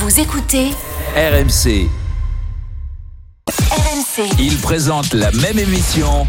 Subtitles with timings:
[0.00, 0.70] Vous écoutez
[1.14, 1.90] RMC.
[3.70, 4.30] RMC.
[4.38, 6.26] Ils présentent la même émission,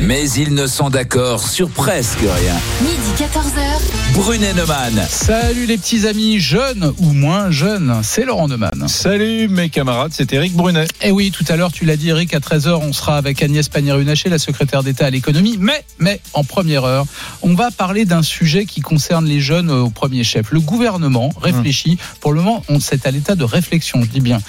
[0.00, 2.54] mais ils ne sont d'accord sur presque rien.
[2.82, 4.14] Midi 14h.
[4.14, 5.04] Brunet Neumann.
[5.08, 8.86] Salut les petits amis jeunes ou moins jeunes, c'est Laurent Neumann.
[8.88, 10.86] Salut mes camarades, c'est Eric Brunet.
[11.02, 13.68] Et oui, tout à l'heure tu l'as dit Eric, à 13h on sera avec Agnès
[13.68, 17.06] Pannier-Runacher, la secrétaire d'État à l'économie, mais, mais en première heure,
[17.42, 20.50] on va parler d'un sujet qui concerne les jeunes au premier chef.
[20.50, 24.40] Le gouvernement réfléchit, pour le moment on c'est à l'état de réflexion, je dis bien,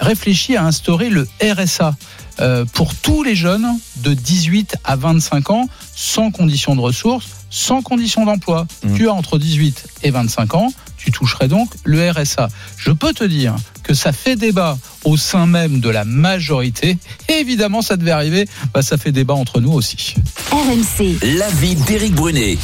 [0.00, 1.94] réfléchit à instaurer le RSA.
[2.40, 3.66] Euh, pour tous les jeunes
[3.96, 8.66] de 18 à 25 ans, sans condition de ressources, sans condition d'emploi.
[8.82, 8.96] Mmh.
[8.96, 12.48] Tu as entre 18 et 25 ans, tu toucherais donc le RSA.
[12.76, 16.96] Je peux te dire que ça fait débat au sein même de la majorité.
[17.28, 20.14] Et évidemment, ça devait arriver, bah, ça fait débat entre nous aussi.
[20.50, 21.18] RMC.
[21.36, 22.58] L'avis d'Éric Brunet.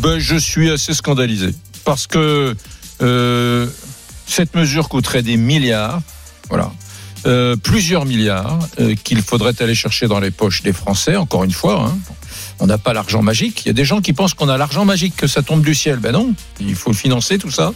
[0.00, 1.54] Ben, je suis assez scandalisé
[1.84, 2.56] parce que
[3.02, 3.66] euh,
[4.26, 6.00] cette mesure coûterait des milliards,
[6.48, 6.72] voilà,
[7.24, 11.14] Euh, plusieurs milliards euh, qu'il faudrait aller chercher dans les poches des Français.
[11.16, 11.98] Encore une fois, hein.
[12.58, 13.62] on n'a pas l'argent magique.
[13.64, 15.74] Il y a des gens qui pensent qu'on a l'argent magique, que ça tombe du
[15.74, 15.98] ciel.
[15.98, 17.72] Ben non, il faut financer tout ça.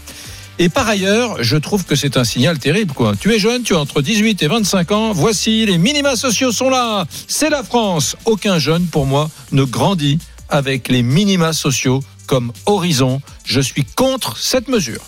[0.58, 2.92] Et par ailleurs, je trouve que c'est un signal terrible.
[2.92, 3.14] Quoi.
[3.18, 5.12] Tu es jeune, tu as entre 18 et 25 ans.
[5.12, 7.04] Voici, les minima sociaux sont là.
[7.28, 8.16] C'est la France.
[8.24, 13.20] Aucun jeune, pour moi, ne grandit avec les minima sociaux comme horizon.
[13.44, 15.02] Je suis contre cette mesure.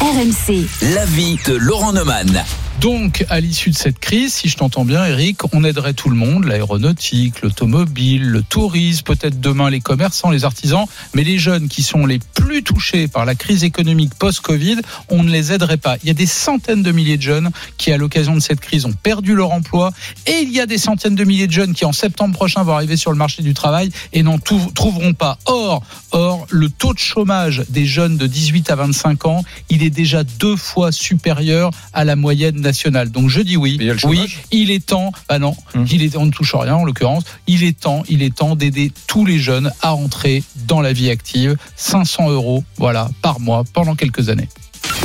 [0.00, 0.66] RMC.
[0.94, 2.44] L'avis de Laurent Neumann.
[2.84, 6.16] Donc, à l'issue de cette crise, si je t'entends bien, Eric, on aiderait tout le
[6.16, 11.82] monde, l'aéronautique, l'automobile, le tourisme, peut-être demain les commerçants, les artisans, mais les jeunes qui
[11.82, 15.96] sont les plus touchés par la crise économique post-Covid, on ne les aiderait pas.
[16.02, 18.84] Il y a des centaines de milliers de jeunes qui, à l'occasion de cette crise,
[18.84, 19.90] ont perdu leur emploi,
[20.26, 22.74] et il y a des centaines de milliers de jeunes qui, en septembre prochain, vont
[22.74, 25.38] arriver sur le marché du travail et n'en trouveront pas.
[25.46, 25.82] Or,
[26.14, 30.24] or, le taux de chômage des jeunes de 18 à 25 ans, il est déjà
[30.24, 33.10] deux fois supérieur à la moyenne nationale.
[33.10, 35.12] Donc je dis oui, il y a le oui, il est temps.
[35.28, 35.86] Bah non, Hum.
[35.90, 37.24] il est, on ne touche rien en l'occurrence.
[37.46, 41.10] Il est temps, il est temps d'aider tous les jeunes à entrer dans la vie
[41.10, 41.56] active.
[41.76, 44.48] 500 euros, voilà, par mois pendant quelques années.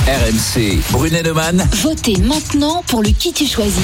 [0.07, 0.77] RMC.
[0.91, 1.67] Brunet Neumann.
[1.81, 3.83] Votez maintenant pour le qui tu choisis.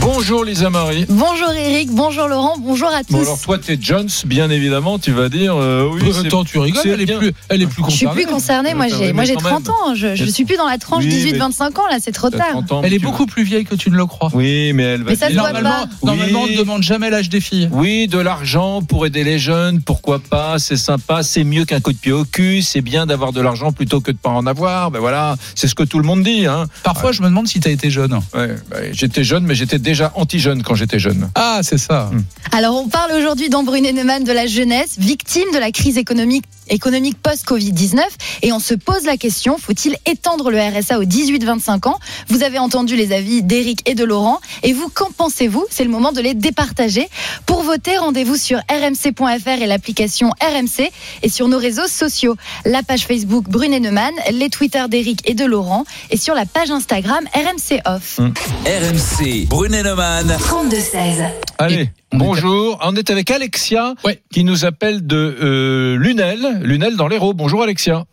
[0.00, 1.06] Bonjour Lisa Marie.
[1.08, 3.12] Bonjour Eric, bonjour Laurent, bonjour à tous.
[3.12, 6.58] Bon alors toi t'es Jones bien évidemment tu vas dire euh, oui c'est- Attends, tu
[6.58, 8.22] rigoles, c'est elle est plus, elle est plus je suis concernée.
[8.24, 9.70] plus concernée, moi Oui, j'ai mais moi j'ai quand 30 même.
[9.74, 12.30] ans, je, je suis plus dans la tranche Oui, mais- 18-25 ans là, c'est trop
[12.30, 12.46] tard.
[12.50, 14.30] 30 ans, Elle est beaucoup plus vieille que tu ne le crois.
[14.34, 15.88] Oui mais elle va Mais ça se Normalement, pas.
[16.06, 16.48] normalement, Oui.
[16.50, 17.68] on ne demande jamais l'âge des filles.
[17.72, 21.92] Oui, de l'argent pour aider les jeunes, pourquoi pas, c'est sympa, c'est mieux qu'un coup
[21.92, 24.90] de pied au cul, c'est bien d'avoir de l'argent plutôt que de pas en avoir,
[24.90, 26.46] ben voilà, c'est ce que tout le monde dit.
[26.46, 26.66] Hein.
[26.82, 28.14] Parfois, je me demande si tu as été jeune.
[28.34, 31.30] Ouais, ben, j'étais jeune, mais j'étais déjà anti-jeune quand j'étais jeune.
[31.34, 32.10] Ah, c'est ça.
[32.52, 36.44] Alors on parle aujourd'hui dans Brunet Neumann de la jeunesse, victime de la crise économique
[36.70, 38.00] économique post-Covid-19
[38.42, 41.98] et on se pose la question, faut-il étendre le RSA aux 18-25 ans?
[42.28, 45.64] Vous avez entendu les avis d'Eric et de Laurent et vous, qu'en pensez-vous?
[45.70, 47.08] C'est le moment de les départager.
[47.46, 50.90] Pour voter, rendez-vous sur rmc.fr et l'application RMC
[51.22, 55.44] et sur nos réseaux sociaux, la page Facebook Brunet Neumann, les Twitter d'Eric et de
[55.44, 58.20] Laurent et sur la page Instagram RMC Off.
[58.66, 59.46] RMC.
[59.46, 60.26] Brunet Neumann.
[60.38, 61.24] 32-16.
[61.58, 64.20] Allez, on est- bonjour, on est avec Alexia Ouais.
[64.32, 67.34] qui nous appelle de euh, Lunel, Lunel dans l'Hérault.
[67.34, 68.04] Bonjour Alexia.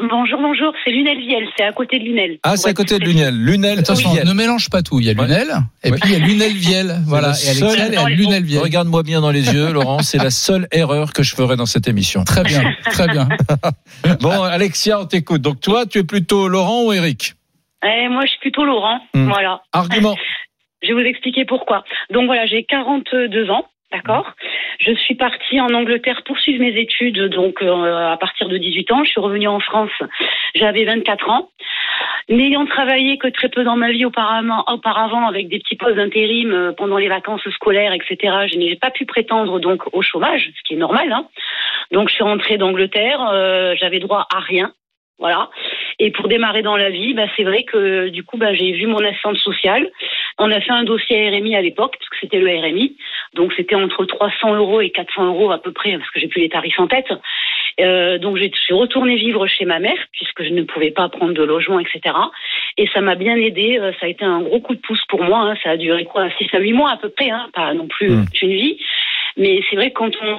[0.00, 2.38] Bonjour, bonjour, c'est Lunel-Viel, c'est à côté de Lunel.
[2.42, 3.04] Ah, c'est à côté de.
[3.04, 3.32] Lunel.
[3.36, 4.24] Lunel, Attention, Viel.
[4.26, 4.98] ne mélange pas tout.
[4.98, 5.22] Il y a Ouais.
[5.28, 5.46] Lunel,
[5.84, 5.98] et Ouais.
[6.00, 6.96] puis il y a Lunel-Viel.
[7.06, 8.58] Voilà, le et Alexia, à Lunel-Viel.
[8.58, 11.86] Regarde-moi bien dans les yeux, Laurent, c'est la seule erreur que je ferai dans cette
[11.86, 12.24] émission.
[12.24, 13.28] Très bien, très bien.
[14.20, 15.42] Bon, Alexia, on t'écoute.
[15.42, 17.34] Donc toi, tu es plutôt Laurent ou Eric?
[17.86, 18.98] Eh, moi, je suis plutôt Laurent.
[19.14, 19.28] Hmm.
[19.28, 19.60] Voilà.
[19.72, 20.16] Argument.
[20.84, 21.84] Je vais vous expliquer pourquoi.
[22.10, 24.32] Donc voilà, j'ai 42 ans, d'accord
[24.80, 29.04] Je suis partie en Angleterre poursuivre mes études, donc euh, à partir de 18 ans.
[29.04, 29.92] Je suis revenue en France,
[30.54, 31.48] j'avais 24 ans.
[32.28, 36.52] N'ayant travaillé que très peu dans ma vie auparavant, auparavant avec des petits postes d'intérim
[36.52, 40.62] euh, pendant les vacances scolaires, etc., je n'ai pas pu prétendre donc au chômage, ce
[40.68, 41.10] qui est normal.
[41.12, 41.26] Hein.
[41.92, 44.72] Donc je suis rentrée d'Angleterre, euh, j'avais droit à rien.
[45.18, 45.48] Voilà.
[46.00, 48.86] Et pour démarrer dans la vie, bah, c'est vrai que du coup, bah, j'ai vu
[48.86, 49.88] mon assistante sociale.
[50.38, 52.96] On a fait un dossier RMI à l'époque, parce que c'était le RMI.
[53.34, 56.40] Donc c'était entre 300 euros et 400 euros à peu près, parce que j'ai plus
[56.42, 57.12] les tarifs en tête.
[57.80, 61.08] Euh, donc j'ai- je suis retournée vivre chez ma mère, puisque je ne pouvais pas
[61.08, 62.14] prendre de logement, etc.
[62.78, 63.78] Et ça m'a bien aidé.
[63.78, 65.40] euh, Ça a été un gros coup de pouce pour moi.
[65.40, 65.54] hein.
[65.62, 66.28] Ça a duré quoi?
[66.38, 67.48] 6 à 8 mois à peu près, hein.
[67.52, 68.24] pas non plus Mm.
[68.26, 68.78] toute une vie.
[69.36, 70.38] Mais c'est vrai que quand on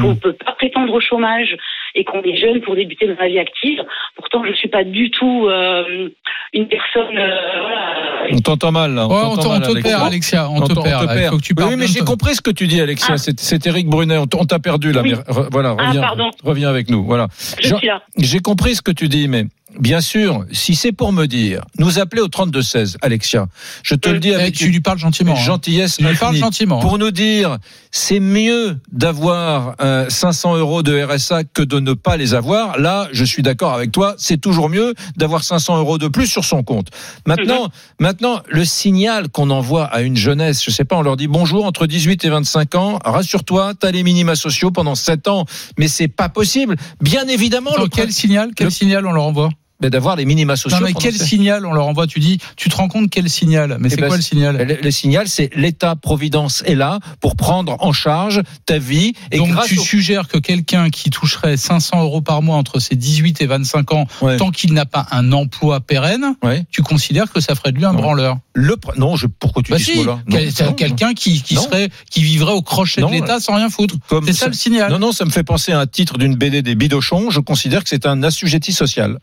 [0.00, 0.18] qu'on Mm.
[0.18, 1.56] peut pas prétendre au chômage
[1.94, 3.82] et qu'on est jeune pour débuter dans la vie active,
[4.14, 6.08] pourtant je suis pas du tout euh,
[6.54, 7.16] une personne.
[7.18, 7.94] euh, voilà,
[8.32, 9.06] On t'entend mal, là.
[9.06, 9.90] Ouais, on te, t'entend on mal, te Alexia.
[9.98, 10.50] perd, Alexia.
[10.50, 11.04] On, On te perd.
[11.06, 11.14] là.
[11.24, 13.14] Il faut que tu Oui, parles oui, mais j'ai compris ce que tu dis, Alexia.
[13.14, 13.18] Ah.
[13.18, 14.16] C'est- C'est Eric Brunet.
[14.18, 15.02] On t'a perdu là.
[15.02, 15.10] Oui.
[15.14, 16.30] mais re- voilà, Ah, reviens, pardon.
[16.44, 17.04] reviens avec nous.
[17.04, 17.26] Voilà.
[17.60, 18.02] je Jean- suis là.
[18.18, 19.44] J'ai compris ce que tu dis, mais
[19.78, 23.46] bien sûr, si c'est pour me dire, nous appeler au 32-16, Alexia,
[23.82, 25.32] je te le dis Eh, avec tu lui parles gentiment.
[25.32, 25.42] une hein.
[25.44, 26.78] gentillesse Tu lui parles gentiment.
[26.78, 26.82] hein.
[26.82, 27.58] pour nous dire
[27.90, 32.78] c'est mieux d'avoir euh, 500 euros de RSA que de ne pas les avoir.
[32.78, 36.44] Là, je suis d'accord avec toi, c'est toujours mieux d'avoir 500 euros de plus sur
[36.44, 36.88] son compte.
[37.26, 37.68] Maintenant,
[37.98, 41.64] maintenant, le signal qu'on envoie à une jeunesse, je sais pas, on leur dit bonjour
[41.64, 45.46] entre 18 et 25 ans, rassure-toi, t'as les minima sociaux pendant 7 ans,
[45.78, 46.76] mais c'est pas possible.
[47.00, 49.48] Bien évidemment, Attends, le quel signal Quel le- signal on leur envoie?
[49.80, 50.78] D'avoir les minima sociaux.
[50.80, 53.76] Non mais quel signal on leur envoie Tu dis, tu te rends compte quel signal?
[53.80, 54.56] Mais Eh c'est ben, quoi le signal?
[54.56, 59.12] le, le signal, c'est l'État-providence est là pour prendre en charge ta vie.
[59.32, 62.96] Et Donc tu au- suggères que quelqu'un qui toucherait 500 euros par mois entre ses
[62.96, 64.36] 18 et 25 ans, Ouais.
[64.36, 66.64] tant qu'il n'a pas un emploi pérenne, Ouais.
[66.70, 68.00] tu considères que ça ferait de lui un Ouais.
[68.02, 68.38] branleur?
[68.54, 70.20] Le pr- non, je, pourquoi tu Bah dis ce si, mot-là?
[70.30, 73.94] quel- quelqu'un qui, qui serait, qui vivrait au crochet Non, de l'État sans rien foutre.
[74.24, 74.90] C'est ça le signal.
[74.90, 77.30] Non, non, ça me fait penser à un titre d'une BD des Bidochons.
[77.30, 79.18] Je considère que c'est un assujetti social.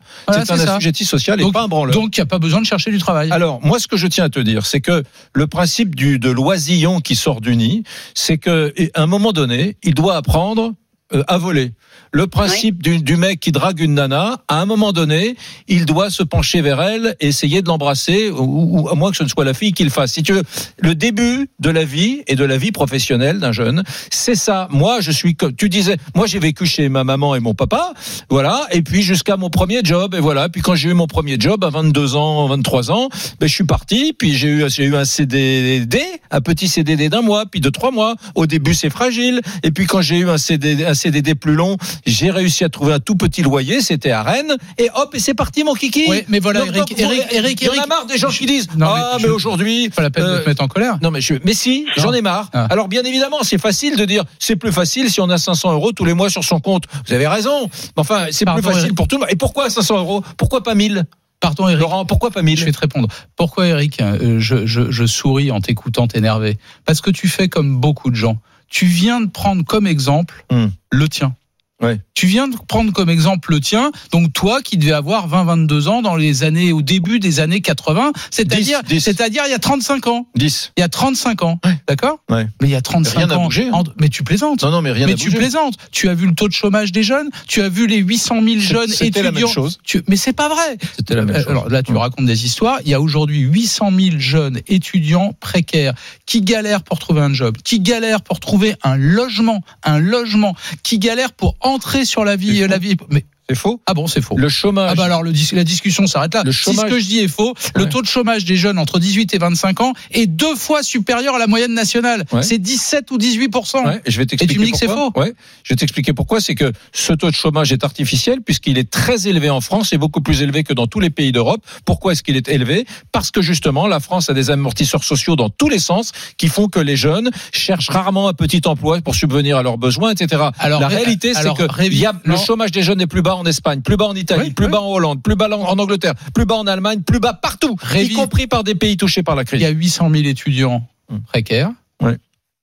[0.47, 1.93] Voilà, c'est un assujetti social et Donc- pas un branleur.
[1.93, 3.31] Donc il n'y a pas besoin de chercher du travail.
[3.31, 5.03] Alors, moi, ce que je tiens à te dire, c'est que
[5.33, 9.31] le principe du, de l'oisillon qui sort du nid, c'est que, et à un moment
[9.31, 10.73] donné, il doit apprendre
[11.13, 11.71] euh, à voler.
[12.15, 15.35] Le principe du, du mec qui drague une nana, à un moment donné,
[15.67, 19.17] il doit se pencher vers elle et essayer de l'embrasser, ou, ou à moins que
[19.17, 20.11] ce ne soit la fille qui le fasse.
[20.11, 20.43] Si tu veux,
[20.77, 24.67] le début de la vie et de la vie professionnelle d'un jeune, c'est ça.
[24.69, 25.97] Moi, je suis comme tu disais.
[26.13, 27.93] Moi, j'ai vécu chez ma maman et mon papa,
[28.29, 28.67] voilà.
[28.71, 30.49] Et puis jusqu'à mon premier job, et voilà.
[30.49, 33.09] Puis quand j'ai eu mon premier job à 22 ans, 23 ans,
[33.39, 34.13] ben je suis parti.
[34.15, 35.99] Puis j'ai eu, j'ai eu un CDD,
[36.29, 38.13] un petit CDD d'un mois, puis de trois mois.
[38.35, 39.41] Au début, c'est fragile.
[39.63, 42.99] Et puis quand j'ai eu un un CDD plus long, j'ai réussi à trouver un
[42.99, 43.81] tout petit loyer.
[43.81, 44.55] C'était à Rennes.
[44.77, 46.05] Et hop, et c'est parti, mon kiki.
[46.07, 47.87] Oui, mais voilà, Eric, Eric, il y en a Eric.
[47.89, 50.63] marre des gens qui disent ah mais aujourd'hui Pas la peine de euh, te mettre
[50.63, 50.97] en colère.
[51.01, 52.49] non mais je, mais si, j'en ai marre.
[52.53, 52.67] Ah.
[52.69, 55.91] Alors bien évidemment, c'est facile de dire, c'est plus facile si on a 500 euros
[55.91, 56.85] tous les mois sur son compte.
[57.07, 57.69] Vous avez raison.
[57.71, 58.95] Mais Enfin, c'est plus facile Eric.
[58.95, 59.29] pour tout le monde.
[59.31, 60.23] Et pourquoi 500 euros?
[60.37, 61.05] Pourquoi pas 1000
[61.39, 61.81] Pardon, Eric.
[61.81, 63.07] Laurent, pourquoi pas 1000 Je vais te répondre.
[63.35, 66.57] Pourquoi, Eric, euh, je, je, je souris en t'écoutant t'énerver?
[66.85, 68.37] Parce que tu fais comme beaucoup de gens.
[68.69, 70.67] Tu viens de prendre comme exemple Hmm.
[70.91, 71.35] le tien.
[71.83, 71.99] Ouais.
[72.15, 76.01] Tu viens de prendre comme exemple le tien, donc toi qui devais avoir 20-22 ans
[76.01, 79.01] dans les années, au début des années 80, c'est-à-dire, 10, 10.
[79.01, 80.27] c'est-à-dire il y a 35 ans.
[80.35, 80.71] 10.
[80.77, 81.59] Il y a 35 ans.
[81.65, 81.77] Ouais.
[81.87, 82.19] D'accord?
[82.29, 82.47] Ouais.
[82.61, 83.49] Mais il y a 35 Rien ans.
[83.51, 83.83] hein.
[83.99, 84.63] Mais tu plaisantes.
[84.63, 85.75] Non, non, mais rien mais tu plaisantes.
[85.91, 87.29] Tu as vu le taux de chômage des jeunes.
[87.47, 89.23] Tu as vu les 800 000 jeunes C'était étudiants.
[89.23, 89.77] la même chose.
[89.83, 90.77] Tu- Mais c'est pas vrai.
[90.95, 91.49] C'était la même Euh, chose.
[91.49, 91.99] Alors là, tu Ouais.
[91.99, 92.79] racontes des histoires.
[92.85, 95.93] Il y a aujourd'hui 800 000 jeunes étudiants précaires
[96.25, 100.99] qui galèrent pour trouver un job, qui galèrent pour trouver un logement, un logement, qui
[100.99, 102.95] galèrent pour entrer sur la vie, C'est la vie.
[103.09, 103.81] Mais C'est faux?
[103.85, 104.37] ah bon, c'est faux.
[104.37, 104.89] Le chômage.
[104.91, 106.43] Ah bah alors le dis- la discussion s'arrête là.
[106.45, 108.79] Le si chômage- ce que je dis est faux, le taux de chômage des jeunes
[108.79, 112.23] entre 18 et 25 ans est deux fois supérieur à la moyenne nationale.
[112.31, 112.41] Ouais.
[112.43, 113.53] C'est 17 ou 18
[113.85, 114.87] Ouais, et je vais t'expliquer Et tu me dis que c'est.
[115.19, 116.39] Ouais, je vais t'expliquer pourquoi.
[116.39, 119.97] C'est que ce taux de chômage est artificiel puisqu'il est très élevé en France et
[119.97, 121.61] beaucoup plus élevé que dans tous les pays d'Europe.
[121.85, 122.85] Pourquoi est-ce qu'il est élevé?
[123.11, 126.67] Parce que justement, la France a des amortisseurs sociaux dans tous les sens qui font
[126.69, 130.43] que les jeunes cherchent rarement un petit emploi pour subvenir à leurs besoins, etc.
[130.59, 131.63] Alors, la ré- réalité, c'est que
[131.93, 134.47] y a, le chômage des jeunes est plus bas en Espagne, plus bas en Italie,
[134.47, 134.71] Oui, plus oui.
[134.71, 138.11] bas en Hollande, plus bas en Angleterre, plus bas en Allemagne, plus bas partout, Révi-
[138.11, 139.61] y compris par des pays touchés par la Il crise.
[139.61, 141.21] y a 800 000 étudiants Hum.
[141.21, 141.71] précaires,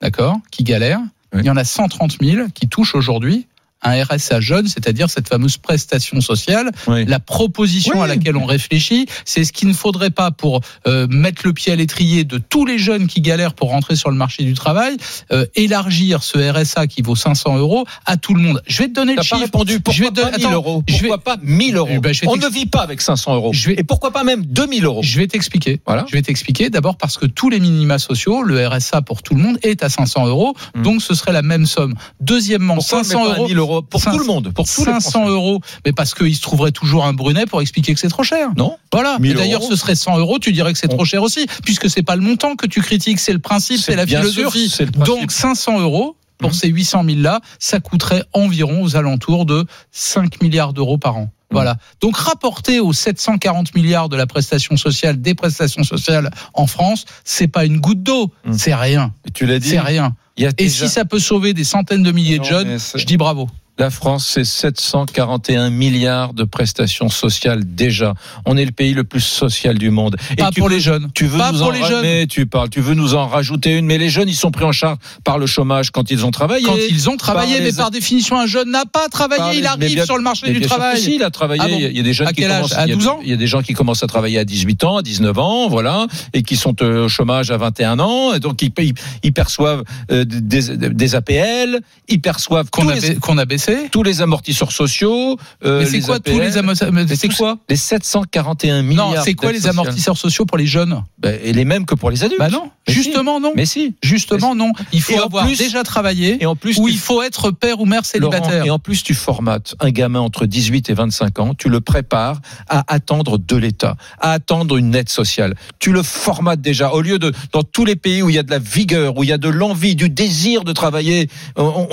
[0.00, 1.00] d'accord, qui galèrent.
[1.34, 3.46] Il y en a 130 000 qui touchent aujourd'hui
[3.82, 6.71] un RSA jeune, c'est-à-dire cette fameuse prestation sociale.
[6.87, 7.05] Oui.
[7.06, 8.03] La proposition Oui.
[8.03, 11.72] à laquelle on réfléchit, c'est ce qu'il ne faudrait pas pour euh, mettre le pied
[11.72, 14.96] à l'étrier de tous les jeunes qui galèrent pour rentrer sur le marché du travail,
[15.32, 18.63] euh, élargir ce RSA qui vaut 500 euros à tout le monde.
[18.67, 19.41] Je vais te donner le pas chiffre.
[19.41, 19.75] répondu.
[19.75, 21.99] Je Pourquoi vais te- pas 1000 attends, euros je vais- Pourquoi pas 1000 euros Eh
[21.99, 23.53] ben, je vais On ne vit pas avec 500 euros.
[23.53, 25.81] Je vais- Et pourquoi pas même 2000 euros Je vais t'expliquer.
[25.87, 26.05] Voilà.
[26.08, 29.43] Je vais t'expliquer d'abord parce que tous les minima sociaux, le RSA pour tout le
[29.43, 30.82] monde est à 500 euros, Hmm.
[30.82, 31.94] donc ce serait la même somme.
[32.20, 33.49] Deuxièmement, Pourquoi on met 500 pas à euros.
[33.70, 35.29] 1000 euros pour tout le monde, pour tous les 500 Français.
[35.31, 38.48] euros, mais parce qu'il se trouverait toujours un Brunet pour expliquer que c'est trop cher.
[38.56, 39.19] Non Voilà.
[39.19, 41.89] 1000 Et d'ailleurs, ce serait 100 euros, tu dirais que c'est trop cher aussi, puisque
[41.89, 44.69] c'est pas le montant que tu critiques, c'est le principe, c'est la philosophie.
[44.69, 45.05] sûr, le.
[45.05, 46.56] Donc 500 euros pour Mhm.
[46.56, 51.31] ces 800 000 là, ça coûterait environ aux alentours de 5 milliards d'euros par an.
[51.53, 51.77] Voilà.
[52.00, 57.48] Donc rapporté aux 740 milliards de la prestation sociale, des prestations sociales en France, c'est
[57.48, 58.53] pas une goutte d'eau, Mhm.
[58.56, 59.69] c'est rien, Et Tu l'as dit.
[59.69, 60.15] c'est rien.
[60.41, 63.05] Il y a Et si ça peut sauver des centaines de milliers de jeunes, je
[63.05, 63.47] dis bravo.
[63.81, 68.13] La France, c'est 741 milliards de prestations sociales déjà.
[68.44, 70.17] On est le pays le plus social du monde.
[70.37, 71.08] Pas tu pour les jeunes.
[71.15, 72.27] Tu veux Pas nous pour en les jeunes.
[72.27, 74.72] tu parles, tu veux nous en rajouter une, mais les jeunes, ils sont pris en
[74.72, 76.67] charge par le chômage quand ils ont travaillé.
[76.67, 79.51] Quand ils ont travaillé, par mais les- par définition, un jeune n'a pas travaillé, par
[79.53, 81.01] les- il mais arrive bien- sur le marché du travail.
[81.01, 81.63] si, il a travaillé.
[81.65, 82.75] Ah bon il y a des jeunes À qui commencent.
[82.75, 84.39] À il y a- 12 ans Il y a des gens qui commencent à travailler
[84.39, 87.99] à 18 ans, à 19 ans, voilà, et qui sont euh, au chômage à 21
[87.99, 92.94] ans, et donc ils, ils, ils perçoivent euh, des, des APL, ils perçoivent Qu'on a,
[92.96, 95.36] les- qu'on a baissé fait tous les amortisseurs sociaux.
[95.65, 99.10] euh, Mais c'est les quoi APL, tous les amortisseurs C'est quoi Les 741 milliards.
[99.15, 102.10] Non, c'est quoi les amortisseurs sociaux pour les jeunes Ben, Et les mêmes que pour
[102.10, 102.39] les adultes.
[102.41, 103.03] Bah non, Mais si.
[103.03, 103.53] justement non.
[103.56, 103.94] Mais si.
[104.03, 104.72] Justement non.
[104.93, 107.50] Il faut Et avoir plus- déjà travaillé Et en plus, ou tu il faut être
[107.50, 108.65] père ou mère Laurent, célibataire.
[108.65, 112.41] et en plus, tu formates un gamin entre 18 et 25 ans, tu le prépares
[112.69, 115.55] à attendre de l'État, à attendre une aide sociale.
[115.79, 116.93] Tu le formates déjà.
[116.93, 119.22] Au lieu de, dans tous les pays où il y a de la vigueur, où
[119.24, 121.86] il y a de l'envie, du désir de travailler, on,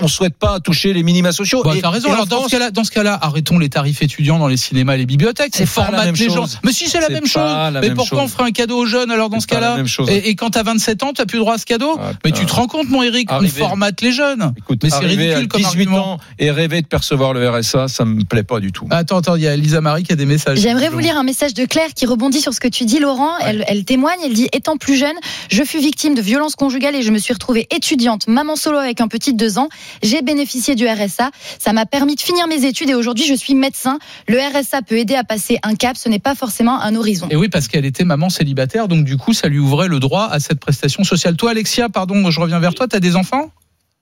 [0.00, 1.62] on souhaite pas toucher les minima sociaux.
[1.64, 2.08] Bah, Et- raison.
[2.08, 4.56] et Alors dans France, ce cas-là, dans ce cas-là, arrêtons les tarifs étudiants dans les
[4.56, 5.52] cinémas et les bibliothèques.
[5.54, 6.44] C'est On même les gens.
[6.64, 7.42] Mais si c'est la même chose.
[7.42, 8.26] la Mais même pourquoi chose.
[8.26, 9.78] on ferait un cadeau aux jeunes alors dans ce cas-là
[10.08, 12.44] et, et quand t'as 27 ans, t'as plus droit à ce cadeau Ah, Mais tu
[12.46, 14.52] te rends compte, mon Eric, on Arriver- formate les jeunes.
[14.58, 16.12] Écoute, Mais c'est ridicule à comme 18 argument.
[16.14, 18.86] ans et rêver de percevoir le RSA, ça me plaît pas du tout.
[18.90, 20.58] Attends, attends, il y a Lisa Marie qui a des messages.
[20.58, 23.38] J'aimerais vous lire un message de Claire qui rebondit sur ce que tu dis, Laurent.
[23.44, 25.14] Elle, elle témoigne, elle dit Étant plus jeune,
[25.50, 29.00] je fus victime de violences conjugales et je me suis retrouvée étudiante, maman solo avec
[29.00, 29.68] un petit de deux ans.
[30.02, 31.30] J'ai bénéficié du RSA.
[31.58, 33.98] Ça m'a permis de finir mes études et aujourd'hui, je suis médecin.
[34.26, 37.28] Le RSA peut aider à passer un cap, ce n'est pas forcément un horizon.
[37.30, 40.28] Et oui, parce qu'elle était maman célibataire, donc du coup, ça lui ouvrait le droit
[40.30, 41.36] à cette prestation sociale.
[41.36, 43.50] Toi, Alexia, pardon, je reviens vers toi, t'as des enfants?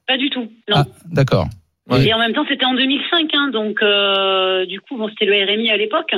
[0.07, 0.49] Pas du tout.
[0.69, 0.76] Non.
[0.76, 1.49] Ah, d'accord.
[1.88, 2.05] Ouais.
[2.05, 5.35] Et en même temps, c'était en 2005, hein, donc euh, du coup, bon, c'était le
[5.35, 6.12] RMI à l'époque.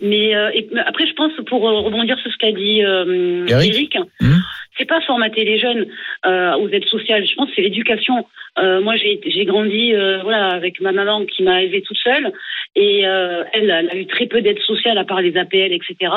[0.00, 3.46] Mais euh, et- mais après, je pense pour euh, rebondir sur ce qu'a dit euh,
[3.46, 3.74] Eric.
[3.74, 4.42] Eric, Mhm.
[4.80, 5.86] C'est pas formater les jeunes
[6.26, 7.26] euh, aux aides sociales.
[7.26, 8.26] Je pense que c'est l'éducation.
[8.58, 12.32] Euh, moi, j'ai grandi euh, voilà avec ma maman qui m'a élevée toute seule
[12.74, 16.12] et euh, elle, elle a eu très peu d'aides sociales à part les APL, etc.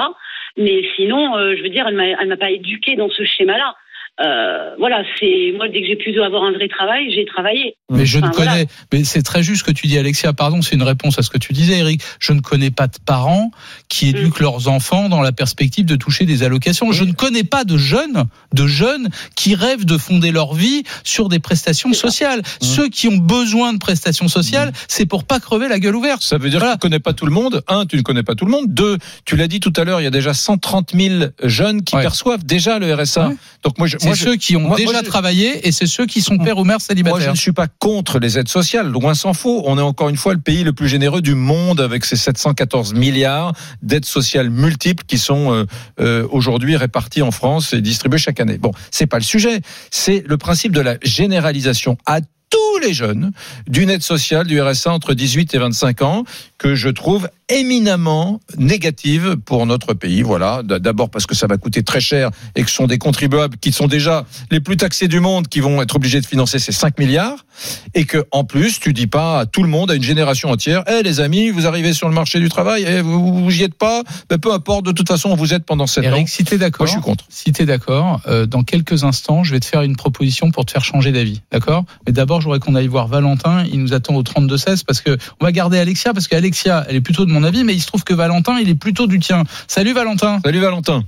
[0.57, 3.75] Mais sinon, euh, je veux dire, elle m'a pas éduquée dans ce schéma-là.
[4.21, 7.75] Euh, voilà, c'est moi dès que j'ai pu avoir un vrai travail, j'ai travaillé.
[7.91, 8.51] Mais je ne Enfin, voilà.
[8.51, 10.33] connais, mais c'est très juste ce que tu dis, Alexia.
[10.33, 12.01] Pardon, c'est une réponse à ce que tu disais, Eric.
[12.19, 13.49] Je ne connais pas de parents
[13.89, 16.91] qui éduquent leurs enfants dans la perspective de toucher des allocations.
[16.91, 21.27] Je ne connais pas de jeunes, de jeunes qui rêvent de fonder leur vie sur
[21.27, 22.41] des prestations sociales.
[22.61, 26.21] Ceux qui ont besoin de prestations sociales, c'est pour pas crever la gueule ouverte.
[26.21, 26.75] Ça veut dire Voilà.
[26.75, 27.63] que tu ne connais pas tout le monde.
[27.67, 28.65] Un, tu ne connais pas tout le monde.
[28.67, 31.95] Deux, tu l'as dit tout à l'heure, il y a déjà 130 000 jeunes qui
[31.95, 32.01] Ouais.
[32.03, 33.29] perçoivent déjà le RSA.
[33.29, 33.35] Ouais.
[33.63, 36.05] Donc moi, je, C'est ceux qui ont moi- déjà moi, je- travaillé et c'est ceux
[36.05, 37.31] qui sont pères ou mères moi, je célibataires.
[37.31, 38.87] ne suis pas contre les aides sociales.
[38.89, 39.63] Loin s'en faut.
[39.65, 42.93] On est encore une fois le pays le plus généreux du monde avec ses 714
[42.93, 45.65] milliards d'aides sociales multiples qui sont euh,
[45.99, 48.57] euh, aujourd'hui réparties en France et distribuées chaque année.
[48.57, 49.61] Bon, c'est pas le sujet.
[49.91, 53.31] C'est le principe de la généralisation à tous les jeunes
[53.67, 56.23] d'une aide sociale du RSA entre 18 et 25 ans
[56.63, 60.21] que je trouve éminemment négative pour notre pays.
[60.21, 63.57] Voilà, d'abord parce que ça va coûter très cher et que ce sont des contribuables
[63.57, 66.71] qui sont déjà les plus taxés du monde qui vont être obligés de financer ces
[66.71, 67.45] 5 milliards
[67.93, 70.83] et que en plus tu dis pas à tout le monde, à une génération entière,
[70.87, 73.75] eh les amis, vous arrivez sur le marché du travail, et vous vous y êtes
[73.75, 76.07] pas, ben, peu importe, de toute façon vous êtes pendant 7 ans.
[76.07, 76.87] Eric, si t'es d'accord.
[76.87, 77.25] je suis contre.
[77.29, 80.65] Si tu es d'accord, euh, dans quelques instants, je vais te faire une proposition pour
[80.65, 81.41] te faire changer d'avis.
[81.51, 81.83] D'accord?
[82.07, 83.65] Mais d'abord, je voudrais qu'on aille voir Valentin.
[83.71, 86.52] Il nous attend au 32-16 parce que on va garder Alexia parce qu'Alexia,
[86.87, 89.07] elle est plutôt de mon avis, mais il se trouve que Valentin, il est plutôt
[89.07, 89.43] du tien.
[89.67, 90.39] Salut Valentin.
[90.43, 91.03] Salut Valentin.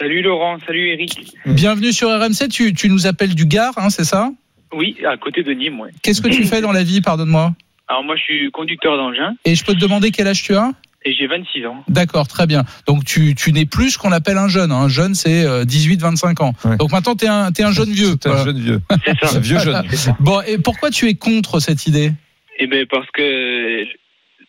[0.00, 1.34] Salut Laurent, salut Eric.
[1.46, 2.48] Bienvenue sur RMC.
[2.50, 4.30] Tu, tu nous appelles du Gard, hein, c'est ça?
[4.72, 5.90] Oui, à côté de Nîmes, ouais.
[6.02, 7.54] Qu'est-ce que tu fais dans la vie, pardonne-moi?
[7.88, 10.72] Alors moi je suis conducteur d'engin Et je peux te demander quel âge tu as?
[11.04, 11.82] Et j'ai 26 ans.
[11.88, 12.64] D'accord, très bien.
[12.86, 14.70] Donc tu, tu n'es plus ce qu'on appelle un jeune.
[14.72, 14.82] hein.
[14.82, 16.52] Un jeune, c'est euh, 18-25 ans.
[16.64, 16.76] Ouais.
[16.76, 18.16] Donc maintenant, tu es un, t'es un jeune vieux.
[18.22, 18.80] C'est un jeune vieux.
[19.06, 19.36] C'est ça.
[19.36, 19.82] Un vieux jeune.
[20.20, 22.12] Bon, et pourquoi tu es contre cette idée?
[22.58, 23.84] Eh ben parce que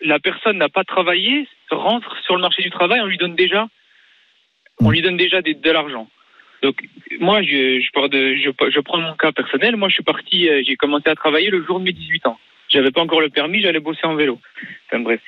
[0.01, 3.67] la personne n'a pas travaillé, rentre sur le marché du travail, on lui donne déjà,
[4.79, 6.07] on lui donne déjà de l'argent.
[6.61, 6.81] Donc
[7.19, 9.75] moi je, je, de, je, je prends mon cas personnel.
[9.75, 12.39] Moi je suis parti, euh, j'ai commencé à travailler le jour de mes 18 ans.
[12.69, 14.39] J'avais pas encore le permis, j'allais bosser en vélo.
[14.87, 15.21] Enfin bref.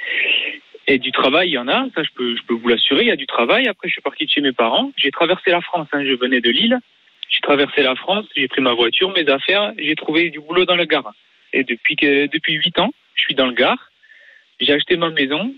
[0.87, 3.07] Et du travail, il y en a, ça je peux, je peux vous l'assurer, il
[3.07, 3.67] y a du travail.
[3.67, 4.91] Après, je suis parti de chez mes parents.
[4.97, 6.79] J'ai traversé la France, hein, je venais de Lille.
[7.29, 10.75] J'ai traversé la France, j'ai pris ma voiture, mes affaires, j'ai trouvé du boulot dans
[10.75, 11.13] le Gard.
[11.53, 13.90] Et depuis que depuis huit ans, je suis dans le Gard.
[14.61, 15.51] J'ai acheté ma maison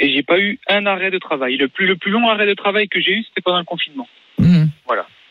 [0.00, 1.56] et j'ai pas eu un arrêt de travail.
[1.56, 4.08] Le plus le plus long arrêt de travail que j'ai eu, c'était pendant le confinement.
[4.38, 4.70] Mhm.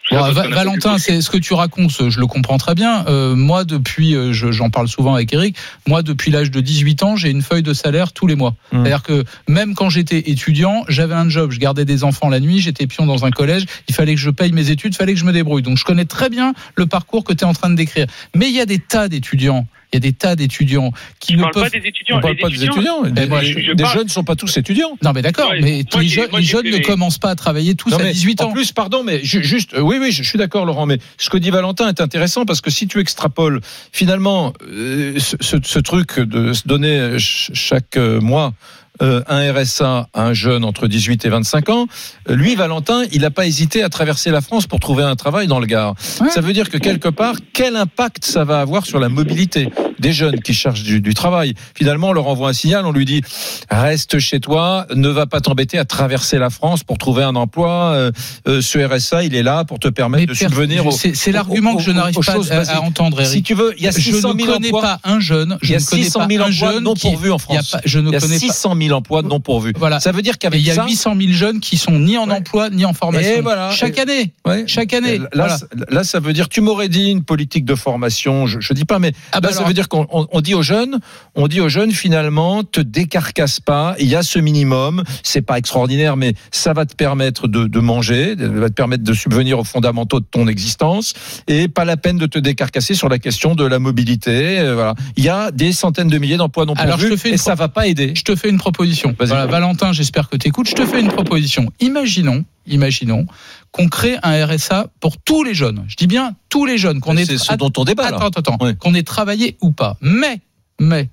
[0.07, 2.19] Je sais Bon, pas Va- si on a Valentin, c'est ce que tu racontes, je
[2.19, 3.05] le comprends très bien.
[3.07, 5.57] Euh, moi, depuis, euh, je- j'en parle souvent avec Eric.
[5.87, 8.51] Moi, depuis l'âge de 18 ans, j'ai une feuille de salaire tous les mois.
[8.71, 8.83] Mmh.
[8.83, 12.59] C'est-à-dire que même quand j'étais étudiant, j'avais un job, je gardais des enfants la nuit,
[12.59, 13.65] j'étais pion dans un collège.
[13.89, 15.63] Il fallait que je paye mes études, il fallait que je me débrouille.
[15.63, 18.05] Donc, je connais très bien le parcours que tu es en train de décrire.
[18.35, 19.65] Mais il y a des tas d'étudiants.
[19.95, 22.17] Il y a des tas d'étudiants qui Je ne parle peuvent pas des étudiants.
[22.17, 23.03] On parle Les pas des étudiants.
[23.05, 24.97] Eh, moi, Les- je- je les parle- jeunes ne sont pas tous étudiants.
[25.01, 26.81] Non, mais d'accord, Ouais, mais moi, les, jeunes- moi, les j'ai jeunes fait ne les-
[26.81, 28.49] commencent pas à travailler tous Non, à mais 18 ans.
[28.49, 31.29] En plus, pardon, mais ju- juste, euh, oui, oui, je suis d'accord, Laurent, mais ce
[31.29, 33.61] que dit Valentin est intéressant parce que si tu extrapoles
[33.93, 38.53] finalement euh, ce, ce- ce truc de se donner ch- chaque euh, mois
[39.01, 41.87] euh, un RSA à un jeune entre 18 et 25 ans,
[42.29, 45.47] euh, lui, Valentin, il n'a pas hésité à traverser la France pour trouver un travail
[45.47, 45.95] dans le Gard.
[46.21, 46.29] Ouais.
[46.29, 50.13] Ça veut dire que quelque part, quel impact ça va avoir sur la mobilité des
[50.13, 51.53] jeunes qui cherchent du, du travail?
[51.75, 53.21] Finalement, on leur envoie un signal, on lui dit
[53.69, 57.93] reste chez toi, ne va pas t'embêter à traverser la France pour trouver un emploi.
[58.47, 60.83] Euh, ce RSA, il est là pour te permettre Mais de subvenir.
[60.91, 62.33] c'est l'argument que je n'arrive pas
[62.71, 63.33] à, entendre, Eric.
[63.33, 64.81] Si tu veux, il y a je 600 ne 000 connais emplois.
[64.81, 65.57] pas un jeune.
[65.61, 67.53] Il Je y a ne connais 600 pas 000 un emplois non pourvus en il
[67.53, 67.71] y a France.
[67.71, 68.45] pas- je ne connais pas.
[68.85, 69.73] 600 000 emplois non pourvus.
[69.77, 69.99] Voilà.
[69.99, 72.27] Ça veut dire qu'avec il y a ça, 800 000 jeunes qui sont ni en
[72.29, 72.35] Ouais.
[72.35, 73.35] emploi ni en formation.
[73.37, 73.71] Et voilà.
[73.71, 74.33] Chaque Et- année.
[74.45, 74.63] Ouais.
[74.67, 75.17] Chaque année.
[75.19, 75.57] Là, Voilà.
[75.57, 78.85] ça- là, ça veut dire, tu m'aurais dit une politique de formation, je, je dis
[78.85, 80.99] pas, mais Ah bah là, ça veut dire qu'on on- on dit aux jeunes,
[81.35, 85.57] on dit aux jeunes, finalement, te décarcasse pas, il y a ce minimum, c'est pas
[85.57, 89.59] extraordinaire, mais ça va te permettre de, de manger, ça va te permettre de subvenir
[89.59, 91.13] aux fondamentaux de ton existence,
[91.47, 94.95] et pas la peine de te décarcasser sur la question de la mobilité, euh, voilà.
[95.17, 98.13] Il y a des centaines de milliers d'emplois non pourvus, et ça va pas aider.
[98.15, 98.74] Je te fais une proposition.
[99.19, 100.67] Voilà, Valentin, j'espère que tu écoutes.
[100.67, 101.71] Je te fais une proposition.
[101.79, 103.25] Imaginons, imaginons
[103.71, 105.85] qu'on crée un RSA pour tous les jeunes.
[105.87, 108.17] Je dis bien tous les jeunes, qu'on ait C'est ce dont on débat, là.
[108.17, 108.65] attends, attends, attends.
[108.65, 108.75] Ouais.
[108.75, 109.97] qu'on ait travaillé ou pas.
[110.01, 110.41] Mais,
[110.79, 111.09] mais,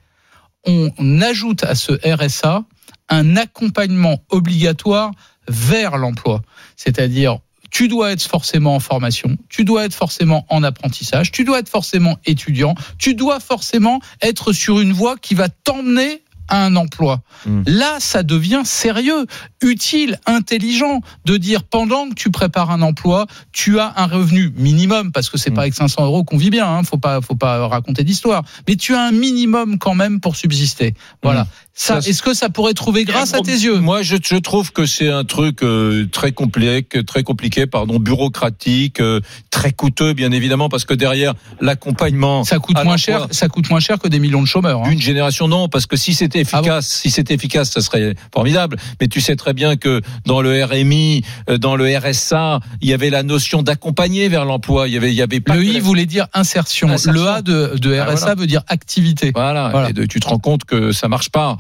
[0.65, 2.65] on ajoute à ce RSA
[3.09, 5.11] un accompagnement obligatoire
[5.49, 6.43] vers l'emploi.
[6.77, 7.39] C'est-à-dire,
[7.71, 11.71] tu dois être forcément en formation, tu dois être forcément en apprentissage, tu dois être
[11.71, 17.21] forcément étudiant, tu dois forcément être sur une voie qui va t'emmener à un emploi.
[17.47, 17.63] Mm.
[17.67, 19.27] Là, ça devient sérieux,
[19.63, 25.13] utile, intelligent de dire pendant que tu prépares un emploi, tu as un revenu minimum
[25.13, 25.55] parce que c'est Mm.
[25.55, 28.77] pas avec 500 euros qu'on vit bien, hein, faut pas, faut pas raconter d'histoire, mais
[28.77, 30.95] tu as un minimum quand même pour subsister.
[31.23, 31.47] Voilà.
[31.75, 33.79] Ça, est-ce que ça pourrait trouver grâce à tes yeux?
[33.81, 39.01] Moi, je, je trouve que c'est un truc euh, très compliqué, très compliqué, pardon, bureaucratique,
[39.01, 43.71] euh, très coûteux, bien évidemment, parce que derrière l'accompagnement Ça coûte moins cher, ça coûte
[43.71, 44.83] moins cher que des millions de chômeurs.
[44.85, 44.89] hein.
[44.91, 48.77] d'une génération, non, parce que si c'était Ah efficace, si c'était efficace, ça serait formidable.
[49.01, 52.93] Mais tu sais très bien que dans le RMI, euh, dans le RSA, il y
[52.93, 54.89] avait la notion d'accompagner vers l'emploi.
[54.89, 56.89] Il y avait, il y avait pas Le I la- voulait dire insertion.
[56.91, 57.13] Insertion.
[57.23, 58.35] Le A de, de Ah, RSA voilà.
[58.35, 59.33] veut dire activité.
[59.35, 59.91] Voilà, Voilà.
[59.91, 61.57] Et de- tu te rends compte que ça marche pas,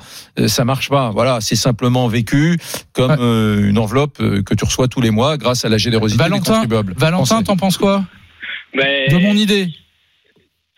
[0.46, 1.10] ça marche pas.
[1.10, 2.56] Voilà, c'est simplement vécu
[2.92, 3.16] comme Ouais.
[3.20, 6.28] euh, une enveloppe euh, que tu reçois tous les mois grâce à la générosité des
[6.30, 6.94] Valentin, contribuables.
[6.96, 8.04] Valentin, t'en penses quoi
[8.74, 9.68] Mais De mon idée.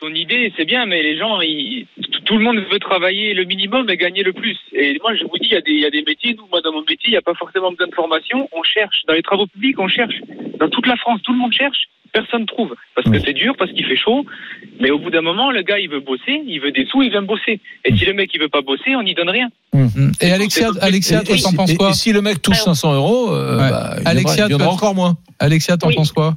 [0.01, 1.87] ton idée, c'est bien, mais les gens, ils-
[2.27, 4.57] tout le monde veut travailler le minimum et gagner le plus.
[4.73, 6.35] Et moi, je vous dis, il y a des, il y a des métiers.
[6.35, 8.49] Nous, moi, dans mon métier, il n'y a pas forcément besoin de formation.
[8.53, 9.03] On cherche.
[9.07, 10.15] Dans les travaux publics, on cherche.
[10.59, 11.85] Dans toute la France, tout le monde cherche.
[12.15, 12.75] Personne trouve.
[12.95, 13.23] Parce que Mm.
[13.27, 14.25] c'est dur, parce qu'il fait chaud.
[14.81, 17.11] Mais au bout d'un moment, le gars, il veut bosser, il veut des sous, il
[17.11, 17.61] vient bosser.
[17.85, 19.49] Et si le mec, il veut pas bosser, on n'y donne rien.
[19.73, 20.13] Mm.
[20.23, 22.77] Et Alexia, Alexia, toi, et t'en si- penses quoi et si le mec touche Alors-
[22.77, 23.69] 500 euros, euh, Ouais.
[23.71, 25.17] bah, il Alexia, viendra, encore moins.
[25.41, 25.97] Alexia, t'en Oui.
[25.97, 26.37] penses quoi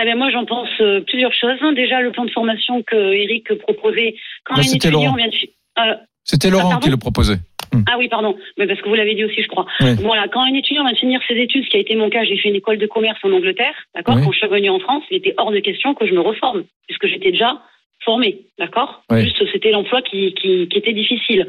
[0.00, 1.58] Eh ben moi, j'en pense euh, plusieurs choses.
[1.74, 5.16] Déjà, le plan de formation que Eric proposait quand Non, un c'était étudiant Laurent.
[5.16, 5.34] vient de...
[5.80, 7.38] euh, C'était Laurent pardon qui le proposait.
[7.88, 9.66] Ah oui, pardon, mais parce que vous l'avez dit aussi, je crois.
[9.80, 9.94] Oui.
[10.02, 12.36] Voilà, quand un étudiant va finir ses études, ce qui a été mon cas, j'ai
[12.36, 14.22] fait une école de commerce en Angleterre, d'accord Oui.
[14.24, 16.64] Quand je suis revenue en France, il était hors de question que je me reforme,
[16.86, 17.60] puisque j'étais déjà
[18.06, 19.22] formée, d'accord Oui.
[19.24, 21.46] Juste, c'était l'emploi qui, qui, qui était difficile.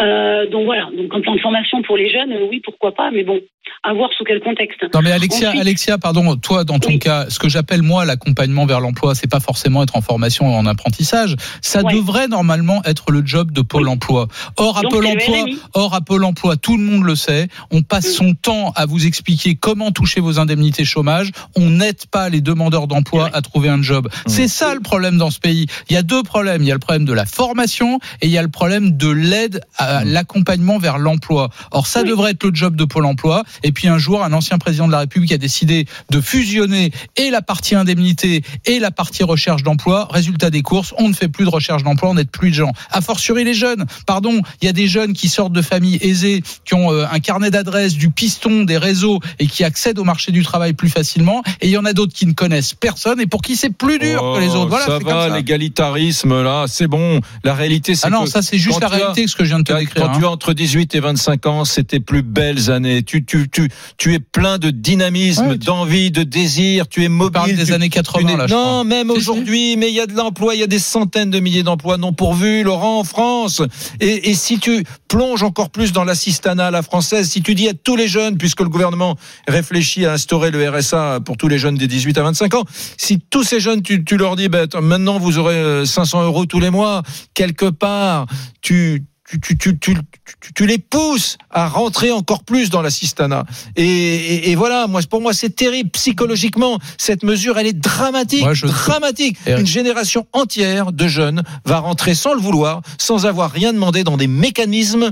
[0.00, 3.10] Euh, donc voilà, donc un plan de formation pour les jeunes, euh, oui, pourquoi pas,
[3.10, 3.38] mais bon,
[3.82, 4.82] à voir sous quel contexte.
[4.94, 6.98] Non mais Alexia, Ensuite- Alexia, pardon, toi dans ton Oui.
[6.98, 10.54] cas, ce que j'appelle moi l'accompagnement vers l'emploi, c'est pas forcément être en formation ou
[10.54, 11.92] en apprentissage, ça Ouais.
[11.92, 14.28] devrait normalement être le job de Pôle Emploi.
[14.56, 17.82] Or à Donc, Pôle Emploi, or à Pôle Emploi, tout le monde le sait, on
[17.82, 18.24] passe Mm.
[18.24, 22.86] son temps à vous expliquer comment toucher vos indemnités chômage, on n'aide pas les demandeurs
[22.86, 24.08] d'emploi à trouver un job.
[24.26, 25.66] C'est ça le problème dans ce pays.
[25.90, 28.30] Il y a deux problèmes, il y a le problème de la formation et il
[28.32, 31.50] y a le problème de l'aide à l'accompagnement vers l'emploi.
[31.70, 32.08] Or ça Oui.
[32.08, 34.92] devrait être le job de Pôle Emploi et puis un jour un ancien président de
[34.92, 40.08] la République a décidé de fusionner et la partie indemnité et la partie recherche d'emploi.
[40.10, 42.72] Résultat des courses, on ne fait plus de recherche d'emploi, on n'aide plus de gens.
[42.90, 43.86] A fortiori les jeunes.
[44.06, 47.20] Pardon, il y a des jeunes qui sortent de familles aisées, qui ont euh, un
[47.20, 51.42] carnet d'adresses, du piston, des réseaux et qui accèdent au marché du travail plus facilement.
[51.60, 53.98] Et il y en a d'autres qui ne connaissent personne et pour qui c'est plus
[53.98, 54.68] dur que les autres.
[54.68, 55.34] Voilà, Oh, ça c'est comme va, ça.
[55.72, 57.20] L'égalitarisme, là, c'est bon.
[57.44, 59.50] La réalité, c'est Ah non, que ça c'est juste la as- réalité ce que je
[59.50, 60.04] viens de te décrire.
[60.06, 60.18] quand hein.
[60.18, 63.02] tu as entre 18 et 25 ans, c'est tes plus belles années.
[63.02, 66.88] Tu, tu, tu, tu es plein de dynamisme, Ouais, d'envie, de désir.
[66.88, 67.32] Tu es On mobile.
[67.32, 68.84] parle des tu- années tu 80 n'es- là, je non, crois.
[68.84, 71.62] même aujourd'hui, mais il y a de l'emploi, il y a des centaines de milliers
[71.62, 73.62] d'emplois non pourvus, Laurent, en France.
[74.00, 77.68] Et, et si tu plonges encore plus dans l'assistanat à la française, si tu dis
[77.68, 79.16] à tous les jeunes, puisque le gouvernement
[79.48, 82.64] réfléchit à instaurer le RSA pour tous les jeunes des 18 à 25 ans,
[82.96, 86.44] si tous ces jeunes, tu, tu leur dis, ben, maintenant vous aurez euh, 500 euros
[86.46, 87.02] tous les mois,
[87.34, 88.26] quelque part,
[88.60, 89.94] tu tu, tu, tu, tu,
[90.42, 93.46] tu- tu les pousses à rentrer encore plus dans l'assistanat.
[93.76, 96.78] Et, et, et voilà, moi, pour moi, c'est terrible psychologiquement.
[96.98, 99.38] Cette mesure, elle est dramatique, Moi, je- dramatique.
[99.46, 99.60] Eric.
[99.60, 104.18] Une génération entière de jeunes va rentrer sans le vouloir, sans avoir rien demandé dans
[104.18, 105.10] des mécanismes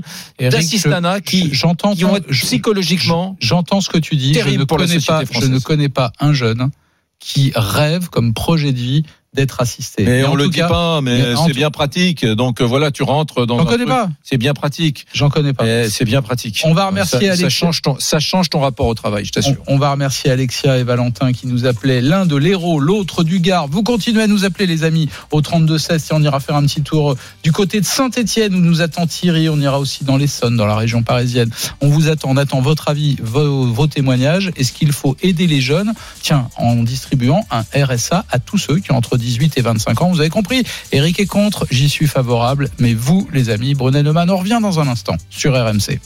[0.51, 3.37] d'assistanat je- qui, j'entends qui psychologiquement.
[3.39, 4.35] J'entends ce que tu dis.
[4.35, 6.69] Je Terrible ne, pour la connais pas, je ne connais pas un jeune
[7.19, 10.03] qui rêve comme projet de vie d'être assisté.
[10.03, 12.25] Mais en on le dit cas, pas, mais mais c'est bien pratique.
[12.25, 13.57] Donc euh, voilà, tu rentres dans.
[13.59, 14.09] J'en connais pas.
[14.23, 15.05] C'est bien pratique.
[15.13, 15.65] J'en connais pas.
[15.65, 16.61] Eh, C'est bien pratique.
[16.65, 17.57] On va remercier ça, ça Alexis.
[17.57, 19.55] change ton, ça change ton rapport au travail, je t'assure.
[19.67, 23.39] On, on va remercier Alexia et Valentin qui nous appelaient l'un de l'Hérault, l'autre du
[23.39, 23.67] Gard.
[23.67, 26.81] Vous continuez à nous appeler les amis au 32-16 et on ira faire un petit
[26.81, 29.47] tour du côté de Saint-Etienne où nous attend Thierry.
[29.47, 31.49] On ira aussi dans l'Essonne, dans la région parisienne.
[31.79, 34.51] On vous attend, on attend votre avis, vos, vos témoignages.
[34.57, 35.93] Est-ce qu'il faut aider les jeunes?
[36.21, 40.11] Tiens, en distribuant un RSA à tous ceux qui ont entre 18 et 25 ans.
[40.11, 42.69] Vous avez compris Eric est contre, j'y suis favorable.
[42.79, 45.99] Mais vous, les amis, Brunet Neumann, on revient dans un instant sur RMC.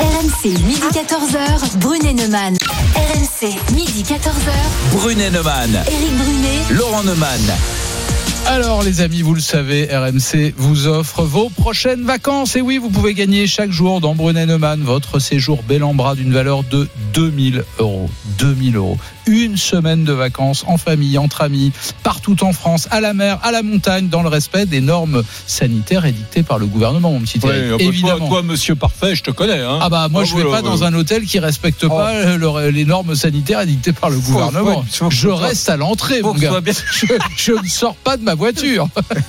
[0.00, 2.56] RMC, midi 14h, Brunet Neumann.
[2.94, 6.60] RMC, midi 14h, Brunet Neumann, Éric Brunet.
[6.70, 7.40] Laurent Neumann.
[8.46, 12.56] Alors les amis, vous le savez, RMC vous offre vos prochaines vacances.
[12.56, 16.14] Et oui, vous pouvez gagner chaque jour dans Brunet Neumann votre séjour bel en bras
[16.14, 18.10] d'une valeur de 2000 euros.
[18.38, 18.98] 2000 euros.
[19.26, 23.52] Une semaine de vacances en famille, entre amis, partout en France, à la mer, à
[23.52, 27.46] la montagne, dans le respect des normes sanitaires édictées par le gouvernement, mon petit ah
[27.46, 28.28] bah, toi, Évidemment.
[28.28, 29.60] toi, monsieur parfait, je te connais.
[29.60, 29.78] Hein.
[29.80, 32.68] Ah bah moi Ah, je vais voilà, pas dans un hôtel qui respecte pas le-
[32.70, 34.84] les normes sanitaires édictées par le Faut- gouvernement.
[35.10, 36.52] je reste à l'entrée, mon gars.
[36.92, 37.06] Je,
[37.36, 38.88] je ne sors pas de ma voiture.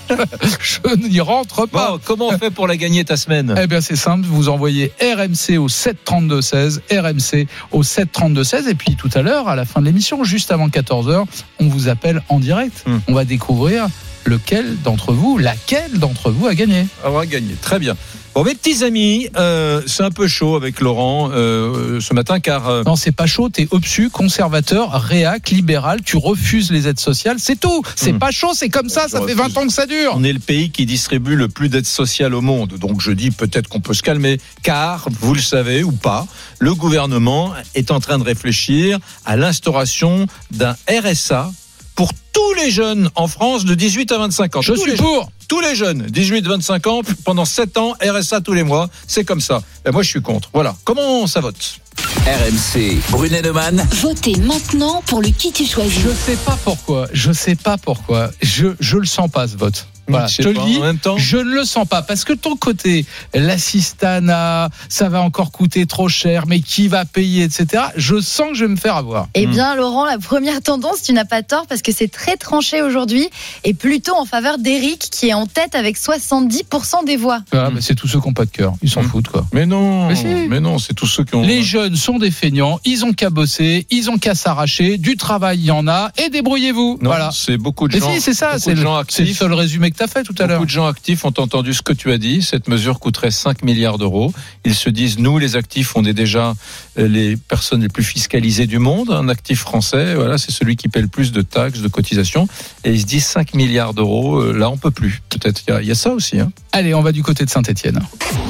[0.62, 1.92] je n'y rentre pas.
[1.92, 3.56] Bon, comment on fait pour la gagner ta semaine?
[3.62, 4.26] Eh bien, c'est simple.
[4.28, 8.70] Vous envoyez RMC au 732-16, RMC au 732-16.
[8.70, 11.26] Et puis, tout à l'heure, à la fin de l'émission, juste avant 14h,
[11.60, 12.84] on vous appelle en direct.
[12.86, 12.98] Hmm.
[13.08, 13.88] On va découvrir
[14.26, 16.88] lequel d'entre vous, laquelle d'entre vous a gagné.
[17.06, 17.56] On va gagner.
[17.62, 17.96] Très bien.
[18.36, 22.68] Bon, mes petits amis, euh, c'est un peu chaud avec Laurent euh, ce matin car
[22.68, 23.48] euh, Non, c'est pas chaud.
[23.48, 26.02] T'es obsus, conservateur, réac, libéral.
[26.04, 27.38] Tu refuses les aides sociales.
[27.40, 27.82] C'est tout.
[27.96, 28.20] C'est Hmm.
[28.20, 28.52] pas chaud.
[28.54, 29.04] C'est comme ça.
[29.08, 29.54] Je Ça fait refuse.
[29.56, 30.12] 20 ans que ça dure.
[30.16, 32.74] on est le pays qui distribue le plus d'aides sociales au monde.
[32.78, 36.28] Donc je dis peut-être qu'on peut se calmer car, vous le savez ou pas,
[36.60, 41.52] le gouvernement est en train de réfléchir à l'instauration d'un RSA
[41.96, 44.62] pour tous les jeunes en France de 18 à 25 ans.
[44.62, 45.32] Je Tous suis les pour.
[45.48, 49.62] tous les jeunes, 18-25 ans, pendant 7 ans, RSA tous les mois, c'est comme ça.
[49.84, 50.50] Ben moi, je suis contre.
[50.54, 50.76] Voilà.
[50.84, 51.80] Comment ça vote?
[52.26, 53.86] RMC, Brunet Neumann.
[54.02, 56.00] Votez maintenant pour le qui tu choisis.
[56.04, 57.08] Je sais pas pourquoi.
[57.14, 58.32] Je sais pas pourquoi.
[58.42, 59.88] Je, je le sens pas, ce vote.
[60.08, 60.78] Voilà, Je te le pas, dis.
[60.78, 65.22] En même temps, Je ne le sens pas parce que ton côté, l'assistanat, ça va
[65.22, 67.84] encore coûter trop cher, mais qui va payer, etc.
[67.96, 69.28] Je sens que je vais me faire avoir.
[69.34, 69.52] Eh Hmm.
[69.52, 73.30] bien, Laurent, la première tendance, tu n'as pas tort parce que c'est très tranché aujourd'hui
[73.64, 77.40] et plutôt en faveur d'Éric qui est en tête avec 70% des voix.
[77.52, 77.74] Voilà, Mm.
[77.76, 78.74] mais c'est tous ceux qui n'ont pas de cœur.
[78.82, 79.08] Ils s'en Mm.
[79.10, 79.46] foutent, quoi.
[79.54, 80.26] mais non, Mais si.
[80.26, 81.42] mais non, c'est tous ceux qui ont.
[81.42, 85.60] Les jeunes sont des feignants, ils ont qu'à bosser, ils ont qu'à s'arracher, du travail
[85.60, 87.00] il y en a, et débrouillez-vous.
[87.02, 87.30] Voilà.
[87.34, 88.14] c'est beaucoup de Mais gens.
[88.14, 90.58] si, c'est ça, c'est le, le seul résumé que tu as fait tout à l'heure.
[90.58, 92.42] Beaucoup de gens actifs ont entendu ce que tu as dit.
[92.42, 94.32] Cette mesure coûterait 5 milliards d'euros.
[94.66, 96.54] Ils se disent, nous, les actifs, on est déjà
[97.00, 99.10] euh, les personnes les plus fiscalisées du monde.
[99.12, 102.48] Un actif français, voilà, c'est celui qui paie le plus de taxes, de cotisations.
[102.84, 105.22] Et ils se disent 5 milliards d'euros, euh, là, on peut plus.
[105.30, 106.40] Peut-être, il y a- il y, a ça aussi.
[106.40, 106.52] Hein.
[106.72, 108.00] Allez, on va du côté de Saint-Etienne.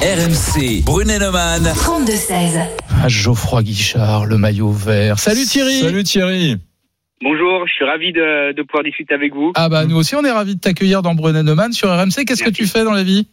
[0.02, 1.72] RMC, Brunet Neumann.
[1.74, 2.60] 32-16.
[3.02, 5.18] Ah, Geoffroy Guichard, le maillot vert.
[5.18, 5.80] Salut Thierry.
[5.80, 6.58] Salut Thierry.
[7.22, 9.52] Bonjour, je suis ravi de, de pouvoir discuter avec vous.
[9.54, 12.24] Ah bah nous aussi on est ravis de t'accueillir dans Brunet Neumann sur RMC.
[12.26, 13.26] Qu'est-ce que tu fais dans la vie?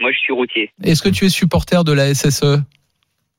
[0.00, 0.70] Moi, je suis routier.
[0.82, 2.62] Est-ce que tu es supporter de la SSE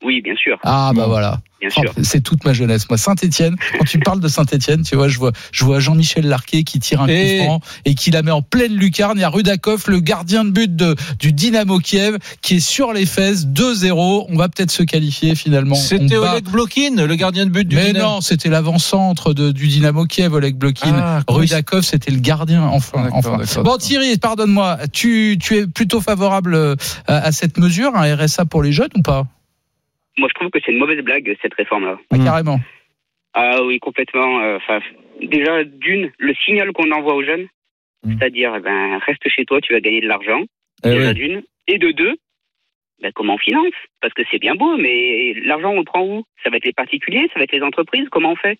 [0.04, 1.40] Oui, bien sûr, Ah bah voilà.
[1.60, 1.94] bien Oh, sûr.
[2.02, 2.90] c'est toute ma jeunesse.
[2.90, 6.64] Moi, Saint-Etienne, quand tu parles de Saint-Etienne, tu vois, je vois, je vois Jean-Michel Larquet
[6.64, 9.20] qui tire un Et- coup franc et qui la met en pleine lucarne.
[9.20, 12.94] Il y a Rudakov, le gardien de but de, du Dynamo Kiev, qui est sur
[12.94, 14.26] les fesses, 2-0.
[14.30, 15.76] On va peut-être se qualifier finalement.
[15.76, 18.06] C'était Oleg Blokin, le gardien de but du Mais Dynamo.
[18.16, 20.96] non, c'était l'avant-centre de- du Dynamo Kiev, Oleg Blokin.
[20.96, 23.08] Ah, Rudakov, c'était le gardien, enfin.
[23.12, 23.38] Enfin.
[23.64, 23.78] Bon.
[23.78, 26.76] Thierry, pardonne-moi, tu, tu es plutôt favorable euh,
[27.08, 29.28] à, à cette mesure, un RSA pour les jeunes ou pas?
[30.17, 31.97] Moi, je trouve que c'est une mauvaise blague, cette réforme-là.
[32.12, 32.24] Ah, Mm.
[32.26, 32.60] Carrément.
[33.34, 34.39] Ah oui, complètement.
[34.41, 34.80] euh, Enfin,
[35.21, 37.47] déjà, d'une, le signal qu'on envoie aux jeunes,
[38.04, 38.17] Mm.
[38.17, 40.43] c'est-à-dire, eh ben, reste chez toi, tu vas gagner de l'argent.
[40.84, 41.13] Eh déjà oui.
[41.13, 41.43] d'une.
[41.67, 42.15] Et de deux,
[43.02, 43.74] ben, comment on finance?
[44.02, 46.24] Parce que c'est bien beau, mais l'argent, on le prend où?
[46.43, 48.58] Ça va être les particuliers, ça va être les entreprises, comment on fait?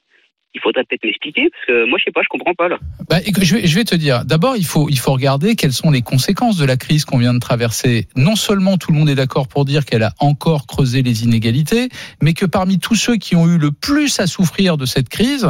[0.54, 2.78] Il faudrait peut-être m'expliquer, parce que moi, je sais pas, je comprends pas, là.
[3.10, 4.26] Bah, je, vais, je vais te dire.
[4.26, 7.34] D'abord, il faut, il faut regarder quelles sont les conséquences de la crise qu'on vient
[7.34, 8.08] de traverser.
[8.16, 11.90] Non seulement tout le monde est d'accord pour dire qu'elle a encore creusé les inégalités,
[12.22, 15.48] mais que parmi tous ceux qui ont eu le plus à souffrir de cette crise,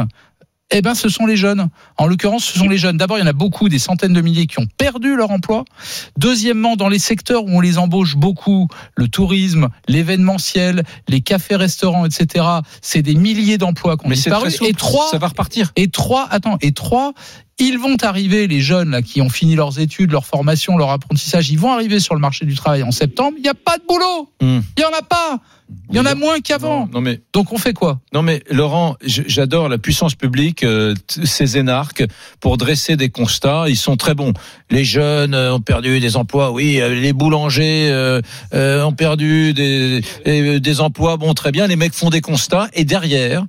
[0.72, 1.68] eh ben, ce sont les jeunes.
[1.98, 2.96] En l'occurrence, ce sont les jeunes.
[2.96, 5.64] D'abord, il y en a beaucoup, des centaines de milliers qui ont perdu leur emploi.
[6.16, 12.44] Deuxièmement, dans les secteurs où on les embauche beaucoup, le tourisme, l'événementiel, les cafés-restaurants, etc.,
[12.80, 14.50] c'est des milliers d'emplois qui ont disparu.
[14.62, 15.72] Et trois, ça va repartir.
[15.76, 17.12] et trois, attends, et trois,
[17.58, 21.50] ils vont arriver, les jeunes là, qui ont fini leurs études, leur formation, leur apprentissage,
[21.50, 23.34] ils vont arriver sur le marché du travail en septembre.
[23.36, 24.30] Il n'y a pas de boulot.
[24.40, 24.60] Hmm.
[24.76, 25.40] Il n'y en a pas.
[25.90, 26.86] Il y en a moins qu'avant.
[26.86, 28.00] Non, non, mais Donc on fait quoi?
[28.12, 32.04] Non mais Laurent, j'adore la puissance publique, euh, ces énarques,
[32.40, 33.64] pour dresser des constats.
[33.68, 34.32] Ils sont très bons.
[34.70, 36.80] Les jeunes euh, ont perdu des emplois, oui.
[36.80, 38.20] euh, Les boulangers euh,
[38.54, 41.66] euh, ont perdu des, emplois, bon très bien.
[41.66, 43.44] Les mecs font des constats et derrière,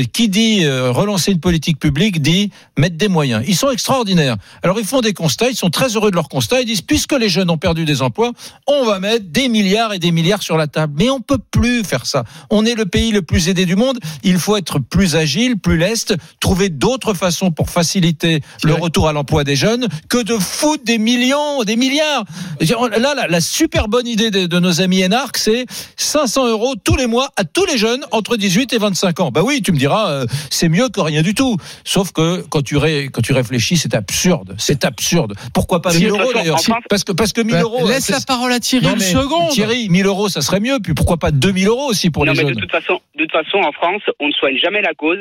[0.00, 3.44] qui dit euh, relancer une politique publique dit mettre des moyens.
[3.46, 4.36] Ils sont extraordinaires.
[4.62, 6.60] Alors ils font des constats, ils sont très heureux de leurs constats.
[6.60, 8.32] Ils disent puisque les jeunes ont perdu des emplois,
[8.66, 10.94] on va mettre des milliards et des milliards sur la table.
[10.96, 12.24] Mais on peut plus faire ça.
[12.50, 13.98] On est le pays le plus aidé du monde.
[14.22, 19.12] Il faut être plus agile, plus leste, trouver d'autres façons pour faciliter le retour à
[19.12, 22.24] l'emploi des jeunes que de foutre des millions, des milliards.
[22.60, 26.96] Là, la, la super bonne idée de, de nos amis énarques, c'est 500 euros tous
[26.96, 29.30] les mois à tous les jeunes entre 18 et 25 ans.
[29.30, 31.56] Bah oui, tu me diras, euh, c'est mieux que rien du tout.
[31.84, 34.54] Sauf que quand tu, ré- quand tu réfléchis, c'est absurde.
[34.58, 35.34] C'est absurde.
[35.54, 37.86] Pourquoi pas De 1000 toute euros d'ailleurs Parce que, parce que 1000 Bah, euros.
[37.88, 39.50] Laisse c'est- la parole à Thierry non, une seconde.
[39.50, 40.78] Thierry, 1000 euros, ça serait mieux.
[40.82, 43.24] Puis pourquoi pas 2000 euros aussi pour non, les mais de jeunes toute façon, de
[43.24, 45.20] toute façon, en France, on ne soigne jamais la cause.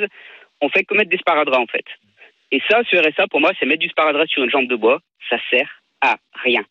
[0.62, 1.86] On fait que mettre des sparadraps, en fait.
[2.52, 5.00] Et ça, ce RSA, pour moi, c'est mettre du sparadrap sur une jambe de bois.
[5.30, 5.69] Ça sert
[6.02, 6.62] à rien.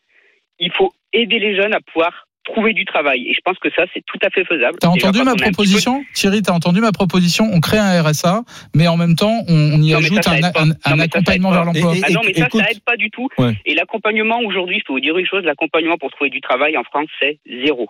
[0.59, 3.27] Il faut aider les jeunes à pouvoir trouver du travail.
[3.29, 4.77] Et je pense que ça, c'est tout à fait faisable.
[4.79, 8.41] T'as entendu ma peu- proposition Thierry, t'as entendu ma proposition On crée un RSA,
[8.75, 11.51] mais en même temps, on, on y Non, ajoute ça, ça un, Non, ça, accompagnement
[11.51, 11.95] vers l'emploi.
[11.95, 13.27] Et- Ah non, mais ça, Écoute- ça aide pas du tout.
[13.37, 13.53] Ouais.
[13.65, 16.83] Et l'accompagnement aujourd'hui, je peux vous dire une chose, l'accompagnement pour trouver du travail en
[16.83, 17.89] France, c'est zéro.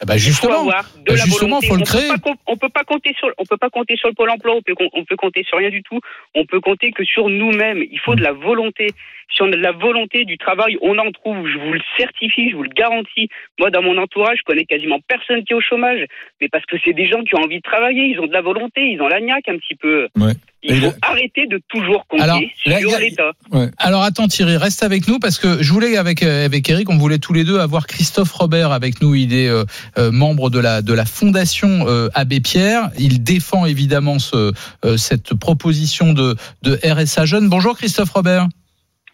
[0.00, 1.66] Ah bah justement, Bah la justement, volonté.
[1.66, 2.14] faut le on.
[2.14, 4.54] Peut pas, on peut pas compter sur, on peut pas compter sur le pôle emploi.
[4.54, 6.00] On peut, on peut compter sur rien du tout.
[6.36, 7.82] On peut compter que sur nous-mêmes.
[7.90, 8.90] Il faut de la volonté.
[9.34, 11.48] Si on a de la volonté du travail, on en trouve.
[11.48, 13.28] Je vous le certifie, je vous le garantis.
[13.58, 16.06] Moi, dans mon entourage, je connais quasiment personne qui est au chômage.
[16.40, 18.04] Mais parce que c'est des gens qui ont envie de travailler.
[18.04, 18.82] Ils ont de la volonté.
[18.92, 20.06] Ils ont la niaque un petit peu.
[20.16, 20.32] Ouais.
[20.62, 23.30] Il Et faut arrêter de toujours compter Alors, sur l'État.
[23.78, 26.98] Alors attends Thierry, reste avec nous parce que je voulais avec euh, avec Eric, on
[26.98, 29.14] voulait tous les deux avoir Christophe Robert avec nous.
[29.14, 29.64] Il est euh,
[29.98, 32.90] euh, membre de la de la fondation euh, Abbé Pierre.
[32.98, 34.52] Il défend évidemment ce
[34.84, 37.48] euh, cette proposition de de RSA jeune.
[37.48, 38.48] Bonjour Christophe Robert.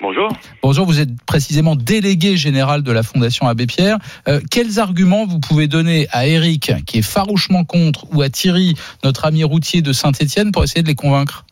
[0.04, 0.28] Bonjour.
[0.62, 3.96] Bonjour, vous êtes précisément délégué général de la Fondation Abbé Pierre.
[4.28, 8.74] Euh, quels arguments vous pouvez donner à Eric, qui est farouchement contre, ou à Thierry,
[9.02, 11.46] notre ami routier de Saint-Etienne, pour essayer de les convaincre?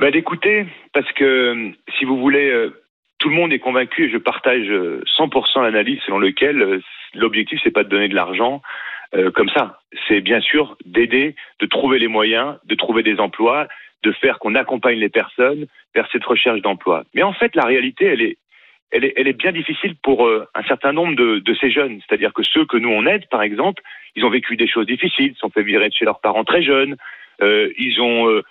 [0.00, 2.74] Bah, d'écouter, parce que euh, si vous voulez, euh,
[3.18, 6.80] tout le monde est convaincu et je partage euh, 100% l'analyse selon lequel euh,
[7.14, 8.60] l'objectif c'est pas de donner de l'argent
[9.14, 9.80] euh, comme ça.
[10.08, 13.68] C'est bien sûr d'aider, de trouver les moyens, de trouver des emplois,
[14.02, 17.04] de faire qu'on accompagne les personnes vers cette recherche d'emploi.
[17.14, 18.38] Mais en fait, la réalité, elle est,
[18.90, 22.00] elle est, elle est bien difficile pour euh, un certain nombre de, de ces jeunes.
[22.00, 23.82] C'est-à-dire que ceux que nous on aide, par exemple,
[24.16, 26.62] ils ont vécu des choses difficiles, se sont fait virer de chez leurs parents très
[26.62, 26.96] jeunes,
[27.42, 28.42] euh, ils ont euh,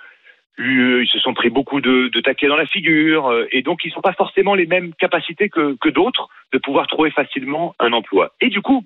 [0.57, 3.83] eu, euh, ils se sont pris beaucoup de, de taquets dans la figure, et donc
[3.85, 7.93] ils n'ont pas forcément les mêmes capacités que, que d'autres de pouvoir trouver facilement un
[7.93, 8.31] emploi.
[8.41, 8.85] Et du coup,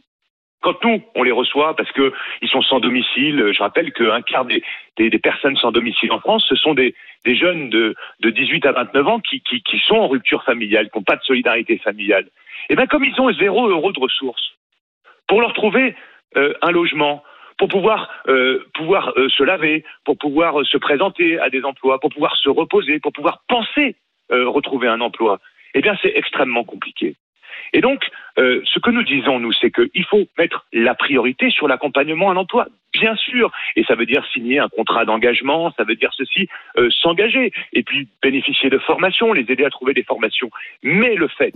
[0.63, 4.45] quand nous, on les reçoit parce que ils sont sans domicile, je rappelle qu'un quart
[4.45, 4.63] des,
[5.19, 6.95] personnes sans domicile en France, ce sont des,
[7.25, 9.41] jeunes de, de 18 à 29 ans qui,
[9.85, 12.27] sont en rupture familiale, qui n'ont pas de solidarité familiale.
[12.69, 14.53] Et bien comme ils ont zéro euro de ressources,
[15.27, 15.95] pour leur trouver
[16.37, 17.23] euh, un logement,
[17.57, 22.35] pour pouvoir euh, euh, se laver, pour pouvoir se présenter à des emplois, pour pouvoir
[22.37, 23.95] se reposer, pour pouvoir penser
[24.29, 25.39] retrouver un emploi,
[25.75, 27.15] eh bien c'est extrêmement compliqué.
[27.73, 31.67] Et donc, euh, ce que nous disons, nous, c'est qu'il faut mettre la priorité sur
[31.67, 33.51] l'accompagnement à l'emploi, bien sûr.
[33.75, 37.83] Et ça veut dire signer un contrat d'engagement, ça veut dire ceci, euh, s'engager, et
[37.83, 40.49] puis bénéficier de formations, les aider à trouver des formations.
[40.83, 41.53] Mais le fait,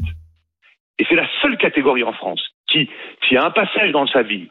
[1.00, 2.90] et c'est la seule catégorie en France qui,
[3.22, 4.50] qui a un passage dans sa vie,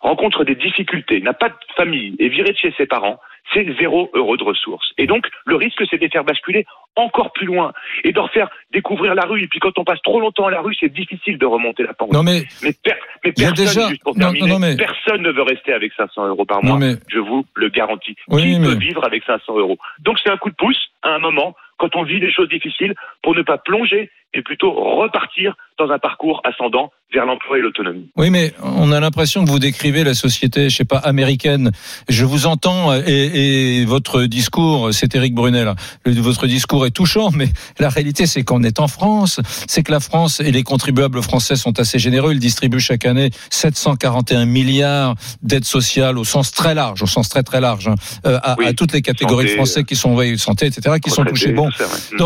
[0.00, 3.20] rencontre des difficultés, n'a pas de famille, est viré de chez ses parents,
[3.54, 4.92] c'est zéro euro de ressources.
[4.98, 7.72] Et donc, le risque, c'est de les faire basculer encore plus loin
[8.04, 9.42] et de leur faire découvrir la rue.
[9.42, 11.92] Et puis, quand on passe trop longtemps à la rue, c'est difficile de remonter la
[11.94, 12.12] pente.
[12.12, 12.92] Non mais Mais, per-
[13.24, 16.26] mais personne, déjà- juste pour non, terminer, non, mais- personne ne veut rester avec 500
[16.26, 16.78] euros par Non, mois.
[16.78, 18.16] mais- Je vous le garantis.
[18.28, 19.78] Oui, Qui peut vivre avec 500 euros?
[20.00, 22.94] Donc, c'est un coup de pouce, à un moment, quand on vit des choses difficiles,
[23.22, 28.10] pour ne pas plonger, mais plutôt repartir dans un parcours ascendant vers l'emploi et l'autonomie.
[28.16, 31.70] Oui, mais on a l'impression que vous décrivez la société, je sais pas, américaine.
[32.08, 35.72] Je vous entends et, et votre discours, c'est Éric Brunel.
[36.04, 39.40] Votre discours est touchant, mais la réalité, c'est qu'on est en France.
[39.68, 42.32] C'est que la France et les contribuables français sont assez généreux.
[42.32, 47.44] Ils distribuent chaque année 741 milliards d'aides sociales au sens très large, au sens très
[47.44, 48.66] très large, hein, à, Oui.
[48.66, 51.52] à toutes les catégories de Santé, Français qui sont oui, santé, etc., qui sont touchés.
[51.52, 51.68] Bon,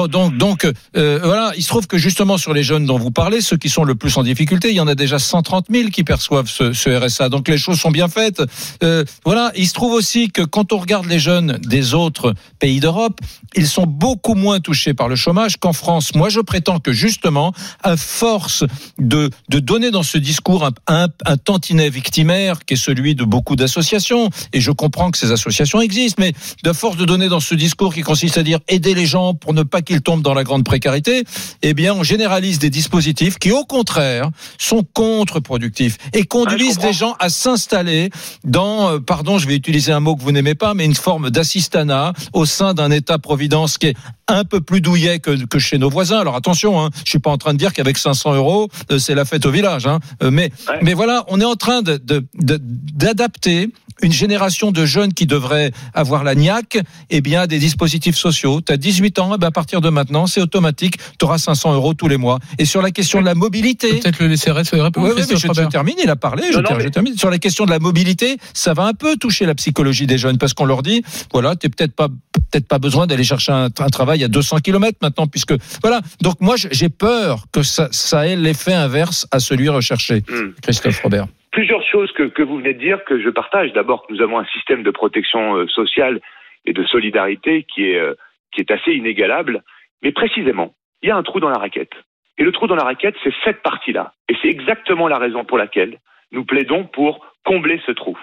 [0.07, 3.41] donc, donc, euh, voilà, il se trouve que justement sur les jeunes dont vous parlez,
[3.41, 6.05] ceux qui sont le plus en difficulté, il y en a déjà 130 000 qui
[6.05, 7.29] perçoivent ce, RSA.
[7.29, 8.41] Donc les choses sont bien faites.
[8.85, 12.79] Euh, voilà, il se trouve aussi que quand on regarde les jeunes des autres pays
[12.79, 13.21] d'Europe,
[13.57, 16.15] ils sont beaucoup moins touchés par le chômage qu'en France.
[16.15, 18.63] Moi, je prétends que justement, à force
[18.99, 21.09] de, de donner dans ce discours un
[21.45, 26.23] tantinet victimaire qui est celui de beaucoup d'associations, et je comprends que ces associations existent,
[26.23, 29.35] mais de force de donner dans ce discours qui consiste à dire aider les gens
[29.35, 31.25] pour ne pas qu'ils tombent dans la grande précarité,
[31.63, 37.15] eh bien, on généralise des dispositifs qui, au contraire, sont contre-productifs et conduisent des gens
[37.21, 38.11] à s'installer
[38.45, 41.31] dans, euh, pardon, je vais utiliser un mot que vous n'aimez pas, mais une forme
[41.31, 43.97] d'assistanat au sein d'un État-providence qui est
[44.29, 46.19] un peu plus douillet que, que chez nos voisins.
[46.21, 49.15] Alors attention, hein, je suis pas en train de dire qu'avec 500 euros, euh, c'est
[49.15, 49.87] la fête au village.
[49.87, 50.79] Hein, Euh, mais, Ouais.
[50.83, 53.69] mais voilà, on est en train de, de, de- d'adapter
[54.03, 56.79] une génération de jeunes qui devraient avoir la niaque,
[57.11, 58.61] eh bien, à des dispositifs sociaux.
[58.63, 61.70] Tu as 18 ans, eh ben, à partir de maintenant, c'est automatique, tu auras 500
[61.75, 62.39] euros tous les mois.
[62.59, 64.91] Et sur la question de la mobilité, Peut-être le laisser répondre.
[64.99, 67.17] oui, oui, je, termine, il a parlé, je, Non, non, ter- mais- je termine.
[67.17, 70.39] Sur la question de la mobilité, ça va un peu toucher la psychologie des jeunes
[70.39, 71.03] parce qu'on leur dit,
[71.33, 74.99] voilà, t'es peut-être pas, peut-être pas besoin d'aller chercher un, un travail à 200 km
[75.03, 76.01] maintenant puisque, voilà.
[76.23, 80.23] Donc moi, j'ai peur que ça, ça ait l'effet inverse à celui recherché.
[80.29, 80.53] Hmm.
[80.63, 81.27] Christophe Robert.
[81.53, 83.73] plusieurs choses que, que vous venez de dire que je partage.
[83.73, 86.21] D'abord, que nous avons un système de protection euh, sociale
[86.67, 88.15] et de solidarité qui est, euh,
[88.55, 89.63] qui est assez inégalable.
[90.03, 91.93] Mais précisément, il y a un trou dans la raquette.
[92.39, 94.13] Et le trou dans la raquette, c'est cette partie-là.
[94.29, 95.99] Et c'est exactement la raison pour laquelle
[96.33, 98.19] nous plaidons pour combler ce trou.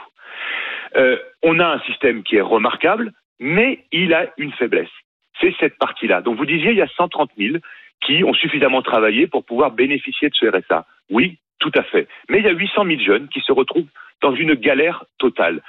[0.96, 4.90] Euh, on a un système qui est remarquable, mais il a une faiblesse.
[5.40, 6.22] C'est cette partie-là.
[6.22, 7.58] Donc vous disiez, il y a 130 000
[8.02, 10.86] qui ont suffisamment travaillé pour pouvoir bénéficier de ce RSA.
[11.10, 12.08] Oui, tout à fait.
[12.30, 13.88] Mais il y a 800 000 jeunes qui se retrouvent
[14.22, 15.62] dans une galère totale.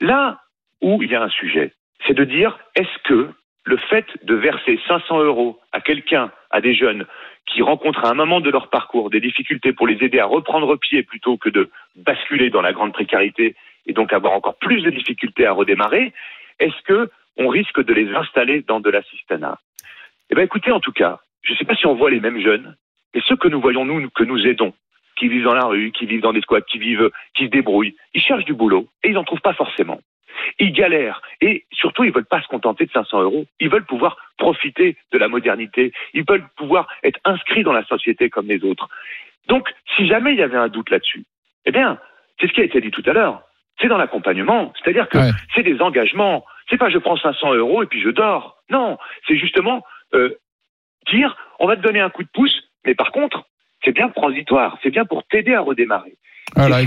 [0.00, 0.40] Là
[0.80, 1.72] où il y a un sujet,
[2.06, 3.30] c'est de dire est-ce que
[3.68, 7.04] le fait de verser 500 euros à quelqu'un, à des jeunes
[7.44, 10.76] qui rencontrent à un moment de leur parcours des difficultés pour les aider à reprendre
[10.76, 14.90] pied plutôt que de basculer dans la grande précarité et donc avoir encore plus de
[14.90, 16.14] difficultés à redémarrer,
[16.58, 19.58] est-ce que on risque de les installer dans de l'assistanat?
[20.30, 22.40] Eh bien, écoutez, en tout cas, je ne sais pas si on voit les mêmes
[22.40, 22.74] jeunes,
[23.14, 24.72] mais ceux que nous voyons nous, que nous aidons,
[25.18, 27.96] qui vivent dans la rue, qui vivent dans des squats, qui vivent, qui se débrouillent,
[28.14, 30.00] ils cherchent du boulot et ils n'en trouvent pas forcément.
[30.58, 33.46] Ils galèrent et surtout ils veulent pas se contenter de 500 euros.
[33.60, 35.92] Ils veulent pouvoir profiter de la modernité.
[36.14, 38.88] Ils veulent pouvoir être inscrits dans la société comme les autres.
[39.48, 41.24] Donc, si jamais il y avait un doute là-dessus,
[41.64, 41.98] eh bien,
[42.40, 43.42] c'est ce qui a été dit tout à l'heure.
[43.80, 45.30] C'est dans l'accompagnement, c'est-à-dire que Ouais.
[45.54, 46.44] c'est des engagements.
[46.68, 48.56] C'est pas je prends 500 euros et puis je dors.
[48.70, 50.34] Non, c'est justement euh,
[51.10, 53.44] dire on va te donner un coup de pouce, mais par contre,
[53.84, 56.16] c'est bien transitoire, c'est bien pour t'aider à redémarrer.
[56.56, 56.86] Voilà, Et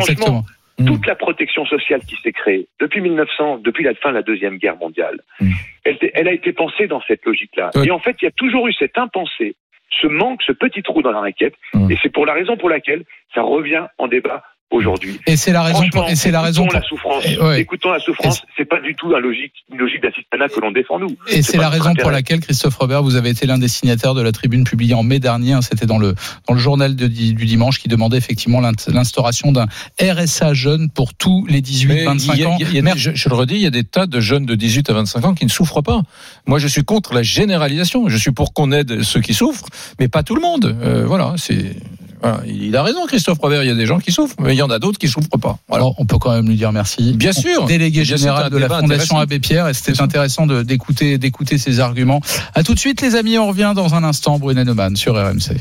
[0.82, 0.98] exactement.
[0.98, 4.58] Toute la protection sociale qui s'est créée depuis 1900, depuis la fin de la Deuxième
[4.58, 5.52] Guerre mondiale, Mm.
[5.86, 7.72] elle, elle a été pensée dans cette logique-là.
[7.76, 7.88] Ouais.
[7.88, 9.56] Et en fait, il y a toujours eu cet impensé,
[10.02, 11.91] ce manque, ce petit trou dans la raquette, Mm.
[11.91, 15.20] et c'est pour la raison pour laquelle ça revient en débat aujourd'hui.
[15.28, 17.26] Et c'est la raison pour, et c'est la raison écoutons pour, la souffrance.
[17.28, 17.62] Et ouais.
[17.62, 18.42] Écoutons la souffrance.
[18.58, 21.16] C'est pas du tout logique, une logique d'assistanat que l'on défend nous.
[21.28, 24.22] Et c'est la raison pour laquelle, Christophe Robert, vous avez été l'un des signataires de
[24.22, 25.54] la tribune publiée en mai dernier.
[25.54, 26.16] hein, C'était dans le,
[26.48, 29.68] dans le journal de- du dimanche qui demandait effectivement l'instauration d'un
[30.02, 32.58] RSA jeune pour tous les Mais 18-25 il y a- ans.
[32.60, 34.90] y a je, je le redis, il y a des tas de jeunes de 18
[34.90, 36.02] à 25 ans qui ne souffrent pas.
[36.48, 38.08] Moi, je suis contre la généralisation.
[38.10, 39.66] Je suis pour qu'on aide ceux qui souffrent,
[40.00, 40.76] mais pas tout le monde.
[40.82, 41.76] Euh, voilà, c'est.
[42.22, 42.42] Voilà.
[42.46, 43.64] Il a raison, Christophe Robert.
[43.64, 45.30] Il y a des gens qui souffrent, mais il y en a d'autres qui souffrent
[45.40, 45.58] pas.
[45.68, 45.84] Voilà.
[45.84, 47.14] Alors, on peut quand même lui dire merci.
[47.14, 47.66] Bien sûr.
[47.66, 49.18] Délégué général de la Fondation.
[49.18, 52.22] Abbé Pierre, et c'était intéressant de- d'écouter d'écouter ses arguments.
[52.54, 53.38] À tout de suite, les amis.
[53.38, 54.38] On revient dans un instant.
[54.40, 55.58] Brunet Neumann sur RMC.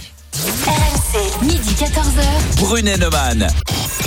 [0.66, 2.58] RMC, midi 14h.
[2.60, 3.48] Brunet Neumann.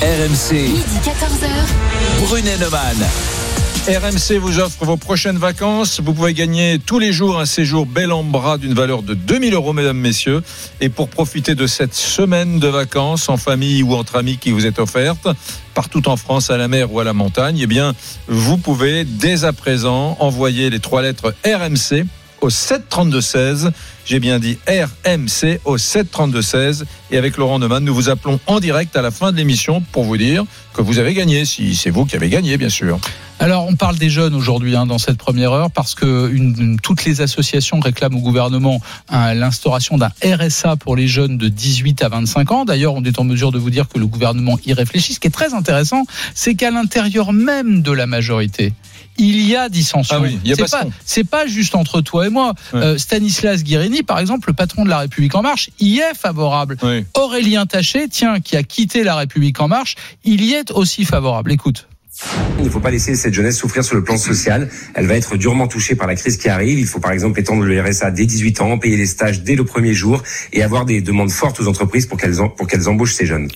[0.02, 0.54] RMC.
[0.54, 2.26] Midi 14h.
[2.28, 2.98] Brunet Neumann.
[3.86, 6.00] RMC vous offre vos prochaines vacances.
[6.00, 9.54] Vous pouvez gagner tous les jours un séjour bel en bras d'une valeur de 2000
[9.56, 10.41] euros, mesdames, messieurs.
[10.80, 14.65] Et pour profiter de cette semaine de vacances en famille ou entre amis qui vous
[14.65, 15.28] est offerte,
[15.74, 17.93] partout en France, à la mer ou à la montagne, eh bien,
[18.30, 22.06] vous pouvez dès à présent envoyer les trois lettres RMC
[22.39, 23.72] au 732-16.
[24.06, 26.84] J'ai bien dit RMC au 732-16.
[27.12, 30.06] Et avec Laurent Neumann, nous vous appelons en direct à la fin de l'émission pour
[30.06, 32.98] vous dire que vous avez gagné, si c'est vous qui avez gagné, bien sûr.
[33.39, 36.80] Alors, on parle des jeunes aujourd'hui hein, dans cette première heure parce que une- une-
[36.80, 42.04] toutes les associations réclament au gouvernement hein, l'instauration d'un RSA pour les jeunes de 18
[42.04, 42.63] à 25 ans.
[42.63, 45.13] D'ailleurs, on est en mesure de vous dire que le gouvernement y réfléchit.
[45.15, 48.72] Ce qui est très intéressant, c'est qu'à l'intérieur même de la majorité,
[49.17, 50.15] il y a dissension.
[50.17, 52.54] Ah oui, il y a c'est pas, c'est pas juste entre toi et moi.
[52.72, 52.80] Ouais.
[52.82, 56.78] Euh, Stanislas Guérini, par exemple, le patron de la République en marche, y est favorable.
[57.16, 61.51] Aurélien Taché, tiens, qui a quitté la République en marche, il y est aussi favorable.
[61.51, 61.88] Écoute.
[62.59, 64.69] Il ne faut pas laisser cette jeunesse souffrir sur le plan social.
[64.93, 66.80] Elle va être durement touchée par la crise qui arrive.
[66.80, 69.65] Il faut par exemple étendre le RSA dès 18 ans, payer les stages dès le
[69.65, 73.13] premier jour et avoir des demandes fortes aux entreprises pour qu'elles en- pour qu'elles embauchent
[73.13, 73.49] ces jeunes.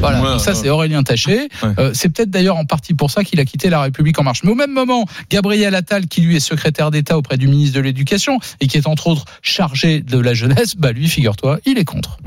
[0.00, 0.56] Voilà, Ouais, donc ça ouais.
[0.62, 1.48] c'est Aurélien Taché.
[1.62, 1.68] Ouais.
[1.78, 4.42] Euh, c'est peut-être d'ailleurs en partie pour ça qu'il a quitté la République en marche.
[4.44, 7.80] Mais au même moment, Gabriel Attal, qui lui est secrétaire d'État auprès du ministre de
[7.80, 11.84] l'Éducation et qui est entre autres chargé de la jeunesse, bah lui, figure-toi, il est
[11.84, 12.18] contre.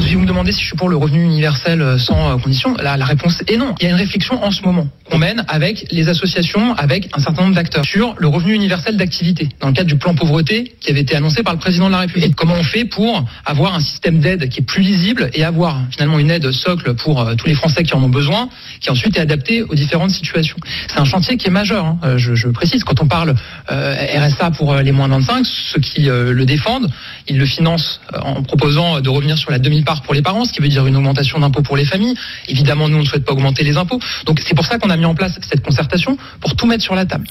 [0.00, 2.96] Si vous me demandez si je suis pour le revenu universel sans euh, condition, la,
[2.96, 3.74] la réponse est non.
[3.80, 4.86] Il y a une réflexion en ce moment
[5.18, 9.68] mène avec les associations, avec un certain nombre d'acteurs sur le revenu universel d'activité dans
[9.68, 12.34] le cadre du plan pauvreté qui avait été annoncé par le président de la République.
[12.34, 16.18] Comment on fait pour avoir un système d'aide qui est plus lisible et avoir finalement
[16.18, 18.48] une aide socle pour euh, tous les Français qui en ont besoin,
[18.80, 20.56] qui ensuite est adaptée aux différentes situations.
[20.88, 21.84] C'est un chantier qui est majeur.
[21.86, 21.98] hein.
[22.04, 23.34] Euh, Je, précise quand on parle
[23.70, 26.88] euh, RSA pour les moins de 25, ceux qui le défendent,
[27.28, 30.60] ils le financent en proposant de revenir sur la demi-part pour les parents, ce qui
[30.60, 32.14] veut dire une augmentation d'impôts pour les familles.
[32.48, 33.98] Évidemment, nous, on ne souhaite pas augmenter les impôts.
[34.26, 36.94] Donc, c'est pour ça qu'on a mis en place cette concertation, pour tout mettre sur
[36.94, 37.26] la table.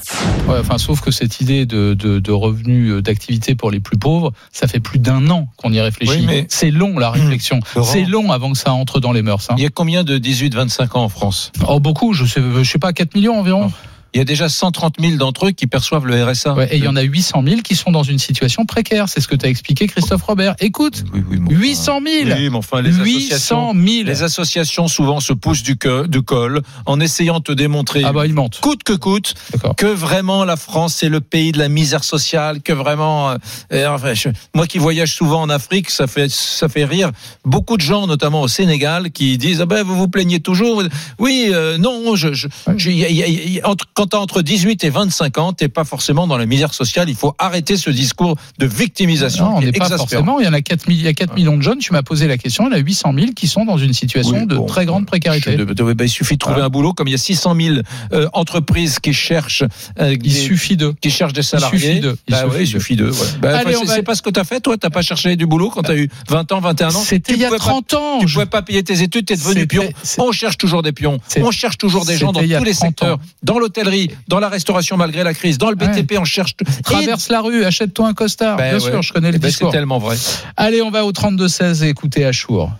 [0.48, 3.96] Ouais, enfin, sauf que cette idée de, de, de revenus euh, d'activité pour les plus
[3.98, 6.12] pauvres, ça fait plus d'un an qu'on y réfléchit.
[6.20, 7.60] Oui, mais- C'est long la réflexion.
[7.76, 7.88] Laurent.
[7.90, 9.46] C'est long avant que ça entre dans les mœurs.
[9.50, 9.54] hein.
[9.56, 11.52] Il y a combien de 18-25 ans en France?
[11.68, 13.72] Oh, beaucoup, je sais, je sais pas, 4 millions environ?
[14.14, 16.54] Il y a déjà 130 000 d'entre eux qui perçoivent le RSA.
[16.54, 19.08] Ouais, et il y en a 800 000 qui sont dans une situation précaire.
[19.08, 20.54] C'est ce que t'as expliqué, Christophe Robert.
[20.60, 24.22] Écoute, Oui, oui, mais enfin- 800 000 Oui, mais enfin, les associations, 800 000 les
[24.22, 28.24] associations souvent se poussent du, que- du col en essayant de te démontrer, Ah bah,
[28.26, 28.60] ils mentent.
[28.60, 29.34] coûte que coûte,
[29.76, 33.36] que vraiment la France c'est le pays de la misère sociale, que vraiment, euh,
[33.72, 37.10] euh, enfin, je- moi qui voyage souvent en Afrique, ça fait ça fait rire
[37.44, 40.84] beaucoup de gens, notamment au Sénégal, qui disent ah ben vous vous plaignez toujours.
[41.18, 42.46] Oui, euh, non, je, je,
[42.76, 45.52] je- y a- y a- y a- entre, quand t'as entre 18 et 25 ans,
[45.52, 47.08] t'es pas forcément dans la misère sociale.
[47.08, 49.44] Il faut arrêter ce discours de victimisation.
[49.50, 49.98] Non, on n'est pas exaspérant.
[49.98, 50.40] forcément.
[50.40, 51.78] Il y en a 4, il y a 4 millions de jeunes.
[51.78, 52.64] Tu m'as posé la question.
[52.68, 54.84] Il y en a 800 000 qui sont dans une situation Oui, de bon, très
[54.86, 55.56] grande précarité.
[55.56, 56.66] De- de- ben, il suffit de trouver Voilà.
[56.66, 57.76] un boulot, comme il y a 600 000
[58.12, 59.64] euh, entreprises qui cherchent,
[60.00, 60.94] euh, Il des, suffit de.
[61.00, 61.78] qui cherchent des salariés.
[61.78, 62.16] suffit d'eux.
[62.28, 62.78] Il Bah suffit ouais, il d'eux.
[62.80, 63.10] suffit d'eux.
[63.10, 63.26] ouais.
[63.40, 64.76] Bah, Allez, enfin, on c'est va- pas ce que t'as fait, toi.
[64.76, 67.00] T'as pas cherché du boulot quand t'as eu 20 ans, 21 ans.
[67.00, 68.18] C'était Tu il y a pouvais pas- 30 ans.
[68.20, 69.88] Tu Je- pouvais pas payer tes études, t'es devenu pion.
[70.18, 71.18] On cherche toujours des pions.
[71.40, 73.16] On cherche toujours des gens dans il tous les 30 secteurs.
[73.16, 73.20] ans.
[73.42, 73.93] Dans l'hôtellerie,
[74.28, 76.52] dans la restauration malgré la crise, dans le BTP, on cherche.
[76.60, 78.56] Et- Traverse la rue, achète-toi un costard.
[78.56, 78.90] Ben Bien ouais.
[78.92, 79.72] sûr, je connais Eh le ben, C'est discours.
[79.72, 80.16] tellement vrai.
[80.56, 82.70] Allez, on va au 32-16 et écouter Achour.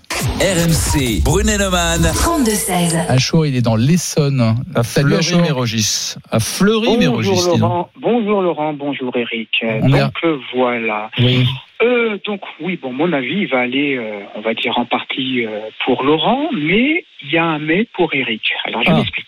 [0.40, 2.02] RMC, Brunet-Neumann.
[2.14, 2.96] 32-16.
[3.08, 4.56] Achour, il est dans l'Essonne.
[4.74, 4.82] À.
[4.82, 6.14] Fleury-Mérogis.
[6.30, 7.28] À Fleury-Mérogis.
[7.30, 7.58] Bonjour.
[7.58, 9.48] Laurent, bonjour Laurent, bonjour Eric.
[9.62, 10.12] Euh, On donc
[10.54, 11.10] voilà.
[11.18, 11.46] Oui.
[11.82, 15.44] Euh, donc oui, bon, mon avis il va aller, euh, on va dire en partie
[15.44, 18.42] euh, pour Laurent, mais il y a un mais pour Eric.
[18.66, 18.94] Alors je Ah.
[18.96, 19.26] m'explique.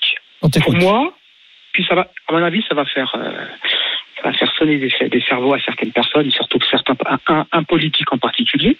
[0.62, 1.12] Pour moi,
[1.76, 3.44] puis ça va, à mon avis, ça va faire, euh,
[4.16, 6.96] ça va faire sonner des, des cerveaux à certaines personnes, surtout certains,
[7.52, 8.78] un, politique en particulier.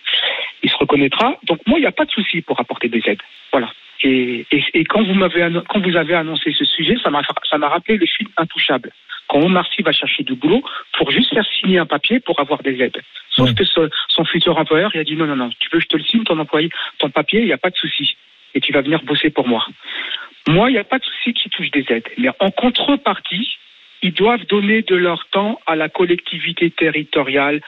[0.62, 1.36] Il se reconnaîtra.
[1.42, 3.20] Donc moi, il n'y a pas de souci pour apporter des aides.
[3.52, 3.70] Voilà.
[4.02, 7.20] Et, et, et quand vous m'avez quand vous avez annoncé ce sujet, ça m'a
[7.50, 8.92] ça m'a rappelé le film Intouchable.
[9.28, 10.62] Quand Omar Sy va chercher du boulot
[10.96, 13.02] pour juste faire signer un papier pour avoir des aides.
[13.28, 15.84] Sauf que ce- son futur employeur, il a dit non non non, tu veux que
[15.84, 18.16] je te le signe ton employé, ton papier, il n'y a pas de souci
[18.54, 19.66] et tu vas venir bosser pour moi.
[20.48, 22.08] Moi, il n'y a pas de souci qui touche des aides.
[22.18, 23.56] Mais en contrepartie,
[24.02, 27.60] ils doivent donner de leur temps à la collectivité territoriale,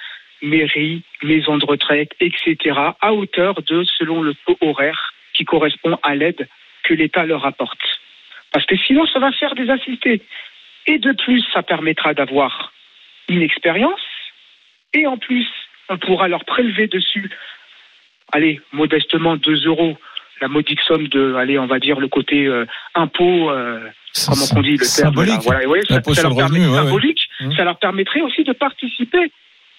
[0.43, 6.15] mairie, maison de retraite, etc., à hauteur de, selon le taux horaire qui correspond à
[6.15, 6.49] l'aide
[6.85, 7.81] que l'État leur apporte.
[8.53, 10.23] Parce que sinon, ça va faire des assistés.
[10.87, 12.73] Et de plus, ça permettra d'avoir
[13.29, 14.01] une expérience.
[14.95, 15.47] Et en plus,
[15.89, 17.31] on pourra leur prélever dessus,
[18.33, 19.99] allez, modestement 2 euros,
[20.41, 22.65] la modique somme de, allez, on va dire le côté euh,
[22.95, 23.81] impôt, euh,
[24.27, 25.41] comment on dit le terme Symbolique.
[25.45, 27.53] voilà, ouais, ça, leur revenu, ouais, symbolique, Mmh.
[27.57, 29.31] ça leur permettrait aussi de participer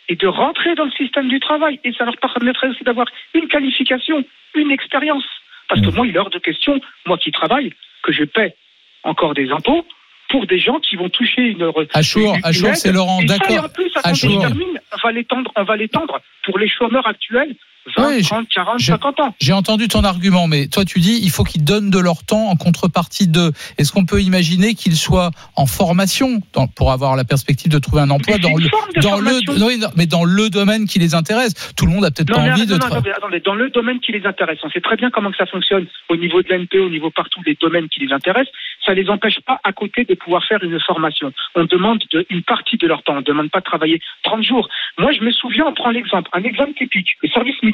[0.08, 1.80] et de rentrer dans le système du travail.
[1.84, 4.24] Et ça leur permettrait aussi d'avoir une qualification,
[4.56, 5.26] une expérience.
[5.68, 5.96] Parce que Mmh.
[5.96, 8.56] moi, il est hors de question, moi qui travaille, que je paie
[9.04, 9.86] encore des impôts
[10.30, 11.70] pour des gens qui vont toucher une.
[11.94, 13.52] Achour, Achour, c'est Laurent, d'accord.
[13.52, 14.32] et en plus, attendez, Achour.
[14.32, 17.56] je termine, on va l'étendre, on va l'étendre pour les chômeurs actuels
[17.98, 19.36] 20, Oui, 30, 40, je- 50 ans.
[19.42, 22.48] J'ai entendu ton argument, mais toi tu dis il faut qu'ils donnent de leur temps
[22.50, 23.52] en contrepartie de.
[23.78, 28.02] Est-ce qu'on peut imaginer qu'ils soient en formation dans- pour avoir la perspective de trouver
[28.02, 28.70] un emploi dans le
[29.02, 32.32] dans le oui, mais dans le domaine qui les intéresse Tout le monde a peut-être
[32.34, 32.76] pas mais envie de.
[32.76, 35.38] non, attendez, attendez, dans le domaine qui les intéresse, on sait très bien comment que
[35.38, 38.54] ça fonctionne au niveau de l'NP, au niveau partout des domaines qui les intéressent.
[38.86, 41.32] Ça les empêche pas à côté de pouvoir faire une formation.
[41.56, 43.14] On demande de- une partie de leur temps.
[43.14, 44.68] On ne demande pas de travailler 30 jours.
[44.98, 47.69] Moi, je me souviens, on prend l'exemple, un exemple typique, le service militaire.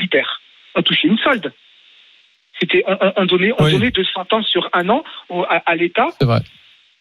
[0.75, 1.53] On touchait une solde.
[2.59, 3.71] C'était, on, on- on donnait, on Oui.
[3.73, 6.07] donnait 200 ans sur un an au- à, à l'État.
[6.19, 6.39] C'est vrai.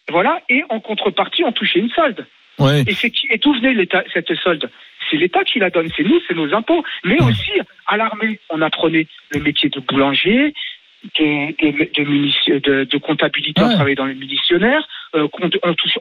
[0.08, 0.40] Voilà.
[0.48, 2.26] Et en contrepartie, on touchait une solde.
[2.58, 2.82] Ouais.
[2.86, 4.70] Et, c'est qui, et d'où venait l'État, cette solde?
[5.10, 6.84] C'est l'État qui la donne, c'est nous, c'est nos impôts.
[7.04, 7.50] Mais aussi,
[7.86, 10.54] à l'armée, on apprenait le métier de boulanger,
[11.18, 15.26] de, de, de, munici- de- de comptabilité, on travaillait dans les munitionnaires, euh,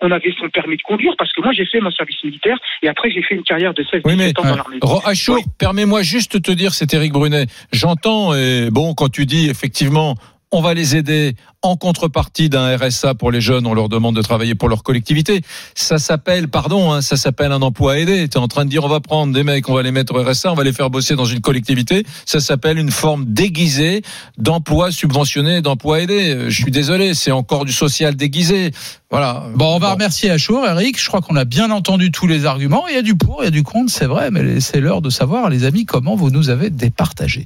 [0.02, 2.88] on, avait son permis de conduire, parce que moi j'ai fait mon service militaire, et
[2.88, 4.80] après j'ai fait une carrière de 16 Oui, 17 mais ans dans l'armée.
[5.06, 7.46] Achour, permets-moi juste de te dire, c'est Éric Brunet.
[7.72, 10.16] J'entends, et bon, quand tu dis effectivement,
[10.52, 11.34] on va les aider
[11.64, 15.42] en contrepartie d'un RSA pour les jeunes, on leur demande de travailler pour leur collectivité.
[15.76, 18.28] Ça s'appelle, pardon, hein, ça s'appelle un emploi aidé.
[18.28, 20.14] Tu es en train de dire, on va prendre des mecs, on va les mettre
[20.14, 22.06] au RSA, on va les faire bosser dans une collectivité.
[22.26, 24.02] Ça s'appelle une forme déguisée
[24.38, 26.46] d'emploi subventionné, d'emploi aidé.
[26.50, 28.72] Je suis désolé, c'est encore du social déguisé.
[29.10, 29.46] Voilà.
[29.56, 31.00] Bon, on va remercier Achour, Eric.
[31.00, 32.88] Je crois qu'on a bien entendu tous les arguments.
[32.90, 35.02] Il y a du pour, il y a du contre, c'est vrai, mais c'est l'heure
[35.02, 37.46] de savoir, les amis, comment vous nous avez départagé.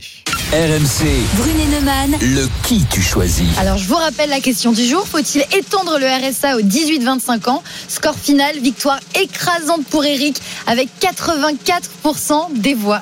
[0.54, 1.06] RMC,
[1.36, 2.16] Brunet Neumann.
[2.22, 3.50] le qui tu choisis.
[3.60, 5.06] Alors, je vous rappelle la question du jour.
[5.06, 7.62] Faut-il étendre le RSA aux 18-25 ans?
[7.90, 13.02] Score final, victoire écrasante pour Eric avec 84% des voix.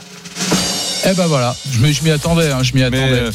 [1.07, 3.01] Eh ben voilà, je m'y attendais, hein, je m'y attendais.
[3.03, 3.31] euh,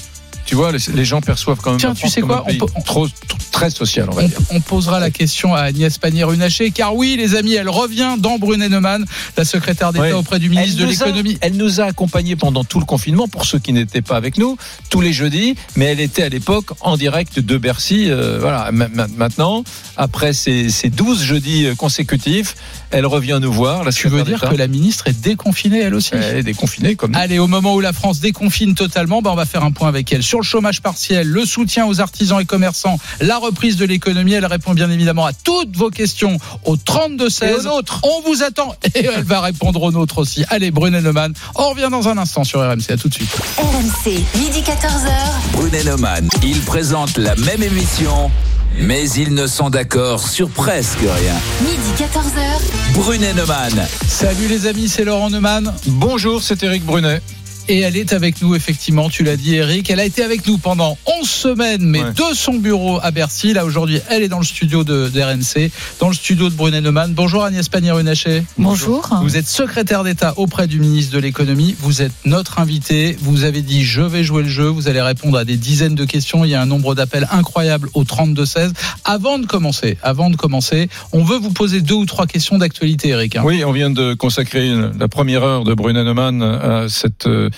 [0.47, 2.45] tu vois, les, les gens perçoivent quand même Tiens, tu sais comme quoi, un on
[2.47, 4.38] pays peut- on- trop, trop- très social, on va On, dire.
[4.50, 9.04] on posera la question à Agnès Pannier-Runacher, car oui, les amis, elle revient dans Brunet-Neumann,
[9.36, 11.38] la secrétaire d'État auprès du ministre de Elle l'économie.
[11.40, 14.56] Elle nous a accompagnés pendant tout le confinement, pour ceux qui n'étaient pas avec nous,
[14.88, 18.11] tous les jeudis, mais elle était à l'époque en direct de Bercy.
[18.11, 19.62] euh, voilà, Ma- ma- maintenant,
[19.96, 22.54] après ces, ces 12 jeudis euh, consécutifs,
[22.90, 23.84] elle revient nous voir.
[23.84, 26.11] La Tu veux dire que la ministre est déconfinée, elle aussi?
[26.14, 27.18] Elle est déconfinée comme nous.
[27.18, 30.12] Allez, au moment où la France déconfine totalement, bah on va faire un point avec
[30.12, 34.32] elle sur le chômage partiel, le soutien aux artisans et commerçants, la reprise de l'économie.
[34.32, 37.44] Elle répond bien évidemment à toutes vos questions au 32-16.
[37.44, 38.01] Et aux nôtres.
[38.05, 40.44] On vous attend et elle va répondre aux nôtres aussi.
[40.51, 42.90] Allez, Brunet Neumann, on revient dans un instant sur RMC.
[42.90, 43.30] À tout de suite.
[43.59, 45.11] RMC, midi 14h.
[45.53, 48.30] Brunet Neumann, ils présentent la même émission,
[48.78, 51.34] mais ils ne sont d'accord sur presque rien.
[51.62, 52.94] Midi 14h.
[52.94, 55.74] Brunet Neumann, Salut les amis, c'est Laurent Neumann.
[55.86, 57.20] Bonjour, c'est Éric Brunet.
[57.73, 59.91] Et elle est avec nous, effectivement, tu l'as dit, Eric.
[59.91, 62.11] Elle a été avec nous pendant 11 semaines, mais Ouais.
[62.14, 63.53] de son bureau à Bercy.
[63.53, 67.12] Là, aujourd'hui, elle est dans le studio de, d'RMC, dans le studio de Brunet Neumann.
[67.14, 68.43] Bonjour Agnès Pannier-Runacher.
[68.59, 69.09] Bonjour.
[69.23, 71.77] Vous êtes secrétaire d'État auprès du ministre de l'économie.
[71.79, 73.16] Vous êtes notre invité.
[73.21, 74.66] Vous avez dit je vais jouer le jeu.
[74.66, 76.45] Vous allez répondre à des dizaines de questions.
[76.45, 78.73] Il y a un nombre d'appels incroyable au 32-16.
[79.05, 83.11] Avant de commencer, avant de commencer, on veut vous poser deux ou trois questions d'actualité,
[83.11, 83.37] Eric.
[83.37, 83.43] hein.
[83.45, 87.49] Oui, on vient de consacrer la première heure de Brunet Neumann à cette euh,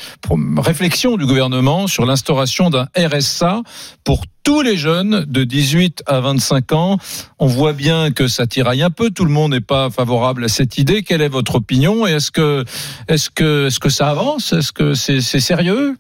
[0.59, 3.63] réflexion du gouvernement sur l'instauration d'un RSA
[4.05, 6.99] pour tous les jeunes de 18 à 25 ans.
[7.39, 9.11] On voit bien que ça tiraille un peu.
[9.11, 11.03] Tout le monde n'est pas favorable à cette idée.
[11.03, 12.65] Quelle est votre opinion Et est-ce que,
[13.09, 14.53] est-ce que, est-ce que ça avance?
[14.53, 15.97] Est-ce que c'est c'est sérieux?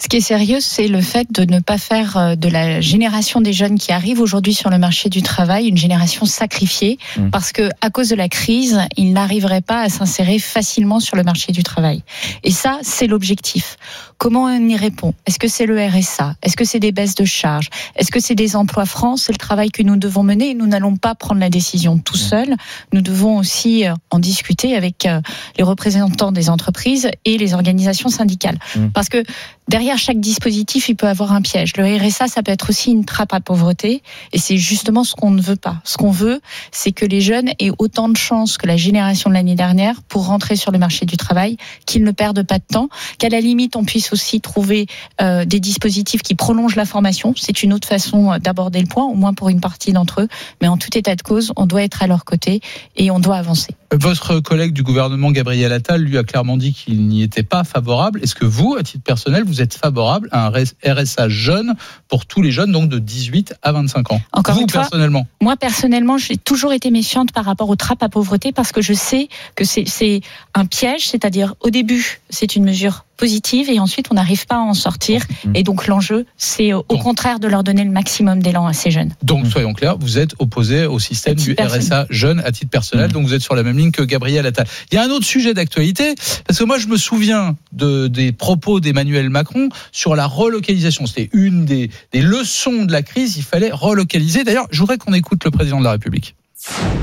[0.00, 3.40] Ce qui est sérieux, c'est le fait de ne pas faire euh, de la génération
[3.40, 7.30] des jeunes qui arrivent aujourd'hui sur le marché du travail une génération sacrifiée, Mmh.
[7.30, 11.22] parce que à cause de la crise, ils n'arriveraient pas à s'insérer facilement sur le
[11.22, 12.02] marché du travail.
[12.44, 13.76] Et ça, c'est l'objectif.
[14.18, 15.14] Comment on y répond?
[15.26, 17.68] Est-ce que c'est le RSA Est-ce que c'est des baisses de charges?
[17.96, 19.18] Est-ce que c'est des emplois francs?
[19.18, 20.54] C'est le travail que nous devons mener.
[20.54, 22.54] Nous n'allons pas prendre la décision tout seuls.
[22.92, 25.20] Nous devons aussi euh, en discuter avec euh,
[25.56, 28.58] les représentants des entreprises et les organisations syndicales.
[28.76, 28.88] Mmh.
[28.88, 29.22] Parce que
[29.68, 31.72] derrière chaque dispositif, il peut avoir un piège.
[31.76, 34.02] Le RSA, ça peut être aussi une trappe à pauvreté.
[34.32, 35.76] Et c'est justement ce qu'on ne veut pas.
[35.84, 36.40] Ce qu'on veut,
[36.72, 40.26] c'est que les jeunes aient autant de chances que la génération de l'année dernière pour
[40.26, 41.56] rentrer sur le marché du travail,
[41.86, 42.88] qu'ils ne perdent pas de temps,
[43.18, 44.86] qu'à la limite, on puisse aussi trouver
[45.20, 47.34] euh, des dispositifs qui prolongent la formation.
[47.36, 50.28] C'est une autre façon euh, d'aborder le point, au moins pour une partie d'entre eux.
[50.60, 52.60] Mais en tout état de cause, on doit être à leur côté
[52.96, 53.74] et on doit avancer.
[53.90, 58.20] Votre collègue du gouvernement, Gabriel Attal, lui a clairement dit qu'il n'y était pas favorable.
[58.22, 61.74] Est-ce que vous, à titre personnel, vous êtes favorable à un RSA jeune
[62.08, 64.20] pour tous les jeunes, donc de 18 à 25 ans.
[64.32, 65.26] Encore Vous, une fois, personnellement.
[65.40, 68.92] Moi, personnellement, j'ai toujours été méfiante par rapport aux trappes à pauvreté parce que je
[68.92, 70.20] sais que c'est
[70.54, 74.60] un piège, c'est-à-dire au début, c'est une mesure positive et ensuite on n'arrive pas à
[74.60, 75.22] en sortir.
[75.54, 78.90] Et donc l'enjeu, c'est au Donc- contraire de leur donner le maximum d'élan à ces
[78.90, 79.12] jeunes.
[79.22, 83.26] Donc, soyons clairs, vous êtes opposé au système du RSA jeune à titre personnel, donc
[83.26, 84.66] vous êtes sur la même ligne que Gabriel Attal.
[84.90, 86.14] Il y a un autre sujet d'actualité,
[86.46, 91.06] parce que moi je me souviens de, des propos d'Emmanuel Macron sur la relocalisation.
[91.06, 94.44] C'était une des, des leçons de la crise, il fallait relocaliser.
[94.44, 96.36] D'ailleurs, je voudrais qu'on écoute le président de la République.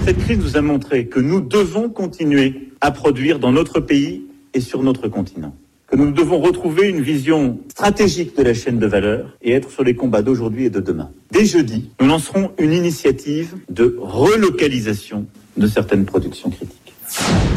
[0.06, 4.22] Cette crise nous a montré que nous devons continuer à produire dans notre pays
[4.54, 5.54] et sur notre continent.
[5.96, 9.96] Nous devons retrouver une vision stratégique de la chaîne de valeur et être sur les
[9.96, 11.10] combats d'aujourd'hui et de demain.
[11.32, 15.26] Dès jeudi, nous lancerons une initiative de relocalisation
[15.56, 16.94] de certaines productions critiques.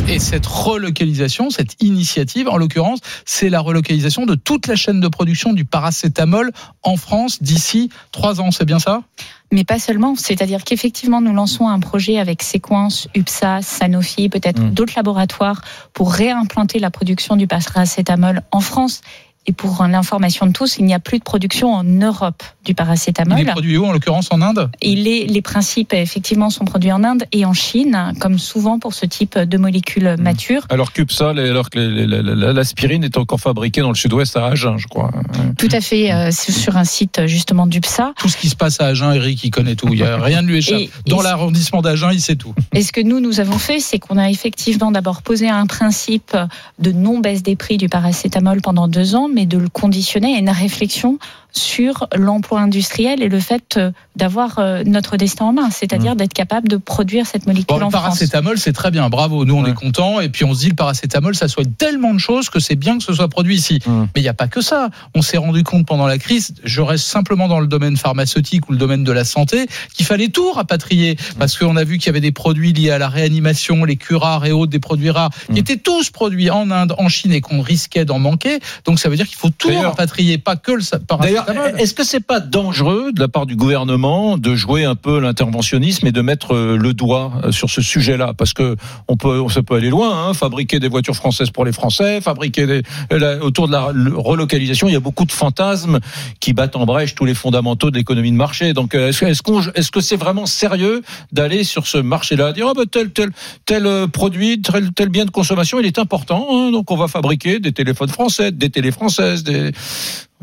[0.08, 5.08] Et cette relocalisation, cette initiative, en l'occurrence, c'est la relocalisation de toute la chaîne de
[5.08, 8.50] production du paracétamol en France d'ici trois ans.
[8.50, 9.02] C'est bien ça?
[9.50, 14.70] Mais pas seulement, c'est-à-dire qu'effectivement, nous lançons un projet avec Sequence, UPSA, Sanofi, peut-être Mm.
[14.70, 15.62] d'autres laboratoires
[15.94, 19.00] pour réimplanter la production du paracétamol en France.
[19.48, 23.38] Et pour l'information de tous, il n'y a plus de production en Europe du paracétamol.
[23.40, 24.70] Il est produit où, en l'occurrence en Inde?
[24.82, 28.92] Il est, les principes, effectivement, sont produits en Inde et en Chine, comme souvent pour
[28.92, 30.66] ce type de molécules matures.
[30.68, 30.92] Alors
[31.38, 35.10] alors que l'aspirine est encore fabriquée dans le sud-ouest à Agen, je crois.
[35.56, 38.12] Tout à fait, euh, sur un site justement d'UPSA.
[38.18, 39.88] Tout ce qui se passe à Agen, Eric, il connaît tout.
[39.90, 40.78] Il y a rien ne lui échappe.
[40.80, 42.54] Et- Dans l'arrondissement d'Agen, il sait tout.
[42.74, 46.36] Et ce que nous, nous avons fait, c'est qu'on a effectivement d'abord posé un principe
[46.78, 50.50] de non-baisse des prix du paracétamol pendant deux ans, mais de le conditionner à une
[50.50, 51.20] réflexion
[51.52, 56.32] sur l'emploi industriel et le fait euh, d'avoir euh, notre destin en main, c'est-à-dire d'être
[56.34, 58.02] capable de produire cette molécule Bon, le en France.
[58.02, 59.08] paracétamol, c'est très bien.
[59.08, 59.44] Bravo.
[59.44, 60.20] Nous, on est contents.
[60.20, 62.98] Et puis, on se dit, le paracétamol, ça soigne tellement de choses que c'est bien
[62.98, 63.80] que ce soit produit ici.
[63.86, 64.02] Mm.
[64.14, 64.90] Mais il n'y a pas que ça.
[65.14, 68.72] On s'est rendu compte pendant la crise, je reste simplement dans le domaine pharmaceutique ou
[68.72, 71.16] le domaine de la santé, qu'il fallait tout rapatrier.
[71.38, 74.44] Parce qu'on a vu qu'il y avait des produits liés à la réanimation, les curares
[74.46, 75.54] et autres, des produits rares, Mm.
[75.54, 78.58] qui étaient tous produits en Inde, en Chine et qu'on risquait d'en manquer.
[78.84, 80.98] Donc, ça veut dire qu'il faut tout rapatrier, pas que le sa-
[81.46, 85.20] D'ailleurs, est-ce que c'est pas dangereux de la part du gouvernement de jouer un peu
[85.20, 88.34] l'interventionnisme et de mettre euh, le doigt euh, sur ce sujet-là?
[88.36, 88.76] Parce que
[89.08, 90.28] on peut, ça peut aller loin.
[90.28, 92.82] Hein, fabriquer des voitures françaises pour les Français, fabriquer des,
[93.12, 95.98] euh, la- autour de la relocalisation, il y a beaucoup de fantasmes
[96.40, 98.72] qui battent en brèche tous les fondamentaux de l'économie de marché.
[98.72, 102.84] Donc, est-ce, qu'on, est-ce que c'est vraiment sérieux d'aller sur ce marché-là, dire ah ben
[102.86, 103.30] tel tel
[103.66, 107.58] tel produit, tel, tel bien de consommation, il est important, hein, donc on va fabriquer
[107.60, 109.72] des téléphones français, des télé françaises, des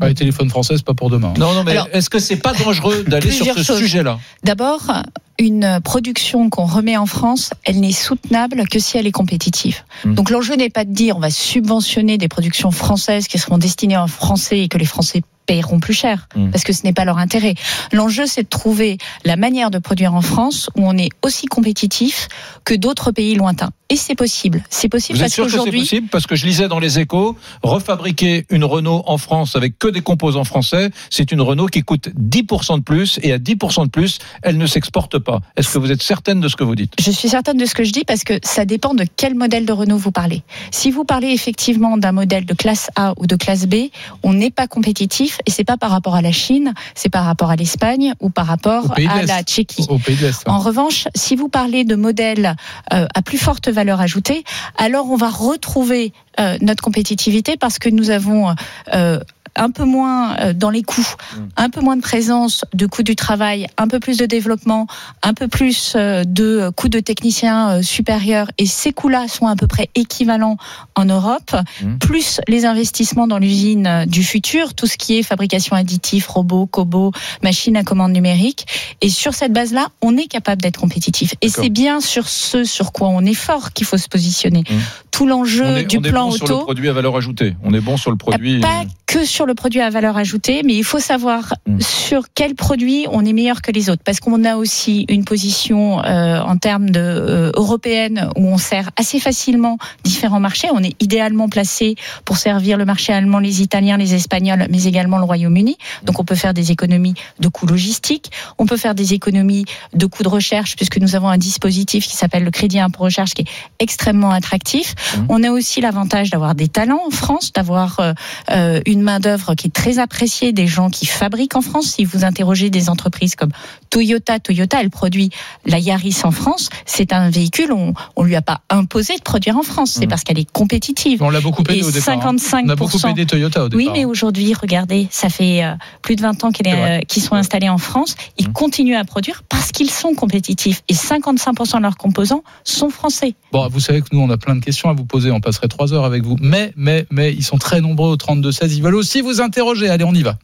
[0.00, 1.32] Ouais, les téléphones français, c'est pas pour demain.
[1.38, 4.92] non, non, mais est-ce que c'est pas dangereux d'aller sur ce sujet-là D'abord,
[5.38, 9.84] une production qu'on remet en France, elle n'est soutenable que si elle est compétitive.
[10.04, 10.14] Mm.
[10.14, 13.98] Donc l'enjeu n'est pas de dire on va subventionner des productions françaises qui seront destinées
[13.98, 16.50] aux Français et que les Français paieront plus cher, Mm.
[16.50, 17.54] parce que ce n'est pas leur intérêt.
[17.92, 22.28] L'enjeu, c'est de trouver la manière de produire en France où on est aussi compétitif
[22.64, 23.70] que d'autres pays lointains.
[23.88, 24.64] Et c'est possible.
[24.68, 26.80] C'est possible Vous êtes parce sûr que c'est qu'aujourd'hui, possible Parce que je lisais dans
[26.80, 31.66] les échos, refabriquer une Renault en France avec que des composants français, c'est une Renault
[31.66, 35.40] qui coûte 10% de plus et à 10% de plus, elle ne s'exporte pas.
[35.56, 36.94] Est-ce que vous êtes certaine de ce que vous dites?
[36.98, 39.66] Je suis certaine de ce que je dis parce que ça dépend de quel modèle
[39.66, 40.42] de Renault vous parlez.
[40.72, 43.90] Si vous parlez effectivement d'un modèle de classe A ou de classe B,
[44.24, 47.50] on n'est pas compétitif et c'est pas par rapport à la Chine, c'est par rapport
[47.50, 49.86] à l'Espagne ou par Au rapport à la Tchéquie.
[49.88, 50.42] Au pays de l'Est.
[50.46, 50.52] hein.
[50.52, 52.56] En revanche, si vous parlez de modèles
[52.92, 54.42] euh, à plus forte valeur ajoutée,
[54.76, 58.54] alors on va retrouver euh, notre compétitivité parce que nous avons
[58.92, 59.20] euh,
[59.56, 61.14] un peu moins euh, dans les coûts,
[61.56, 64.86] un peu moins de présence de coûts du travail, un peu plus de développement,
[65.22, 69.56] un peu plus euh, de coûts de techniciens euh, supérieurs, et ces coûts-là sont à
[69.56, 70.56] peu près équivalents
[70.94, 71.98] en Europe, Mhm.
[71.98, 77.12] plus les investissements dans l'usine du futur, tout ce qui est fabrication additive, robots, cobots,
[77.42, 78.66] machines à commande numérique.
[79.00, 81.34] Et sur cette base-là, on est capable d'être compétitif.
[81.40, 84.64] Et c'est bien sur ce sur quoi on est fort qu'il faut se positionner.
[84.68, 84.80] Mhm.
[85.10, 87.56] Tout l'enjeu du on est bon sur le produit à valeur ajoutée.
[87.62, 88.60] On est bon sur le produit.
[88.60, 91.80] Pas que sur le produit à valeur ajoutée, mais il faut savoir Mm.
[91.80, 96.04] sur quel produit on est meilleur que les autres, parce qu'on a aussi une position
[96.04, 100.68] euh, en termes de euh, européenne où on sert assez facilement différents marchés.
[100.72, 105.18] On est idéalement placé pour servir le marché allemand, les Italiens, les Espagnols, mais également
[105.18, 105.76] le Royaume-Uni.
[106.04, 110.06] Donc on peut faire des économies de coûts logistiques, on peut faire des économies de
[110.06, 113.42] coûts de recherche, puisque nous avons un dispositif qui s'appelle le crédit impôt recherche, qui
[113.42, 113.48] est
[113.80, 114.94] extrêmement attractif.
[114.94, 115.26] Mm.
[115.28, 118.12] On a aussi l'avantage d'avoir des talents en France, d'avoir euh,
[118.50, 121.94] euh, une main d'œuvre qui est très appréciée, des gens qui fabriquent en France.
[121.96, 123.50] Si vous interrogez des entreprises comme
[123.90, 125.30] Toyota, Toyota, elle produit
[125.64, 126.68] la Yaris en France.
[126.86, 129.92] C'est un véhicule, on, on lui a pas imposé de produire en France.
[129.98, 130.08] C'est Mmh.
[130.08, 131.22] parce qu'elle est compétitive.
[131.22, 132.14] On l'a beaucoup aidé au départ.
[132.26, 132.36] hein.
[132.36, 132.62] 55%.
[132.64, 133.76] On a beaucoup aidé Toyota au départ.
[133.76, 137.68] Oui, mais aujourd'hui, regardez, ça fait euh, plus de 20 ans euh, qu'ils sont installés
[137.68, 138.14] en France.
[138.38, 140.82] Ils continuent à produire parce qu'ils sont compétitifs.
[140.88, 143.34] Et 55% de leurs composants sont français.
[143.52, 145.30] Bon, vous savez que nous, on a plein de questions à vous poser.
[145.30, 146.36] On passerait trois heures avec vous.
[146.40, 148.74] Mais, mais, mais, ils sont très nombreux au 32-16.
[148.74, 149.88] Ils veulent aussi vous interroger.
[149.88, 150.38] Allez, on y va.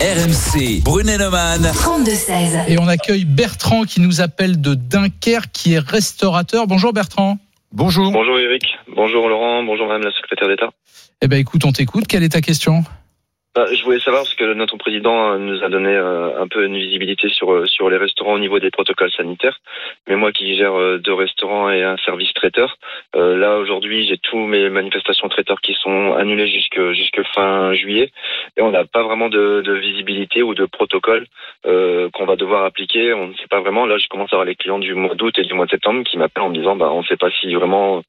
[0.00, 1.62] RMC, Brunet-Neumann.
[1.62, 2.68] 32-16.
[2.68, 6.66] Et on accueille Bertrand qui nous appelle de Dunkerque, qui est restaurateur.
[6.66, 7.38] Bonjour Bertrand.
[7.72, 8.10] Bonjour.
[8.12, 8.64] Bonjour Eric,
[8.96, 10.70] bonjour Laurent, bonjour Madame la secrétaire d'État.
[11.20, 12.06] Eh ben, écoute, on t'écoute.
[12.06, 12.84] Quelle est ta question?
[13.66, 16.76] Je voulais savoir parce que notre président euh, nous a donné euh, un peu une
[16.76, 19.58] visibilité sur euh, sur les restaurants au niveau des protocoles sanitaires.
[20.06, 22.76] Mais moi qui gère deux restaurants et un service traiteur,
[23.14, 28.10] là aujourd'hui j'ai tous mes manifestations traiteurs qui sont annulées jusque jusque fin juillet
[28.56, 31.26] et on n'a pas vraiment de, de visibilité ou de protocole
[31.66, 33.12] euh, qu'on va devoir appliquer.
[33.14, 33.86] On ne sait pas vraiment.
[33.86, 36.04] Là je commence à avoir les clients du mois d'août et du mois de septembre
[36.04, 38.02] qui m'appellent en me disant bah on ne sait pas si vraiment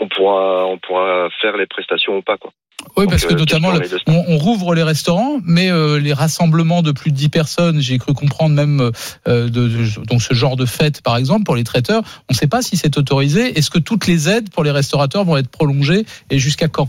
[0.00, 2.50] on pourra on pourra faire les prestations ou pas quoi.
[2.96, 3.72] Oui, Donc, parce que euh, notamment,
[4.06, 7.98] on, on rouvre les restaurants, mais euh, les rassemblements de plus de 10 personnes, j'ai
[7.98, 8.90] cru comprendre même
[9.28, 12.36] euh, de, de- donc ce genre de fête, par exemple, pour les traiteurs, on ne
[12.36, 13.58] sait pas si c'est autorisé.
[13.58, 16.88] Est-ce que toutes les aides pour les restaurateurs vont être prolongées et jusqu'à quand?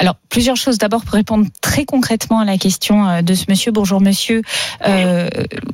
[0.00, 0.78] Alors, plusieurs choses.
[0.78, 3.70] D'abord, pour répondre très concrètement à la question euh, de ce monsieur.
[3.70, 4.40] Bonjour monsieur.
[4.86, 5.28] Euh,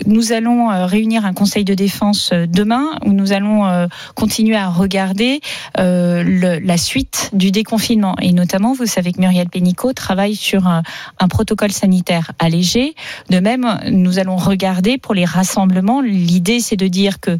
[0.07, 5.41] nous allons euh, réunir un conseil de défense demain où nous allons continuer à regarder
[5.77, 8.17] la suite du déconfinement.
[8.21, 10.83] Et notamment, vous savez que Muriel Pénicaud travaille sur un,
[11.21, 12.95] un protocole sanitaire allégé.
[13.31, 16.01] De même, nous allons regarder pour les rassemblements.
[16.01, 17.39] L'idée, c'est de dire que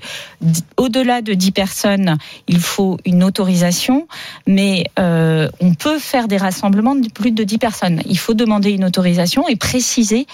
[0.77, 2.17] au-delà de 10 personnes,
[2.47, 4.07] il faut une autorisation,
[4.47, 8.03] mais on peut faire des rassemblements de plus de 10 personnes.
[8.07, 10.27] Il faut demander une autorisation et préciser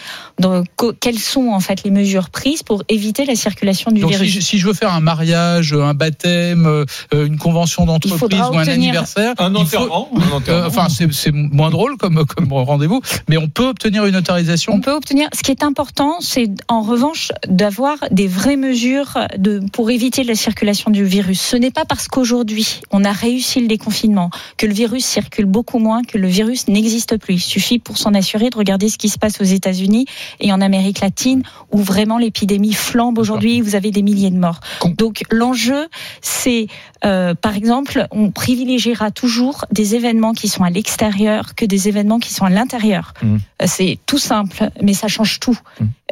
[1.00, 4.40] quelles sont en fait les mesures prises pour éviter la circulation du Donc, virus.
[4.40, 9.34] si je veux faire un mariage, un baptême, euh, une convention d'entreprise ou un anniversaire,
[9.38, 10.10] Un enterrement.
[10.48, 14.72] Euh, enfin, c'est c'est moins drôle comme, comme rendez-vous, mais on peut obtenir une autorisation.
[14.72, 15.28] On peut obtenir.
[15.32, 20.34] Ce qui est important, c'est en revanche d'avoir des vraies mesures de, pour éviter la
[20.34, 21.40] circulation du virus.
[21.40, 25.78] Ce n'est pas parce qu'aujourd'hui on a réussi le déconfinement que le virus circule beaucoup
[25.78, 27.34] moins, que le virus n'existe plus.
[27.34, 30.06] Il suffit pour s'en assurer de regarder ce qui se passe aux États-Unis
[30.40, 33.60] et en Amérique latine, où vraiment l'épidémie flambe aujourd'hui.
[33.60, 34.60] Vous avez des milliers de morts.
[34.96, 35.88] Donc l'enjeu,
[36.20, 36.66] c'est
[37.04, 42.18] euh, par exemple, on privilégiera toujours des événements qui sont à l'extérieur que des événements
[42.18, 43.14] qui sont à l'intérieur.
[43.22, 43.36] Mmh.
[43.62, 45.58] Euh, C'est tout simple, mais ça change tout.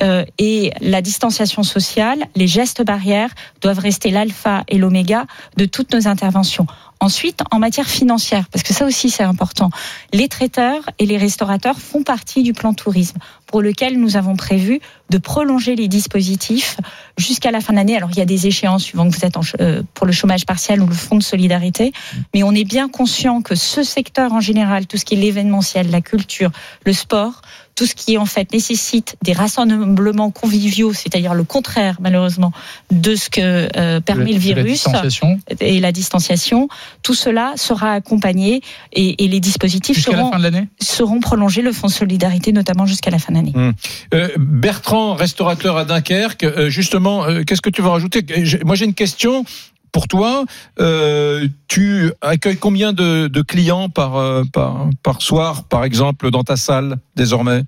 [0.02, 5.92] Euh, et la distanciation sociale, les gestes barrières doivent rester l'alpha et l'oméga de toutes
[5.92, 6.66] nos interventions.
[7.02, 9.70] Ensuite, en matière financière, parce que ça aussi c'est important,
[10.12, 14.80] les traiteurs et les restaurateurs font partie du plan tourisme pour lequel nous avons prévu
[15.08, 16.76] de prolonger les dispositifs
[17.16, 17.96] jusqu'à la fin de l'année.
[17.96, 20.44] Alors il y a des échéances suivant que vous êtes en euh, pour le chômage
[20.44, 21.92] partiel ou le fonds de solidarité,
[22.34, 25.90] mais on est bien conscient que ce secteur en général, tout ce qui est l'événementiel,
[25.90, 26.50] la culture,
[26.84, 27.40] le sport,
[27.74, 32.52] tout ce qui en fait nécessite des rassemblements conviviaux, c'est-à-dire le contraire malheureusement
[32.90, 35.40] de ce que euh, permet De- le de la virus distanciation.
[35.60, 36.68] et la distanciation,
[37.02, 38.60] tout cela sera accompagné
[38.92, 42.86] et, et les dispositifs la seront, de l'année seront prolongés, le fonds de solidarité notamment
[42.86, 43.52] jusqu'à la fin d'année.
[43.54, 43.72] Hum.
[44.14, 48.24] Euh, Bertrand, restaurateur à Dunkerque, euh, justement, qu'est-ce que tu veux rajouter?
[48.64, 49.44] Moi, j'ai une question
[49.92, 50.44] pour toi.
[50.78, 56.56] Euh, tu accueilles combien de, clients par, euh, par, par soir, par exemple, dans ta
[56.56, 57.62] salle désormais?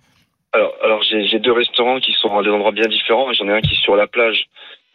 [0.53, 3.33] Alors, alors j'ai j'ai deux restaurants qui sont à des endroits bien différents.
[3.33, 4.47] J'en ai un qui est sur la plage,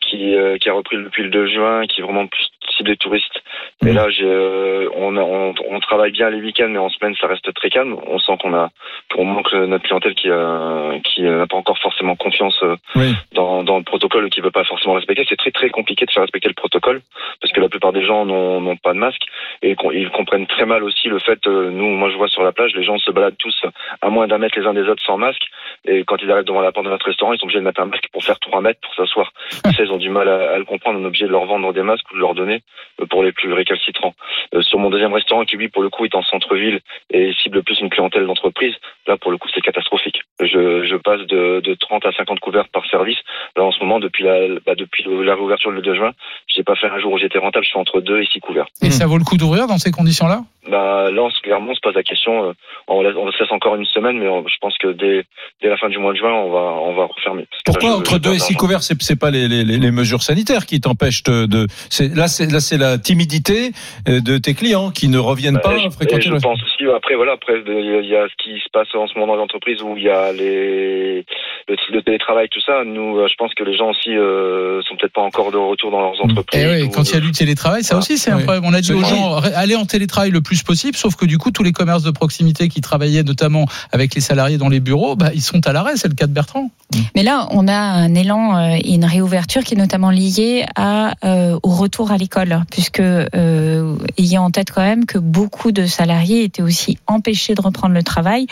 [0.02, 2.48] qui, euh, qui a repris depuis le 2 juin, qui est vraiment plus
[2.78, 3.42] cible des touristes.
[3.82, 7.28] Mais là, j'ai, euh, on, on, on travaille bien les week-ends, mais en semaine, ça
[7.28, 7.96] reste très calme.
[8.08, 8.70] On sent qu'on a,
[9.14, 13.14] qu'on manque notre clientèle qui, euh, qui euh, n'a pas encore forcément confiance euh, Oui.
[13.34, 15.26] dans, dans le protocole ou qui veut pas forcément respecter.
[15.28, 17.02] C'est très très compliqué de faire respecter le protocole
[17.42, 19.22] parce que la plupart des gens n'ont n'ont pas de masque
[19.62, 21.46] et ils comprennent très mal aussi le fait.
[21.48, 23.66] euh, nous, moi, je vois sur la plage, les gens se baladent tous
[24.02, 25.44] à moins d'un mètre les uns des autres sans masque.
[25.86, 27.82] Et quand ils arrivent devant la porte de notre restaurant, ils sont obligés de mettre
[27.82, 29.32] un masque pour faire trois mètres pour s'asseoir.
[29.50, 31.00] Ça, ils ont du mal à, à le comprendre.
[31.00, 32.62] On est obligé de leur vendre des masques ou de leur donner
[33.10, 34.14] pour les plus récalcitrants.
[34.54, 36.80] Euh, sur mon deuxième restaurant, qui lui, pour le coup, est en centre-ville
[37.12, 38.74] et cible plus une clientèle d'entreprise,
[39.08, 40.22] là, pour le coup, c'est catastrophique.
[40.40, 43.18] Je, je passe de, de 30 à 50 couverts par service.
[43.56, 46.12] Là, en ce moment, depuis la, bah, depuis la réouverture le 2 juin,
[46.48, 47.66] j'ai pas fait un jour où j'étais rentable.
[47.66, 48.68] Je suis entre 2 et 6 couverts.
[48.82, 50.42] Et ça vaut le coup d'ouvrir dans ces conditions-là?
[50.70, 52.50] Bah, là, on se, clairement, on se pose la question.
[52.50, 52.54] euh,
[52.88, 55.24] on, laisse- on se laisse encore une semaine, mais on- je pense que dès,
[55.62, 57.46] dès la fin du mois de juin, on va, on va refermer.
[57.66, 59.92] Pourquoi là, je- entre deux et six couverts, c'est c'est pas les, les, les les
[59.92, 63.72] mesures sanitaires qui t'empêchent de, de c'est là c'est là c'est la timidité
[64.10, 66.60] euh, de tes clients qui ne reviennent pas Euh, je- fréquenter et je le- pense
[66.64, 69.36] aussi, après, voilà, après, il y a ce qui se passe en ce moment dans
[69.38, 71.26] les entreprises où il y a les,
[71.68, 72.84] le, le télétravail, tout ça.
[72.86, 75.92] Nous, euh, je pense que les gens aussi euh, sont peut-être pas encore de retour
[75.92, 76.62] dans leurs entreprises.
[76.62, 78.44] Et oui, ou- quand il y a du télétravail, ça aussi c'est un Oui.
[78.44, 78.64] problème.
[78.66, 79.10] On a dit C'est aux vrai.
[79.10, 82.12] gens allez en télétravail le plus possible, sauf que du coup tous les commerces de
[82.12, 85.94] proximité qui travaillaient notamment avec les salariés dans les bureaux, bah, ils sont à l'arrêt.
[85.98, 86.70] C'est le cas de Bertrand.
[87.16, 91.60] Mais là, on a un élan euh, et une réouverture qui est notamment liée euh,
[91.62, 96.44] au retour à l'école, puisque euh, ayant en tête quand même que beaucoup de salariés
[96.44, 98.48] étaient aussi empêchés de reprendre le travail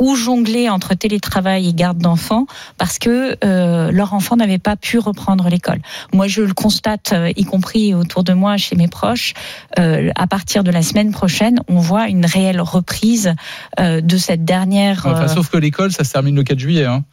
[0.00, 2.46] ou jongler entre télétravail et garde d'enfants
[2.78, 5.80] parce que euh, leur enfant n'avait pas pu reprendre l'école.
[6.12, 9.34] Moi, je le constate, euh, y compris autour de moi, chez mes proches,
[9.78, 13.34] euh, à partir de la semaine prochaine, on voit une réelle reprise
[13.78, 15.06] euh, de cette dernière.
[15.06, 16.86] Enfin, sauf que l'école, ça se termine le 4 juillet.
[16.86, 17.04] Hein.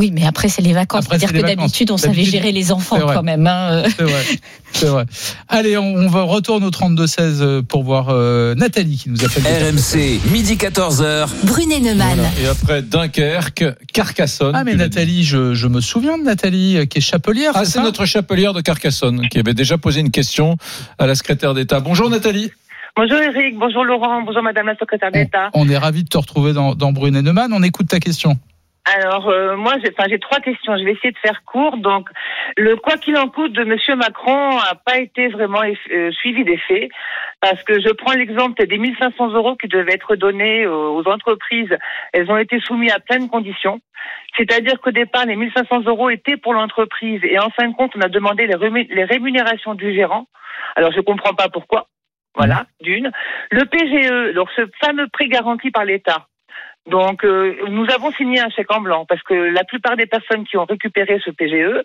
[0.00, 1.04] Oui, mais après, c'est les vacances.
[1.04, 1.66] Après, C'est-à-dire c'est que les vacances.
[1.72, 3.46] d'habitude, on savait gérer les enfants quand même.
[3.46, 3.82] hein.
[3.96, 4.22] C'est vrai.
[4.72, 5.04] C'est vrai.
[5.48, 9.42] Allez, on, on va retourne au 32-16 pour voir euh, Nathalie qui nous appelle.
[9.44, 11.28] RMC, midi 14h.
[11.44, 12.14] Brunet Neumann.
[12.18, 12.30] Voilà.
[12.42, 14.54] Et après Dunkerque, Carcassonne.
[14.54, 17.52] Ah mais Nathalie, je, je me souviens de Nathalie euh, qui est chapelière.
[17.54, 20.56] Ah, c'est notre chapelière de Carcassonne qui avait déjà posé une question
[20.98, 21.80] à la secrétaire d'État.
[21.80, 22.50] Bonjour Nathalie.
[22.96, 25.50] Bonjour Eric, bonjour Laurent, bonjour Madame la secrétaire d'État.
[25.54, 27.52] On est ravi de te retrouver dans, dans Brunet Neumann.
[27.52, 28.38] On écoute ta question.
[28.84, 31.76] Alors euh, moi j'ai enfin, j'ai trois questions, je vais essayer de faire court.
[31.76, 32.08] Donc
[32.56, 36.58] le quoi qu'il en coûte de Monsieur Macron a pas été vraiment euh, suivi des
[37.40, 41.76] parce que je prends l'exemple des 1500 euros qui devaient être donnés aux entreprises.
[42.12, 43.80] Elles ont été soumises à plein conditions.
[44.36, 48.00] C'est-à-dire qu'au départ, les 1500 euros étaient pour l'entreprise et en fin de compte, on
[48.00, 50.26] a demandé les, rémunérations du gérant.
[50.76, 51.88] Alors, je comprends pas pourquoi.
[52.36, 53.10] Voilà, d'une.
[53.50, 56.26] Le PGE, donc ce fameux prêt garanti par l'État.
[56.86, 60.44] Donc, euh, nous avons signé un chèque en blanc parce que la plupart des personnes
[60.44, 61.82] qui ont récupéré ce PGE,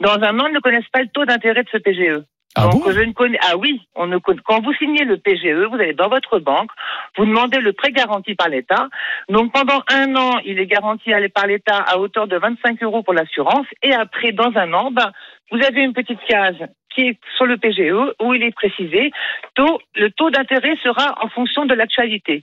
[0.00, 2.22] dans un an, ne connaissent pas le taux d'intérêt de ce PGE.
[2.58, 2.90] Ah Donc, bon?
[2.90, 3.38] je ne connais.
[3.42, 6.70] Ah oui, on ne connaît- quand vous signez le PGE, vous allez dans votre banque,
[7.18, 8.88] vous demandez le prêt garanti par l'État.
[9.28, 13.12] Donc, pendant un an, il est garanti par l'État à hauteur de 25 euros pour
[13.12, 13.66] l'assurance.
[13.82, 15.12] Et après, dans un an, ben,
[15.50, 16.56] vous avez une petite case
[16.94, 19.10] qui est sur le PGE où il est précisé
[19.54, 22.42] taux, le taux d'intérêt sera en fonction de l'actualité.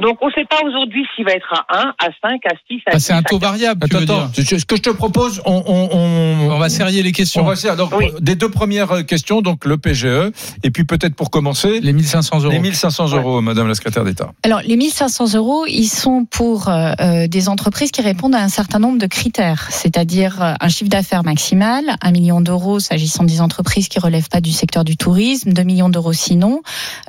[0.00, 2.76] Donc, on ne sait pas aujourd'hui s'il va être à 1, à 5, à 6,
[2.86, 3.00] à Ah, 10.
[3.04, 3.50] c'est un taux 15.
[3.50, 3.88] variable.
[3.88, 4.30] tu Attends, attends.
[4.34, 7.42] Ce ce que je te propose, on, on, on, On va serrer les questions.
[7.42, 7.76] on va serrer.
[7.76, 8.06] Donc, Oui.
[8.20, 10.30] des deux premières questions, donc le PGE,
[10.62, 12.50] et puis peut-être pour commencer, Les 1500 euros.
[12.50, 14.30] les 1500 euros, Madame la secrétaire d'État.
[14.44, 18.48] Alors, les 1500 euros, ils sont pour euh, euh, des entreprises qui répondent à un
[18.48, 23.40] certain nombre de critères, c'est-à-dire euh, un chiffre d'affaires maximal, un million d'euros s'agissant des
[23.40, 26.62] entreprises qui relèvent pas du secteur du tourisme, 2 millions d'euros sinon,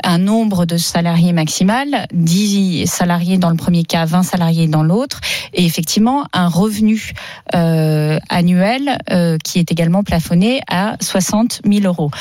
[0.04, 5.20] un nombre de salariés maximal, 10 salariés dans le premier cas, 20 salariés dans l'autre,
[5.54, 7.12] et effectivement un revenu
[7.56, 12.12] euh, annuel euh, qui est également plafonné à 60 000 euros.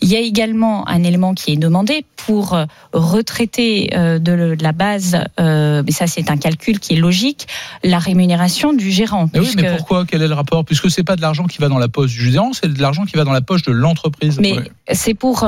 [0.00, 4.56] Il y a également un élément qui est demandé pour euh, retraiter euh, de le-
[4.56, 7.46] de la base, mais ça c'est un calcul qui est logique,
[7.84, 9.28] la rémunération du gérant.
[9.32, 10.04] Mais oui, mais pourquoi?
[10.06, 10.64] Quel est le rapport?
[10.64, 13.04] Puisque c'est pas de l'argent qui va dans la poche du gérant, c'est de l'argent
[13.04, 14.38] qui va dans la poche de l'entreprise.
[14.40, 14.70] Mais Ouais.
[14.92, 15.46] c'est pour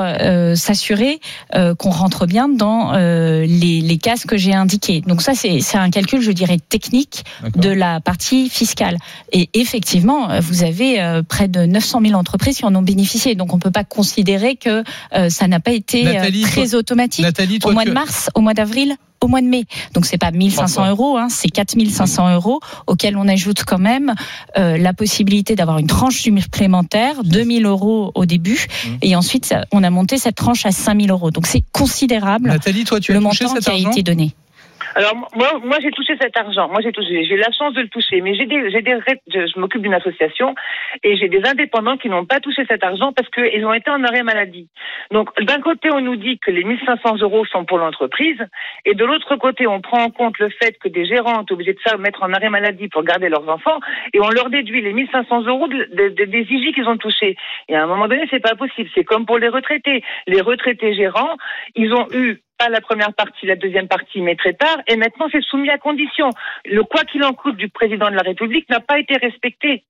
[0.55, 1.21] s'assurer
[1.79, 4.53] qu'on rentre bien dans les, les cases que j'ai
[5.07, 7.25] Donc ça, c'est un calcul, je dirais, technique
[7.57, 8.97] de la partie fiscale.
[9.33, 13.35] Et effectivement, euh, vous avez euh, près de 900 000 entreprises qui en ont bénéficié.
[13.35, 14.83] Donc on peut pas considérer que
[15.15, 17.25] euh, ça n'a pas été Nathalie, très toi- automatique.
[17.25, 19.65] Nathalie, toi, au mois tu- de mars, au mois d'avril, au mois de mai.
[19.93, 20.91] Donc c'est pas 1500 D'accord.
[20.91, 24.15] euros, hein, c'est 4500 euros auxquels on ajoute quand même
[24.57, 28.89] euh, la possibilité d'avoir une tranche supplémentaire, 2000 euros au début, Mmh.
[29.03, 31.31] et ensuite on a monté cette tranche à 5000 euros.
[31.31, 33.91] Donc c'est considérable Nathalie, toi, tu as le touché montant cet qui a argent?
[33.91, 34.35] été donné.
[34.95, 36.69] Alors moi, moi j'ai touché cet argent.
[36.69, 38.99] Moi j'ai touché, j'ai eu la chance de le toucher, mais j'ai des, j'ai des,
[39.29, 40.55] je, m'occupe d'une association
[41.05, 44.03] et j'ai des indépendants qui n'ont pas touché cet argent parce qu'ils ont été en
[44.05, 44.69] arrêt maladie.
[45.11, 48.39] Donc d'un côté on nous dit que les 1500 euros sont pour l'entreprise
[48.85, 51.75] et de l'autre côté on prend en compte le fait que des gérants sont obligés
[51.75, 53.79] de se mettre en arrêt maladie pour garder leurs enfants
[54.13, 57.37] et on leur déduit les 1500 euros de, de- de- des IJ qu'ils ont touchés.
[57.69, 58.89] Et à un moment donné c'est pas possible.
[58.95, 60.03] C'est comme pour les retraités.
[60.27, 61.37] Les retraités gérants,
[61.77, 65.27] ils ont eu pas la première partie, la deuxième partie, mais très tard, et maintenant
[65.33, 66.29] c'est soumis à condition.
[66.67, 69.85] Le quoi qu'il en coûte du président de la République n'a pas été respecté.